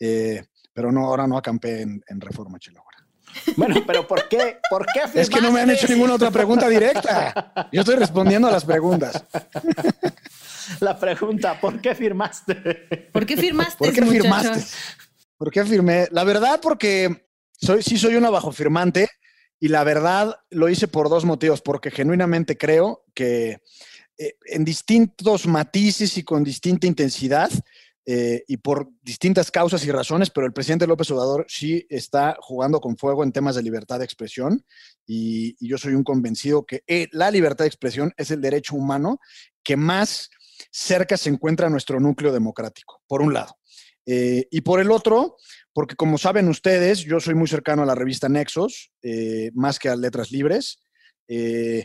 Eh, 0.00 0.44
pero 0.72 0.92
no, 0.92 1.06
ahora 1.06 1.26
no 1.26 1.36
acampé 1.36 1.82
en, 1.82 2.20
Reforma, 2.20 2.58
Chelo. 2.58 2.84
Bueno, 3.56 3.82
pero 3.86 4.06
¿por 4.06 4.28
qué? 4.28 4.58
¿Por 4.70 4.86
qué 4.86 5.20
Es 5.20 5.30
que 5.30 5.40
no 5.40 5.50
me 5.50 5.60
han 5.60 5.70
hecho 5.70 5.88
ninguna 5.88 6.14
otra 6.14 6.30
pregunta 6.30 6.68
directa. 6.68 7.68
Yo 7.72 7.80
estoy 7.80 7.96
respondiendo 7.96 8.48
a 8.48 8.50
las 8.50 8.64
preguntas. 8.64 9.24
La 10.80 10.98
pregunta, 10.98 11.58
¿por 11.60 11.80
qué 11.80 11.94
firmaste? 11.94 12.54
¿Por 13.12 13.24
qué 13.26 13.36
firmaste? 13.36 13.78
¿Por 13.78 13.92
qué 13.92 14.04
firmaste? 14.04 14.64
¿Por 15.36 15.50
qué 15.50 15.64
firmé? 15.64 16.08
La 16.10 16.24
verdad, 16.24 16.60
porque 16.60 17.28
soy, 17.52 17.82
sí 17.82 17.96
soy 17.96 18.16
una 18.16 18.30
bajo 18.30 18.52
firmante 18.52 19.08
y 19.60 19.68
la 19.68 19.84
verdad 19.84 20.36
lo 20.50 20.68
hice 20.68 20.88
por 20.88 21.08
dos 21.08 21.24
motivos, 21.24 21.62
porque 21.62 21.90
genuinamente 21.90 22.56
creo 22.56 23.04
que 23.14 23.60
eh, 24.18 24.36
en 24.46 24.64
distintos 24.64 25.46
matices 25.46 26.16
y 26.18 26.24
con 26.24 26.44
distinta 26.44 26.86
intensidad 26.86 27.50
eh, 28.10 28.42
y 28.48 28.56
por 28.56 28.88
distintas 29.02 29.50
causas 29.50 29.84
y 29.84 29.90
razones, 29.92 30.30
pero 30.30 30.46
el 30.46 30.54
presidente 30.54 30.86
López 30.86 31.10
Obrador 31.10 31.44
sí 31.46 31.86
está 31.90 32.38
jugando 32.40 32.80
con 32.80 32.96
fuego 32.96 33.22
en 33.22 33.32
temas 33.32 33.54
de 33.54 33.62
libertad 33.62 33.98
de 33.98 34.06
expresión 34.06 34.64
y, 35.06 35.56
yo 35.60 35.76
soy 35.76 35.92
un 35.92 36.04
convencido 36.04 36.64
que 36.64 36.82
eh, 36.86 37.08
la 37.12 37.30
libertad 37.30 37.64
de 37.64 37.68
expresión 37.68 38.14
es 38.16 38.30
el 38.30 38.40
derecho 38.40 38.76
humano 38.76 39.20
que 39.62 39.76
más 39.76 40.30
cerca 40.70 41.18
se 41.18 41.28
encuentra 41.28 41.68
nuestro 41.68 42.00
núcleo 42.00 42.32
democrático, 42.32 43.02
por 43.06 43.20
un 43.20 43.34
lado. 43.34 43.58
y 44.06 44.62
por 44.62 44.80
el 44.80 44.90
otro, 44.90 45.36
porque 45.74 45.96
como 45.96 46.16
saben 46.16 46.48
ustedes, 46.48 47.00
yo 47.00 47.20
soy 47.20 47.34
muy 47.34 47.46
cercano 47.46 47.82
a 47.82 47.86
la 47.86 47.94
revista 47.94 48.30
Nexos, 48.30 48.90
eh, 49.02 49.50
más 49.52 49.78
que 49.78 49.90
a 49.90 49.96
Letras 49.96 50.32
Libres. 50.32 50.80
Eh, 51.28 51.84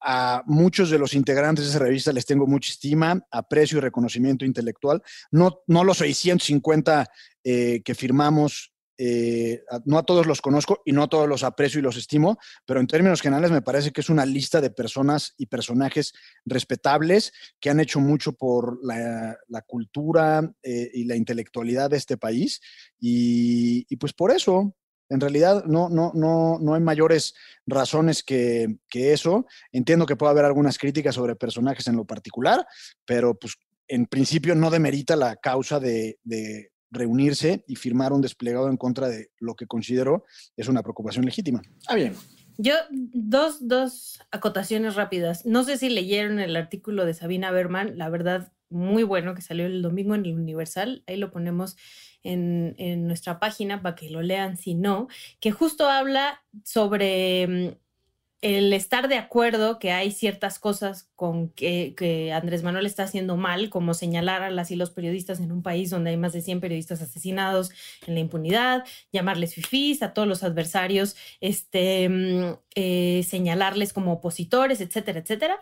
a 0.00 0.42
muchos 0.46 0.90
de 0.90 0.98
los 0.98 1.14
integrantes 1.14 1.64
de 1.64 1.70
esa 1.70 1.78
revista 1.78 2.12
les 2.12 2.26
tengo 2.26 2.46
mucha 2.46 2.72
estima, 2.72 3.20
aprecio 3.30 3.78
y 3.78 3.80
reconocimiento 3.80 4.44
intelectual. 4.44 5.02
No, 5.30 5.60
no 5.66 5.84
los 5.84 5.98
650 5.98 7.06
eh, 7.44 7.82
que 7.84 7.94
firmamos 7.94 8.72
eh, 9.02 9.64
no 9.86 9.96
a 9.96 10.02
todos 10.02 10.26
los 10.26 10.42
conozco 10.42 10.82
y 10.84 10.92
no 10.92 11.04
a 11.04 11.08
todos 11.08 11.26
los 11.26 11.42
aprecio 11.42 11.80
y 11.80 11.82
los 11.82 11.96
estimo, 11.96 12.36
pero 12.66 12.80
en 12.80 12.86
términos 12.86 13.22
generales 13.22 13.50
me 13.50 13.62
parece 13.62 13.92
que 13.92 14.02
es 14.02 14.10
una 14.10 14.26
lista 14.26 14.60
de 14.60 14.68
personas 14.68 15.32
y 15.38 15.46
personajes 15.46 16.12
respetables 16.44 17.32
que 17.58 17.70
han 17.70 17.80
hecho 17.80 17.98
mucho 17.98 18.34
por 18.34 18.78
la, 18.84 19.38
cultura 19.66 20.52
eh, 20.62 20.90
y 20.92 21.04
la 21.04 21.16
intelectualidad 21.16 21.88
de 21.88 21.96
este 21.96 22.18
país. 22.18 22.60
Y, 22.98 23.96
pues 23.96 24.12
por 24.12 24.32
eso, 24.32 24.76
en 25.10 25.20
realidad 25.20 25.64
no, 25.66 25.88
no, 25.88 26.12
no, 26.14 26.58
no 26.60 26.74
hay 26.74 26.80
mayores 26.80 27.34
razones 27.66 28.22
que, 28.22 28.78
eso. 28.92 29.46
Entiendo 29.72 30.06
que 30.06 30.16
puede 30.16 30.30
haber 30.30 30.44
algunas 30.44 30.78
críticas 30.78 31.16
sobre 31.16 31.36
personajes 31.36 31.86
en 31.88 31.96
lo 31.96 32.06
particular, 32.06 32.66
pero 33.04 33.34
pues 33.34 33.56
en 33.88 34.06
principio 34.06 34.54
no 34.54 34.70
demerita 34.70 35.16
la 35.16 35.36
causa 35.36 35.80
de, 35.80 36.18
reunirse 36.92 37.64
y 37.68 37.76
firmar 37.76 38.12
un 38.12 38.20
desplegado 38.20 38.68
en 38.68 38.76
contra 38.76 39.08
de 39.08 39.30
lo 39.38 39.54
que 39.54 39.68
considero 39.68 40.24
es 40.56 40.66
una 40.66 40.82
preocupación 40.82 41.24
legítima. 41.24 41.62
Ah, 41.86 41.94
bien. 41.94 42.16
Yo, 42.58 42.74
dos, 42.90 43.68
dos 43.68 44.18
acotaciones 44.32 44.96
rápidas. 44.96 45.46
No 45.46 45.62
sé 45.62 45.78
si 45.78 45.88
leyeron 45.88 46.40
el 46.40 46.56
artículo 46.56 47.06
de 47.06 47.14
Sabina 47.14 47.52
Berman, 47.52 47.96
la 47.96 48.08
verdad, 48.08 48.52
muy 48.70 49.02
bueno, 49.02 49.34
que 49.34 49.42
salió 49.42 49.66
el 49.66 49.82
domingo 49.82 50.14
en 50.14 50.24
el 50.24 50.34
Universal. 50.34 51.02
Ahí 51.06 51.16
lo 51.16 51.30
ponemos 51.30 51.76
en, 52.22 52.74
en 52.78 53.06
nuestra 53.06 53.38
página 53.38 53.82
para 53.82 53.94
que 53.96 54.10
lo 54.10 54.22
lean 54.22 54.56
si 54.56 54.74
no, 54.74 55.08
que 55.40 55.50
justo 55.50 55.88
habla 55.88 56.42
sobre 56.64 57.46
mm, 57.46 57.68
el 58.42 58.72
estar 58.72 59.08
de 59.08 59.18
acuerdo 59.18 59.78
que 59.78 59.92
hay 59.92 60.12
ciertas 60.12 60.58
cosas 60.58 61.10
con 61.14 61.50
que, 61.50 62.32
Andrés 62.34 62.62
Manuel 62.62 62.86
está 62.86 63.02
haciendo 63.02 63.36
mal, 63.36 63.68
como 63.68 63.92
señalar 63.92 64.42
a 64.42 64.50
las 64.50 64.70
y 64.70 64.76
los 64.76 64.90
periodistas 64.90 65.40
en 65.40 65.52
un 65.52 65.62
país 65.62 65.90
donde 65.90 66.10
hay 66.10 66.16
más 66.16 66.32
de 66.32 66.40
100 66.40 66.60
periodistas 66.60 67.02
asesinados 67.02 67.70
en 68.06 68.14
la 68.14 68.20
impunidad, 68.20 68.84
llamarles 69.12 69.54
fifís 69.54 70.02
a 70.02 70.14
todos 70.14 70.26
los 70.26 70.42
adversarios, 70.42 71.16
este, 71.40 72.08
mm, 72.08 72.58
eh, 72.76 73.24
señalarles 73.28 73.92
como 73.92 74.12
opositores, 74.12 74.80
etcétera, 74.80 75.20
etcétera. 75.20 75.60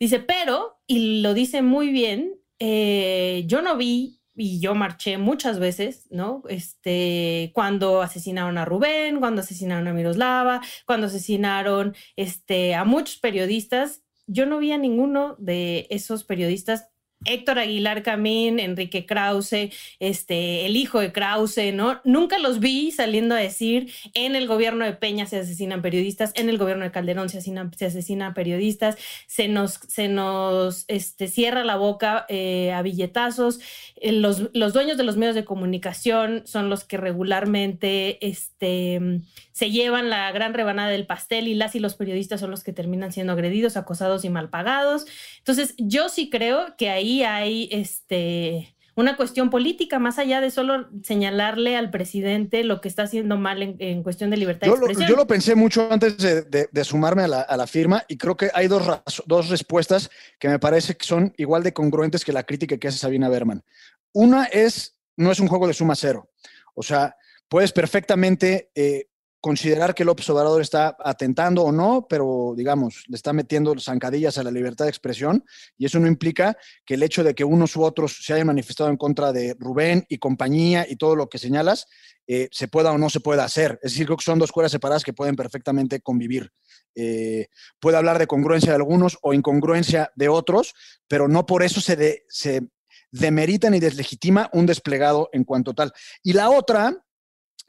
Dice, 0.00 0.18
pero, 0.18 0.80
y 0.86 1.20
lo 1.20 1.34
dice 1.34 1.60
muy 1.60 1.90
bien, 1.92 2.40
eh, 2.58 3.44
yo 3.46 3.60
no 3.60 3.76
vi 3.76 4.20
y 4.34 4.58
yo 4.58 4.74
marché 4.74 5.18
muchas 5.18 5.58
veces, 5.58 6.06
¿no? 6.10 6.42
Este, 6.48 7.50
cuando 7.52 8.00
asesinaron 8.00 8.56
a 8.56 8.64
Rubén, 8.64 9.20
cuando 9.20 9.42
asesinaron 9.42 9.86
a 9.88 9.92
Miroslava, 9.92 10.62
cuando 10.86 11.08
asesinaron 11.08 11.94
este, 12.16 12.74
a 12.74 12.84
muchos 12.84 13.18
periodistas, 13.18 14.02
yo 14.26 14.46
no 14.46 14.58
vi 14.58 14.72
a 14.72 14.78
ninguno 14.78 15.36
de 15.38 15.86
esos 15.90 16.24
periodistas 16.24 16.89
Héctor 17.24 17.58
Aguilar 17.58 18.02
Camín, 18.02 18.58
Enrique 18.58 19.04
Krause, 19.04 19.70
este, 19.98 20.64
el 20.64 20.76
hijo 20.76 21.00
de 21.00 21.12
Krause, 21.12 21.74
¿no? 21.74 22.00
Nunca 22.04 22.38
los 22.38 22.60
vi 22.60 22.90
saliendo 22.92 23.34
a 23.34 23.38
decir 23.38 23.92
en 24.14 24.36
el 24.36 24.46
gobierno 24.46 24.86
de 24.86 24.92
Peña 24.92 25.26
se 25.26 25.38
asesinan 25.38 25.82
periodistas, 25.82 26.32
en 26.34 26.48
el 26.48 26.56
gobierno 26.56 26.84
de 26.84 26.92
Calderón 26.92 27.28
se 27.28 27.38
asesinan, 27.38 27.72
se 27.76 27.86
asesinan 27.86 28.32
periodistas, 28.32 28.96
se 29.26 29.48
nos, 29.48 29.74
se 29.74 30.08
nos 30.08 30.86
este, 30.88 31.28
cierra 31.28 31.62
la 31.62 31.76
boca 31.76 32.24
eh, 32.30 32.72
a 32.72 32.80
billetazos. 32.80 33.60
Eh, 33.96 34.12
los, 34.12 34.48
los, 34.54 34.72
dueños 34.72 34.96
de 34.96 35.04
los 35.04 35.18
medios 35.18 35.34
de 35.34 35.44
comunicación 35.44 36.42
son 36.46 36.70
los 36.70 36.84
que 36.84 36.96
regularmente 36.96 38.26
este, 38.26 39.20
se 39.52 39.70
llevan 39.70 40.08
la 40.08 40.32
gran 40.32 40.54
rebanada 40.54 40.88
del 40.88 41.06
pastel 41.06 41.48
y 41.48 41.54
las 41.54 41.74
y 41.74 41.80
los 41.80 41.96
periodistas 41.96 42.40
son 42.40 42.50
los 42.50 42.64
que 42.64 42.72
terminan 42.72 43.12
siendo 43.12 43.34
agredidos, 43.34 43.76
acosados 43.76 44.24
y 44.24 44.30
mal 44.30 44.48
pagados. 44.48 45.04
Entonces, 45.36 45.74
yo 45.76 46.08
sí 46.08 46.30
creo 46.30 46.76
que 46.78 46.88
ahí 46.88 47.09
hay 47.24 47.68
este 47.72 48.74
una 48.96 49.16
cuestión 49.16 49.50
política, 49.50 49.98
más 49.98 50.18
allá 50.18 50.40
de 50.40 50.50
solo 50.50 50.88
señalarle 51.02 51.76
al 51.76 51.90
presidente 51.90 52.64
lo 52.64 52.80
que 52.80 52.88
está 52.88 53.04
haciendo 53.04 53.36
mal 53.38 53.76
en, 53.78 54.02
cuestión 54.02 54.30
de 54.30 54.36
libertad 54.36 54.66
yo 54.66 54.74
de 54.74 54.78
expresión. 54.78 55.08
Lo, 55.08 55.14
yo 55.14 55.16
lo 55.16 55.26
pensé 55.26 55.54
mucho 55.54 55.88
antes 55.90 56.16
de, 56.18 56.84
sumarme 56.84 57.22
a 57.22 57.56
la, 57.56 57.66
firma 57.66 58.04
y 58.08 58.16
creo 58.16 58.36
que 58.36 58.50
hay 58.52 58.68
dos, 58.68 58.82
dos 59.26 59.48
respuestas 59.48 60.10
que 60.38 60.48
me 60.48 60.58
parece 60.58 60.96
que 60.96 61.06
son 61.06 61.32
igual 61.36 61.62
de 61.62 61.72
congruentes 61.72 62.24
que 62.24 62.32
la 62.32 62.42
crítica 62.42 62.76
que 62.76 62.88
hace 62.88 62.98
Sabina 62.98 63.28
Berman. 63.28 63.62
Una 64.12 64.44
es, 64.44 64.96
no 65.16 65.30
es 65.30 65.40
un 65.40 65.48
juego 65.48 65.66
de 65.66 65.74
suma 65.74 65.94
cero. 65.94 66.30
O 66.74 66.82
sea, 66.82 67.16
puedes 67.48 67.72
perfectamente 67.72 68.70
eh, 68.74 69.09
considerar 69.40 69.94
que 69.94 70.04
López 70.04 70.28
Obrador 70.30 70.60
está 70.60 70.96
atentando 70.98 71.62
o 71.62 71.72
no, 71.72 72.06
pero 72.08 72.52
digamos, 72.56 73.04
le 73.08 73.16
está 73.16 73.32
metiendo 73.32 73.74
zancadillas 73.78 74.36
a 74.38 74.42
la 74.42 74.50
libertad 74.50 74.84
de 74.84 74.90
expresión 74.90 75.44
y 75.78 75.86
eso 75.86 75.98
no 75.98 76.06
implica 76.06 76.56
que 76.84 76.94
el 76.94 77.02
hecho 77.02 77.24
de 77.24 77.34
que 77.34 77.44
unos 77.44 77.74
u 77.76 77.82
otros 77.82 78.18
se 78.22 78.34
hayan 78.34 78.46
manifestado 78.48 78.90
en 78.90 78.96
contra 78.96 79.32
de 79.32 79.56
Rubén 79.58 80.04
y 80.08 80.18
compañía 80.18 80.86
y 80.88 80.96
todo 80.96 81.16
lo 81.16 81.28
que 81.28 81.38
señalas, 81.38 81.86
eh, 82.26 82.48
se 82.52 82.68
pueda 82.68 82.92
o 82.92 82.98
no 82.98 83.08
se 83.08 83.20
pueda 83.20 83.44
hacer. 83.44 83.78
Es 83.82 83.92
decir, 83.92 84.06
creo 84.06 84.18
que 84.18 84.24
son 84.24 84.38
dos 84.38 84.52
cuerdas 84.52 84.72
separadas 84.72 85.04
que 85.04 85.12
pueden 85.12 85.36
perfectamente 85.36 86.00
convivir. 86.00 86.52
Eh, 86.94 87.48
puede 87.78 87.96
hablar 87.96 88.18
de 88.18 88.26
congruencia 88.26 88.70
de 88.70 88.76
algunos 88.76 89.18
o 89.22 89.32
incongruencia 89.32 90.12
de 90.16 90.28
otros, 90.28 90.74
pero 91.08 91.28
no 91.28 91.46
por 91.46 91.62
eso 91.62 91.80
se, 91.80 92.24
se 92.28 92.68
demerita 93.10 93.70
ni 93.70 93.80
deslegitima 93.80 94.50
un 94.52 94.66
desplegado 94.66 95.30
en 95.32 95.44
cuanto 95.44 95.74
tal. 95.74 95.92
Y 96.22 96.34
la 96.34 96.50
otra, 96.50 97.04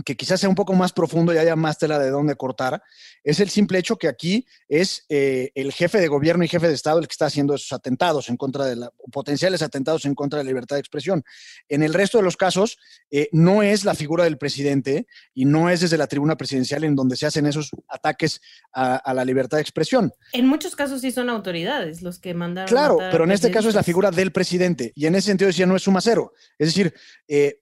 que 0.03 0.15
quizás 0.15 0.39
sea 0.39 0.49
un 0.49 0.55
poco 0.55 0.73
más 0.73 0.93
profundo 0.93 1.33
y 1.33 1.37
haya 1.37 1.55
más 1.55 1.77
tela 1.77 1.99
de 1.99 2.09
dónde 2.09 2.35
cortar, 2.35 2.81
es 3.23 3.39
el 3.39 3.49
simple 3.49 3.79
hecho 3.79 3.97
que 3.97 4.07
aquí 4.07 4.45
es 4.67 5.05
eh, 5.09 5.51
el 5.55 5.71
jefe 5.71 5.99
de 5.99 6.07
gobierno 6.07 6.43
y 6.43 6.47
jefe 6.47 6.67
de 6.67 6.73
Estado 6.73 6.99
el 6.99 7.07
que 7.07 7.13
está 7.13 7.25
haciendo 7.25 7.55
esos 7.55 7.71
atentados 7.73 8.29
en 8.29 8.37
contra 8.37 8.65
de 8.65 8.75
la, 8.75 8.91
potenciales 9.11 9.61
atentados 9.61 10.05
en 10.05 10.15
contra 10.15 10.39
de 10.39 10.45
la 10.45 10.49
libertad 10.49 10.75
de 10.75 10.81
expresión. 10.81 11.23
En 11.69 11.83
el 11.83 11.93
resto 11.93 12.17
de 12.17 12.23
los 12.23 12.37
casos, 12.37 12.77
eh, 13.09 13.29
no 13.31 13.63
es 13.63 13.85
la 13.85 13.95
figura 13.95 14.23
del 14.23 14.37
presidente 14.37 15.07
y 15.33 15.45
no 15.45 15.69
es 15.69 15.81
desde 15.81 15.97
la 15.97 16.07
tribuna 16.07 16.35
presidencial 16.35 16.83
en 16.83 16.95
donde 16.95 17.15
se 17.15 17.25
hacen 17.25 17.45
esos 17.45 17.71
ataques 17.87 18.41
a, 18.73 19.13
la 19.13 19.25
libertad 19.25 19.57
de 19.57 19.61
expresión. 19.61 20.11
En 20.33 20.47
muchos 20.47 20.75
casos 20.75 21.01
sí 21.01 21.11
son 21.11 21.29
autoridades 21.29 22.01
los 22.01 22.19
que 22.19 22.33
mandaron. 22.33 22.69
Claro, 22.69 22.97
pero 23.11 23.25
en 23.25 23.31
este 23.31 23.51
caso 23.51 23.69
es 23.69 23.75
la 23.75 23.83
figura 23.83 24.11
del 24.11 24.31
presidente 24.31 24.93
y 24.95 25.05
en 25.05 25.15
ese 25.15 25.27
sentido 25.27 25.47
decía 25.47 25.65
no 25.65 25.75
es 25.75 25.83
suma 25.83 26.01
cero. 26.01 26.33
Es 26.57 26.67
decir, 26.67 26.93
eh, 27.27 27.59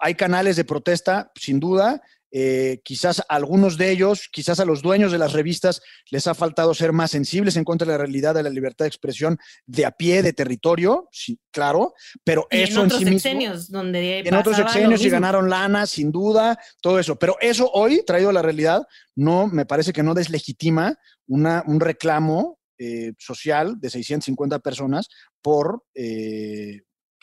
hay 0.00 0.14
canales 0.14 0.56
de 0.56 0.64
protesta, 0.64 1.30
sin 1.34 1.60
duda. 1.60 2.02
Eh, 2.32 2.80
quizás 2.84 3.22
algunos 3.28 3.76
de 3.76 3.90
ellos, 3.90 4.28
quizás 4.30 4.60
a 4.60 4.64
los 4.64 4.82
dueños 4.82 5.10
de 5.10 5.18
las 5.18 5.32
revistas 5.32 5.82
les 6.10 6.28
ha 6.28 6.34
faltado 6.34 6.74
ser 6.74 6.92
más 6.92 7.10
sensibles 7.10 7.56
en 7.56 7.64
contra 7.64 7.86
de 7.86 7.92
la 7.92 7.98
realidad 7.98 8.34
de 8.34 8.44
la 8.44 8.50
libertad 8.50 8.84
de 8.84 8.88
expresión 8.88 9.36
de 9.66 9.84
a 9.84 9.90
pie, 9.90 10.22
de 10.22 10.32
territorio, 10.32 11.08
sí, 11.10 11.40
claro, 11.50 11.92
pero 12.22 12.46
eso 12.48 12.80
en, 12.80 12.86
otros 12.86 13.02
en 13.02 13.18
sí 13.18 13.72
donde 13.72 14.20
en 14.20 14.34
otros 14.34 14.56
sexenios 14.56 15.04
y 15.04 15.10
ganaron 15.10 15.50
lana, 15.50 15.86
sin 15.86 16.12
duda, 16.12 16.56
todo 16.80 17.00
eso. 17.00 17.16
Pero 17.16 17.36
eso 17.40 17.68
hoy, 17.72 18.04
traído 18.06 18.30
a 18.30 18.34
la 18.34 18.42
realidad, 18.42 18.86
no 19.16 19.48
me 19.48 19.66
parece 19.66 19.92
que 19.92 20.04
no 20.04 20.14
deslegitima 20.14 20.96
una, 21.26 21.64
un 21.66 21.80
reclamo 21.80 22.60
eh, 22.78 23.12
social 23.18 23.78
de 23.78 23.90
650 23.90 24.60
personas 24.60 25.08
por, 25.42 25.84
eh, 25.94 26.80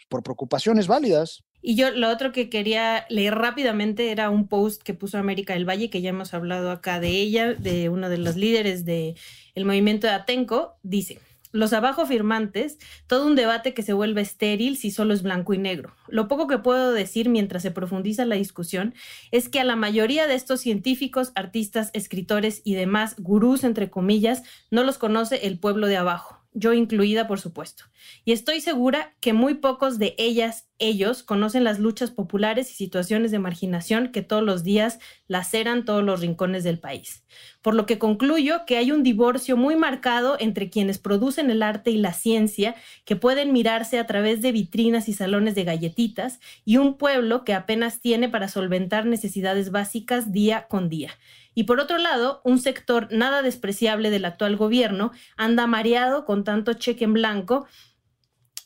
por 0.07 0.21
preocupaciones 0.21 0.85
válidas. 0.85 1.43
Y 1.61 1.75
yo 1.75 1.91
lo 1.91 2.09
otro 2.09 2.31
que 2.31 2.49
quería 2.49 3.05
leer 3.09 3.35
rápidamente 3.35 4.11
era 4.11 4.29
un 4.29 4.47
post 4.47 4.83
que 4.83 4.93
puso 4.93 5.17
América 5.17 5.53
del 5.53 5.67
Valle, 5.67 5.89
que 5.89 6.01
ya 6.01 6.09
hemos 6.09 6.33
hablado 6.33 6.71
acá 6.71 6.99
de 6.99 7.09
ella, 7.09 7.53
de 7.53 7.89
uno 7.89 8.09
de 8.09 8.17
los 8.17 8.35
líderes 8.35 8.85
del 8.85 9.15
el 9.55 9.65
movimiento 9.65 10.07
de 10.07 10.13
Atenco. 10.13 10.77
Dice, 10.83 11.19
los 11.51 11.73
abajo 11.73 12.05
firmantes, 12.05 12.77
todo 13.07 13.25
un 13.25 13.35
debate 13.35 13.73
que 13.73 13.81
se 13.81 13.93
vuelve 13.93 14.21
estéril 14.21 14.77
si 14.77 14.91
solo 14.91 15.13
es 15.13 15.23
blanco 15.23 15.53
y 15.53 15.57
negro. 15.57 15.95
Lo 16.07 16.27
poco 16.27 16.47
que 16.47 16.59
puedo 16.59 16.91
decir 16.91 17.29
mientras 17.29 17.63
se 17.63 17.71
profundiza 17.71 18.25
la 18.25 18.35
discusión 18.35 18.93
es 19.31 19.49
que 19.49 19.59
a 19.59 19.63
la 19.63 19.75
mayoría 19.75 20.27
de 20.27 20.35
estos 20.35 20.61
científicos, 20.61 21.31
artistas, 21.35 21.89
escritores 21.93 22.61
y 22.63 22.75
demás 22.75 23.15
gurús, 23.17 23.63
entre 23.63 23.89
comillas, 23.89 24.43
no 24.69 24.83
los 24.83 24.97
conoce 24.97 25.47
el 25.47 25.57
pueblo 25.57 25.87
de 25.87 25.97
abajo 25.97 26.37
yo 26.57 26.73
incluida, 26.73 27.27
por 27.27 27.39
supuesto. 27.39 27.83
Y 28.25 28.31
estoy 28.31 28.61
segura 28.61 29.15
que 29.19 29.31
muy 29.31 29.53
pocos 29.53 29.99
de 29.99 30.15
ellas, 30.17 30.67
ellos, 30.79 31.21
conocen 31.21 31.63
las 31.63 31.77
luchas 31.77 32.09
populares 32.09 32.71
y 32.71 32.73
situaciones 32.73 33.29
de 33.29 33.37
marginación 33.37 34.11
que 34.11 34.23
todos 34.23 34.41
los 34.41 34.63
días 34.63 34.97
laceran 35.27 35.85
todos 35.85 36.03
los 36.03 36.19
rincones 36.19 36.63
del 36.63 36.79
país. 36.79 37.23
Por 37.61 37.75
lo 37.75 37.85
que 37.85 37.99
concluyo 37.99 38.65
que 38.65 38.77
hay 38.77 38.91
un 38.91 39.03
divorcio 39.03 39.55
muy 39.55 39.75
marcado 39.75 40.35
entre 40.39 40.71
quienes 40.71 40.97
producen 40.97 41.51
el 41.51 41.61
arte 41.61 41.91
y 41.91 41.97
la 41.97 42.13
ciencia, 42.13 42.73
que 43.05 43.15
pueden 43.15 43.53
mirarse 43.53 43.99
a 43.99 44.07
través 44.07 44.41
de 44.41 44.51
vitrinas 44.51 45.07
y 45.09 45.13
salones 45.13 45.53
de 45.53 45.63
galletitas, 45.63 46.39
y 46.65 46.77
un 46.77 46.97
pueblo 46.97 47.43
que 47.43 47.53
apenas 47.53 48.01
tiene 48.01 48.29
para 48.29 48.47
solventar 48.47 49.05
necesidades 49.05 49.69
básicas 49.69 50.31
día 50.31 50.65
con 50.67 50.89
día 50.89 51.11
y 51.57 51.63
por 51.63 51.79
otro 51.79 51.97
lado, 51.97 52.39
un 52.43 52.59
sector 52.59 53.07
nada 53.09 53.41
despreciable 53.41 54.11
del 54.11 54.25
actual 54.25 54.57
gobierno 54.57 55.11
anda 55.37 55.65
mareado 55.65 56.23
con 56.23 56.43
tanto 56.43 56.73
cheque 56.73 57.05
en 57.05 57.13
blanco 57.13 57.65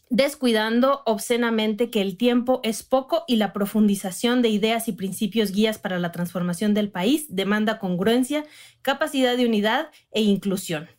descuidando 0.10 1.02
obscenamente 1.06 1.90
que 1.90 2.02
el 2.02 2.18
tiempo 2.18 2.60
es 2.64 2.84
poco 2.84 3.24
y 3.30 3.38
la 3.38 3.54
profundización 3.54 4.42
de 4.42 4.50
ideas 4.50 4.90
y 4.90 4.92
principios 4.92 5.54
guías 5.54 5.78
para 5.78 6.00
la 6.00 6.12
transformación 6.12 6.74
del 6.74 6.92
país 6.92 7.28
demanda 7.30 7.80
congruencia, 7.80 8.44
capacidad 8.82 9.38
de 9.38 9.46
unidad 9.46 9.88
e 10.12 10.24
inclusión. 10.24 10.90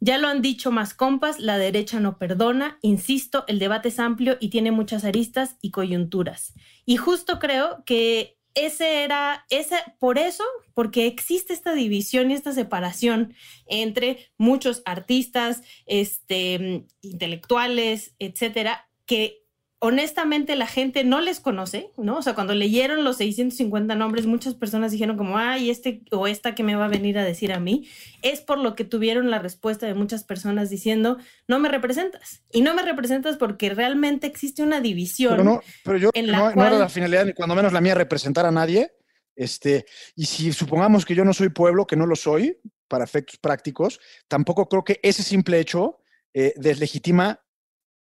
Ya 0.00 0.18
lo 0.18 0.26
han 0.26 0.42
dicho 0.42 0.72
más 0.72 0.94
compas, 0.94 1.38
la 1.38 1.58
derecha 1.58 2.00
no 2.00 2.18
perdona, 2.18 2.78
insisto, 2.82 3.44
el 3.46 3.60
debate 3.60 3.90
es 3.90 4.00
amplio 4.00 4.36
y 4.40 4.48
tiene 4.48 4.72
muchas 4.72 5.04
aristas 5.04 5.58
y 5.62 5.70
coyunturas. 5.70 6.54
Y 6.84 6.96
justo 6.96 7.38
creo 7.38 7.84
que 7.86 8.35
ese 8.56 9.04
era, 9.04 9.44
ese, 9.50 9.76
por 10.00 10.18
eso, 10.18 10.42
porque 10.74 11.06
existe 11.06 11.52
esta 11.52 11.74
división 11.74 12.30
y 12.30 12.34
esta 12.34 12.52
separación 12.52 13.34
entre 13.66 14.30
muchos 14.38 14.82
artistas, 14.86 15.62
este, 15.84 16.86
intelectuales, 17.02 18.14
etcétera, 18.18 18.88
que 19.04 19.45
honestamente 19.78 20.56
la 20.56 20.66
gente 20.66 21.04
no 21.04 21.20
les 21.20 21.40
conoce, 21.40 21.90
¿no? 21.96 22.18
O 22.18 22.22
sea, 22.22 22.34
cuando 22.34 22.54
leyeron 22.54 23.04
los 23.04 23.18
650 23.18 23.94
nombres, 23.94 24.26
muchas 24.26 24.54
personas 24.54 24.90
dijeron 24.90 25.16
como, 25.16 25.36
ay, 25.38 25.70
este 25.70 26.02
o 26.10 26.26
esta 26.26 26.54
que 26.54 26.62
me 26.62 26.76
va 26.76 26.86
a 26.86 26.88
venir 26.88 27.18
a 27.18 27.24
decir 27.24 27.52
a 27.52 27.60
mí, 27.60 27.88
es 28.22 28.40
por 28.40 28.58
lo 28.58 28.74
que 28.74 28.84
tuvieron 28.84 29.30
la 29.30 29.38
respuesta 29.38 29.86
de 29.86 29.94
muchas 29.94 30.24
personas 30.24 30.70
diciendo, 30.70 31.18
no 31.46 31.58
me 31.58 31.68
representas. 31.68 32.42
Y 32.52 32.62
no 32.62 32.74
me 32.74 32.82
representas 32.82 33.36
porque 33.36 33.70
realmente 33.70 34.26
existe 34.26 34.62
una 34.62 34.80
división. 34.80 35.32
Pero 35.32 35.44
no, 35.44 35.60
pero 35.84 35.98
yo 35.98 36.10
en 36.14 36.30
la 36.30 36.54
no, 36.54 36.64
era 36.64 36.78
la 36.78 36.88
finalidad, 36.88 37.26
ni 37.26 37.34
cuando 37.34 37.54
menos 37.54 37.72
la 37.72 37.80
mía, 37.80 37.94
representar 37.94 38.46
a 38.46 38.50
nadie. 38.50 38.92
Este, 39.34 39.84
y 40.14 40.24
si 40.24 40.52
supongamos 40.52 41.04
que 41.04 41.14
yo 41.14 41.24
no 41.24 41.34
soy 41.34 41.50
pueblo, 41.50 41.86
que 41.86 41.96
no 41.96 42.06
lo 42.06 42.16
soy, 42.16 42.58
para 42.88 43.04
efectos 43.04 43.36
prácticos, 43.38 44.00
tampoco 44.28 44.68
creo 44.68 44.84
que 44.84 45.00
ese 45.02 45.22
simple 45.22 45.58
hecho 45.58 45.98
eh, 46.32 46.54
deslegitima 46.56 47.40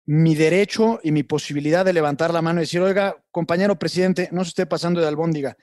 mi 0.07 0.35
derecho 0.35 1.01
y 1.03 1.13
mi 1.13 1.23
posibilidad 1.23 1.85
de 1.85 1.93
levantar 1.93 2.33
la 2.33 2.43
mano 2.43 2.61
y 2.61 2.65
decir, 2.65 2.81
oiga, 2.81 3.17
compañero 3.31 3.79
presidente, 3.79 4.29
no 4.33 4.45
se 4.45 4.51
esté 4.51 4.67
pasando 4.67 5.01
de 5.01 5.09
albóndiga. 5.09 5.57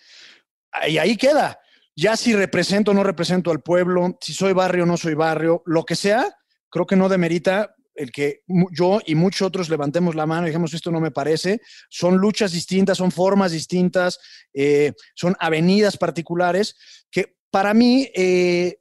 Y 0.88 0.98
ahí 0.98 1.18
queda. 1.18 1.60
Ya 1.96 2.16
si 2.16 2.36
represento 2.36 2.92
o 2.92 2.94
no 2.94 3.04
represento 3.04 3.52
al 3.52 3.62
pueblo, 3.62 4.18
si 4.22 4.34
soy 4.34 4.54
barrio 4.54 4.84
o 4.84 4.88
no 4.88 4.98
soy 4.98 5.14
barrio, 5.14 5.62
lo 5.66 5.84
que 5.84 5.96
sea, 5.96 6.26
creo 6.70 6.86
que 6.86 6.96
no 6.96 7.10
demerita 7.10 7.76
el 7.94 8.12
que 8.12 8.42
yo 8.72 9.00
y 9.06 9.16
muchos 9.16 9.48
otros 9.48 9.70
levantemos 9.70 10.16
la 10.16 10.26
mano 10.26 10.48
y 10.48 10.50
dijimos, 10.50 10.74
esto 10.74 10.92
no 10.92 11.00
me 11.00 11.12
parece. 11.12 11.62
Son 11.90 12.18
luchas 12.18 12.52
distintas, 12.52 12.98
son 12.98 13.12
formas 13.12 13.52
distintas, 13.52 14.20
eh, 14.54 14.94
son 15.14 15.36
avenidas 15.40 15.98
particulares 15.98 16.76
que 17.12 17.36
para 17.52 17.74
mí, 17.74 18.10
eh, 18.16 18.78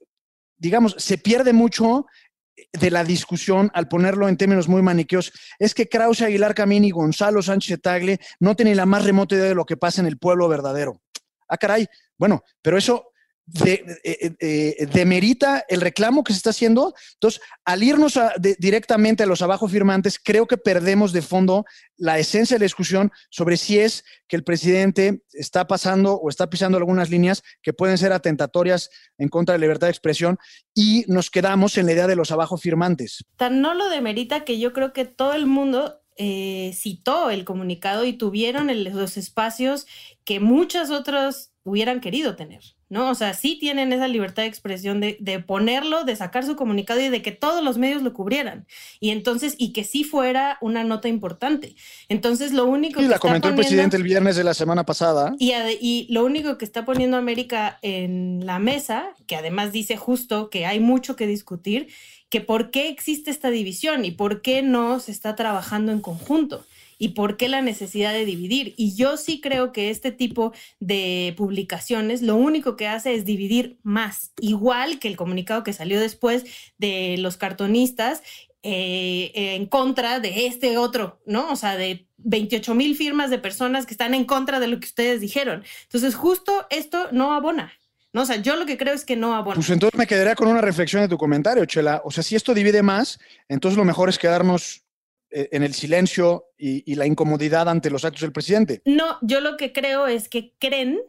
digamos, 0.56 0.94
se 0.98 1.18
pierde 1.18 1.52
mucho 1.52 2.06
de 2.72 2.90
la 2.90 3.04
discusión, 3.04 3.70
al 3.74 3.88
ponerlo 3.88 4.28
en 4.28 4.36
términos 4.36 4.68
muy 4.68 4.82
maniqueos, 4.82 5.32
es 5.58 5.74
que 5.74 5.88
Krause, 5.88 6.22
Aguilar 6.22 6.54
Camín 6.54 6.84
y 6.84 6.90
Gonzalo 6.90 7.42
Sánchez 7.42 7.80
Tagle 7.80 8.20
no 8.38 8.56
tienen 8.56 8.76
la 8.76 8.86
más 8.86 9.04
remota 9.04 9.34
idea 9.34 9.48
de 9.48 9.54
lo 9.54 9.64
que 9.64 9.76
pasa 9.76 10.00
en 10.00 10.06
el 10.06 10.18
pueblo 10.18 10.48
verdadero. 10.48 11.00
Ah, 11.48 11.56
caray. 11.56 11.86
Bueno, 12.16 12.42
pero 12.62 12.78
eso 12.78 13.09
de, 13.52 14.00
eh, 14.04 14.32
eh, 14.38 14.86
demerita 14.92 15.64
el 15.68 15.80
reclamo 15.80 16.22
que 16.22 16.32
se 16.32 16.38
está 16.38 16.50
haciendo. 16.50 16.94
Entonces, 17.14 17.40
al 17.64 17.82
irnos 17.82 18.18
directamente 18.58 19.22
a 19.22 19.26
los 19.26 19.42
abajo 19.42 19.68
firmantes, 19.68 20.18
creo 20.22 20.46
que 20.46 20.56
perdemos 20.56 21.12
de 21.12 21.22
fondo 21.22 21.64
la 21.96 22.18
esencia 22.18 22.54
de 22.54 22.60
la 22.60 22.64
discusión 22.64 23.10
sobre 23.30 23.56
si 23.56 23.78
es 23.78 24.04
que 24.28 24.36
el 24.36 24.44
presidente 24.44 25.22
está 25.32 25.66
pasando 25.66 26.14
o 26.14 26.28
está 26.28 26.48
pisando 26.48 26.78
algunas 26.78 27.10
líneas 27.10 27.42
que 27.62 27.72
pueden 27.72 27.98
ser 27.98 28.12
atentatorias 28.12 28.90
en 29.18 29.28
contra 29.28 29.52
de 29.52 29.58
la 29.58 29.64
libertad 29.64 29.88
de 29.88 29.92
expresión 29.92 30.38
y 30.74 31.04
nos 31.08 31.30
quedamos 31.30 31.76
en 31.76 31.86
la 31.86 31.92
idea 31.92 32.06
de 32.06 32.16
los 32.16 32.30
abajo 32.30 32.56
firmantes. 32.56 33.24
Tan 33.36 33.60
no 33.60 33.74
lo 33.74 33.88
demerita 33.88 34.44
que 34.44 34.58
yo 34.58 34.72
creo 34.72 34.92
que 34.92 35.04
todo 35.04 35.34
el 35.34 35.46
mundo 35.46 36.00
eh, 36.16 36.72
citó 36.74 37.30
el 37.30 37.44
comunicado 37.44 38.04
y 38.04 38.12
tuvieron 38.12 38.68
los 38.84 39.16
espacios 39.16 39.86
que 40.24 40.38
muchos 40.38 40.90
otros 40.90 41.52
hubieran 41.64 42.00
querido 42.00 42.36
tener. 42.36 42.62
¿No? 42.90 43.08
O 43.08 43.14
sea, 43.14 43.34
sí 43.34 43.56
tienen 43.58 43.92
esa 43.92 44.08
libertad 44.08 44.42
de 44.42 44.48
expresión 44.48 45.00
de, 45.00 45.16
de, 45.20 45.38
ponerlo, 45.38 46.04
de 46.04 46.16
sacar 46.16 46.44
su 46.44 46.56
comunicado 46.56 47.00
y 47.00 47.08
de 47.08 47.22
que 47.22 47.30
todos 47.30 47.62
los 47.62 47.78
medios 47.78 48.02
lo 48.02 48.12
cubrieran. 48.12 48.66
Y 48.98 49.10
entonces, 49.10 49.54
y 49.56 49.72
que 49.72 49.84
sí 49.84 50.02
fuera 50.02 50.58
una 50.60 50.82
nota 50.82 51.08
importante. 51.08 51.76
Entonces, 52.08 52.52
lo 52.52 52.66
único 52.66 53.00
y 53.00 53.04
que 53.04 53.08
la 53.08 53.20
comentó 53.20 53.48
poniendo, 53.48 53.62
el 53.62 53.66
presidente 53.66 53.96
el 53.96 54.02
viernes 54.02 54.34
de 54.34 54.44
la 54.44 54.54
semana 54.54 54.84
pasada. 54.84 55.34
Y, 55.38 55.52
y 55.80 56.08
lo 56.10 56.24
único 56.24 56.58
que 56.58 56.64
está 56.64 56.84
poniendo 56.84 57.16
América 57.16 57.78
en 57.82 58.44
la 58.44 58.58
mesa, 58.58 59.14
que 59.28 59.36
además 59.36 59.70
dice 59.70 59.96
justo 59.96 60.50
que 60.50 60.66
hay 60.66 60.80
mucho 60.80 61.14
que 61.14 61.28
discutir, 61.28 61.88
que 62.28 62.40
por 62.40 62.72
qué 62.72 62.88
existe 62.88 63.30
esta 63.30 63.50
división 63.50 64.04
y 64.04 64.10
por 64.10 64.42
qué 64.42 64.62
no 64.62 64.98
se 64.98 65.12
está 65.12 65.36
trabajando 65.36 65.92
en 65.92 66.00
conjunto 66.00 66.64
y 67.00 67.08
por 67.08 67.38
qué 67.38 67.48
la 67.48 67.62
necesidad 67.62 68.12
de 68.12 68.26
dividir. 68.26 68.74
Y 68.76 68.94
yo 68.94 69.16
sí 69.16 69.40
creo 69.40 69.72
que 69.72 69.88
este 69.88 70.12
tipo 70.12 70.52
de 70.80 71.32
publicaciones 71.34 72.20
lo 72.20 72.36
único 72.36 72.76
que 72.76 72.86
hace 72.86 73.14
es 73.14 73.24
dividir 73.24 73.78
más, 73.82 74.32
igual 74.38 74.98
que 74.98 75.08
el 75.08 75.16
comunicado 75.16 75.64
que 75.64 75.72
salió 75.72 75.98
después 75.98 76.44
de 76.76 77.16
los 77.18 77.38
cartonistas 77.38 78.22
eh, 78.62 79.32
en 79.34 79.64
contra 79.64 80.20
de 80.20 80.46
este 80.46 80.76
otro, 80.76 81.22
¿no? 81.24 81.50
O 81.50 81.56
sea, 81.56 81.78
de 81.78 82.06
28 82.18 82.74
mil 82.74 82.94
firmas 82.94 83.30
de 83.30 83.38
personas 83.38 83.86
que 83.86 83.94
están 83.94 84.12
en 84.12 84.26
contra 84.26 84.60
de 84.60 84.66
lo 84.66 84.78
que 84.78 84.86
ustedes 84.86 85.22
dijeron. 85.22 85.64
Entonces, 85.84 86.14
justo 86.14 86.66
esto 86.68 87.08
no 87.12 87.32
abona. 87.32 87.72
No, 88.12 88.22
o 88.22 88.26
sea, 88.26 88.36
yo 88.36 88.56
lo 88.56 88.66
que 88.66 88.76
creo 88.76 88.92
es 88.92 89.06
que 89.06 89.16
no 89.16 89.34
abona. 89.34 89.54
Pues 89.54 89.70
entonces 89.70 89.96
me 89.96 90.06
quedaría 90.06 90.34
con 90.34 90.48
una 90.48 90.60
reflexión 90.60 91.00
de 91.00 91.08
tu 91.08 91.16
comentario, 91.16 91.64
Chela. 91.64 92.02
O 92.04 92.10
sea, 92.10 92.22
si 92.22 92.36
esto 92.36 92.52
divide 92.52 92.82
más, 92.82 93.18
entonces 93.48 93.78
lo 93.78 93.86
mejor 93.86 94.10
es 94.10 94.18
quedarnos 94.18 94.84
en 95.30 95.62
el 95.62 95.74
silencio 95.74 96.46
y, 96.58 96.90
y, 96.90 96.96
la 96.96 97.06
incomodidad 97.06 97.68
ante 97.68 97.90
los 97.90 98.04
actos 98.04 98.22
del 98.22 98.32
presidente. 98.32 98.82
No, 98.84 99.18
yo 99.22 99.40
lo 99.40 99.56
que 99.56 99.72
creo 99.72 100.06
es 100.06 100.28
que 100.28 100.54
creen 100.58 101.00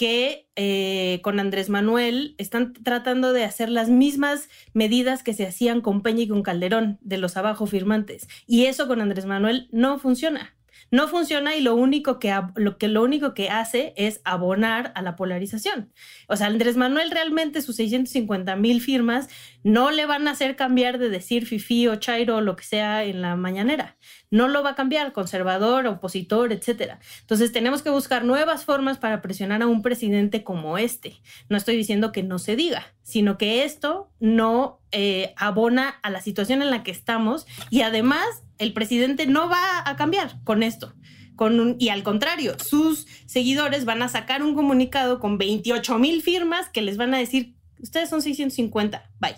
que 0.00 0.48
eh, 0.56 1.20
con 1.22 1.38
Andrés 1.40 1.68
Manuel 1.68 2.34
están 2.38 2.72
tratando 2.72 3.34
de 3.34 3.44
hacer 3.44 3.68
las 3.68 3.90
mismas 3.90 4.48
medidas 4.72 5.22
que 5.22 5.34
se 5.34 5.46
hacían 5.46 5.82
con 5.82 6.02
Peña 6.02 6.22
y 6.22 6.28
con 6.28 6.42
Calderón 6.42 6.96
de 7.02 7.18
los 7.18 7.36
abajo 7.36 7.66
firmantes. 7.66 8.26
Y 8.46 8.64
eso 8.64 8.88
con 8.88 9.02
Andrés 9.02 9.26
Manuel 9.26 9.68
no 9.72 9.98
funciona 9.98 10.56
no 10.90 11.08
funciona 11.08 11.54
y 11.56 11.60
lo 11.60 11.74
único 11.74 12.18
que, 12.18 12.34
lo 12.56 12.78
que, 12.78 12.88
lo 12.88 13.02
único 13.02 13.34
que 13.34 13.48
hace 13.48 13.94
es 13.96 14.20
abonar 14.24 14.92
a 14.94 15.02
la 15.02 15.16
polarización. 15.16 15.92
O 16.28 16.36
sea, 16.36 16.48
Andrés 16.48 16.76
Manuel 16.76 17.10
realmente 17.10 17.62
sus 17.62 17.76
650 17.76 18.56
mil 18.56 18.80
firmas 18.80 19.28
no 19.62 19.90
le 19.90 20.06
van 20.06 20.26
a 20.26 20.32
hacer 20.32 20.56
cambiar 20.56 20.98
de 20.98 21.08
decir 21.08 21.46
fifi 21.46 21.86
o 21.86 21.96
chairo 21.96 22.36
o 22.36 22.40
lo 22.40 22.56
que 22.56 22.64
sea 22.64 23.04
en 23.04 23.22
la 23.22 23.36
mañanera. 23.36 23.96
No 24.30 24.48
lo 24.48 24.62
va 24.62 24.70
a 24.70 24.74
cambiar, 24.74 25.12
conservador, 25.12 25.86
opositor, 25.86 26.52
etcétera. 26.52 27.00
Entonces 27.20 27.52
tenemos 27.52 27.82
que 27.82 27.90
buscar 27.90 28.24
nuevas 28.24 28.64
formas 28.64 28.98
para 28.98 29.22
presionar 29.22 29.62
a 29.62 29.66
un 29.66 29.82
presidente 29.82 30.44
como 30.44 30.78
este. 30.78 31.20
No 31.48 31.56
estoy 31.56 31.76
diciendo 31.76 32.12
que 32.12 32.22
no 32.22 32.38
se 32.38 32.56
diga, 32.56 32.94
sino 33.02 33.38
que 33.38 33.64
esto 33.64 34.10
no 34.20 34.80
eh, 34.92 35.34
abona 35.36 35.88
a 36.02 36.10
la 36.10 36.20
situación 36.20 36.62
en 36.62 36.70
la 36.70 36.82
que 36.82 36.90
estamos 36.90 37.46
y 37.70 37.82
además 37.82 38.24
el 38.60 38.74
presidente 38.74 39.26
no 39.26 39.48
va 39.48 39.82
a 39.84 39.96
cambiar 39.96 40.44
con 40.44 40.62
esto. 40.62 40.94
Con 41.34 41.58
un, 41.58 41.76
y 41.78 41.88
al 41.88 42.02
contrario, 42.02 42.54
sus 42.62 43.06
seguidores 43.26 43.86
van 43.86 44.02
a 44.02 44.08
sacar 44.08 44.42
un 44.42 44.54
comunicado 44.54 45.18
con 45.18 45.38
28 45.38 45.98
mil 45.98 46.22
firmas 46.22 46.68
que 46.68 46.82
les 46.82 46.98
van 46.98 47.14
a 47.14 47.18
decir, 47.18 47.56
ustedes 47.80 48.10
son 48.10 48.20
650, 48.20 49.10
bye. 49.18 49.36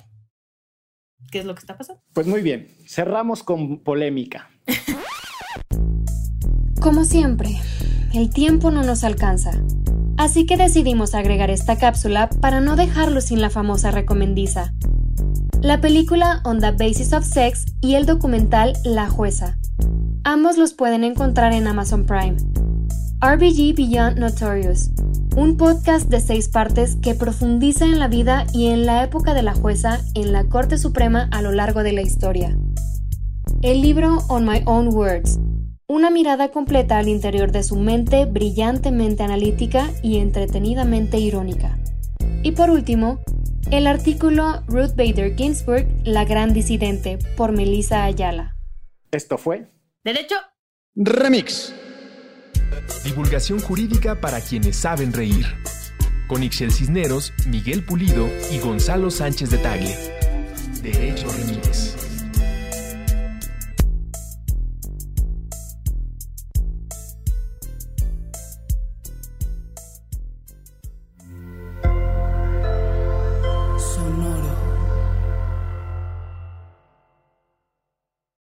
¿Qué 1.31 1.39
es 1.39 1.45
lo 1.45 1.55
que 1.55 1.61
está 1.61 1.79
pasando? 1.79 2.03
Pues 2.13 2.27
muy 2.27 2.43
bien, 2.43 2.69
cerramos 2.87 3.45
con 3.45 3.79
polémica. 3.79 4.51
Como 6.81 7.05
siempre, 7.05 7.51
el 8.13 8.31
tiempo 8.31 8.73
no 8.73 8.83
nos 8.83 9.05
alcanza. 9.05 9.53
Así 10.19 10.47
que 10.47 10.57
decidimos 10.57 11.15
agregar 11.15 11.51
esta 11.51 11.79
cápsula 11.79 12.29
para 12.41 12.61
no 12.61 12.75
dejarlo 12.75 13.21
sin 13.21 13.41
la 13.41 13.51
famosa 13.51 13.93
recomendiza 13.93 14.75
la 15.63 15.81
película 15.81 16.41
On 16.45 16.59
the 16.59 16.73
Basis 16.73 17.13
of 17.13 17.25
Sex 17.25 17.67
y 17.81 17.95
el 17.95 18.05
documental 18.05 18.73
La 18.85 19.09
Jueza. 19.09 19.57
Ambos 20.25 20.59
los 20.59 20.75
pueden 20.75 21.05
encontrar 21.05 21.53
en 21.53 21.69
Amazon 21.69 22.05
Prime. 22.05 22.37
RBG 23.21 23.77
Beyond 23.77 24.19
Notorious, 24.19 24.91
un 25.37 25.57
podcast 25.57 26.09
de 26.09 26.19
seis 26.21 26.49
partes 26.49 26.97
que 26.97 27.15
profundiza 27.15 27.85
en 27.85 28.01
la 28.01 28.09
vida 28.09 28.45
y 28.53 28.67
en 28.69 28.87
la 28.87 29.05
época 29.05 29.35
de 29.35 29.45
la 29.45 29.55
jueza 29.55 30.01
en 30.15 30.33
la 30.33 30.49
Corte 30.49 30.79
Suprema 30.79 31.29
a 31.31 31.43
lo 31.43 31.53
largo 31.53 31.85
de 31.85 31.93
la 31.93 32.03
historia. 32.03 32.59
El 33.63 33.83
libro 33.83 34.19
On 34.29 34.45
My 34.45 34.63
Own 34.67 34.89
Words, 34.89 35.39
una 35.87 36.11
mirada 36.11 36.51
completa 36.51 36.99
al 36.99 37.07
interior 37.07 37.53
de 37.53 37.63
su 37.63 37.77
mente 37.77 38.25
brillantemente 38.25 39.23
analítica 39.23 39.89
y 40.03 40.19
entretenidamente 40.19 41.21
irónica. 41.21 41.79
Y 42.43 42.51
por 42.53 42.69
último, 42.71 43.21
el 43.71 43.87
artículo 43.87 44.63
Ruth 44.67 44.95
Bader 44.97 45.37
Ginsburg, 45.37 45.87
La 46.05 46.25
Gran 46.25 46.53
Disidente, 46.53 47.19
por 47.37 47.53
Melissa 47.53 48.05
Ayala. 48.05 48.57
Esto 49.11 49.39
fue 49.39 49.67
Derecho 50.05 50.37
Remix. 50.95 51.75
Divulgación 53.05 53.61
jurídica 53.61 54.21
para 54.21 54.41
quienes 54.41 54.77
saben 54.77 55.13
reír. 55.13 55.47
Con 56.29 56.43
Ixel 56.43 56.73
Cisneros, 56.73 57.33
Miguel 57.47 57.85
Pulido 57.85 58.29
y 58.51 58.59
Gonzalo 58.59 59.11
Sánchez 59.11 59.51
de 59.51 59.59
Tagle. 59.59 59.97
Derecho 60.83 61.29
Remix. 61.31 61.92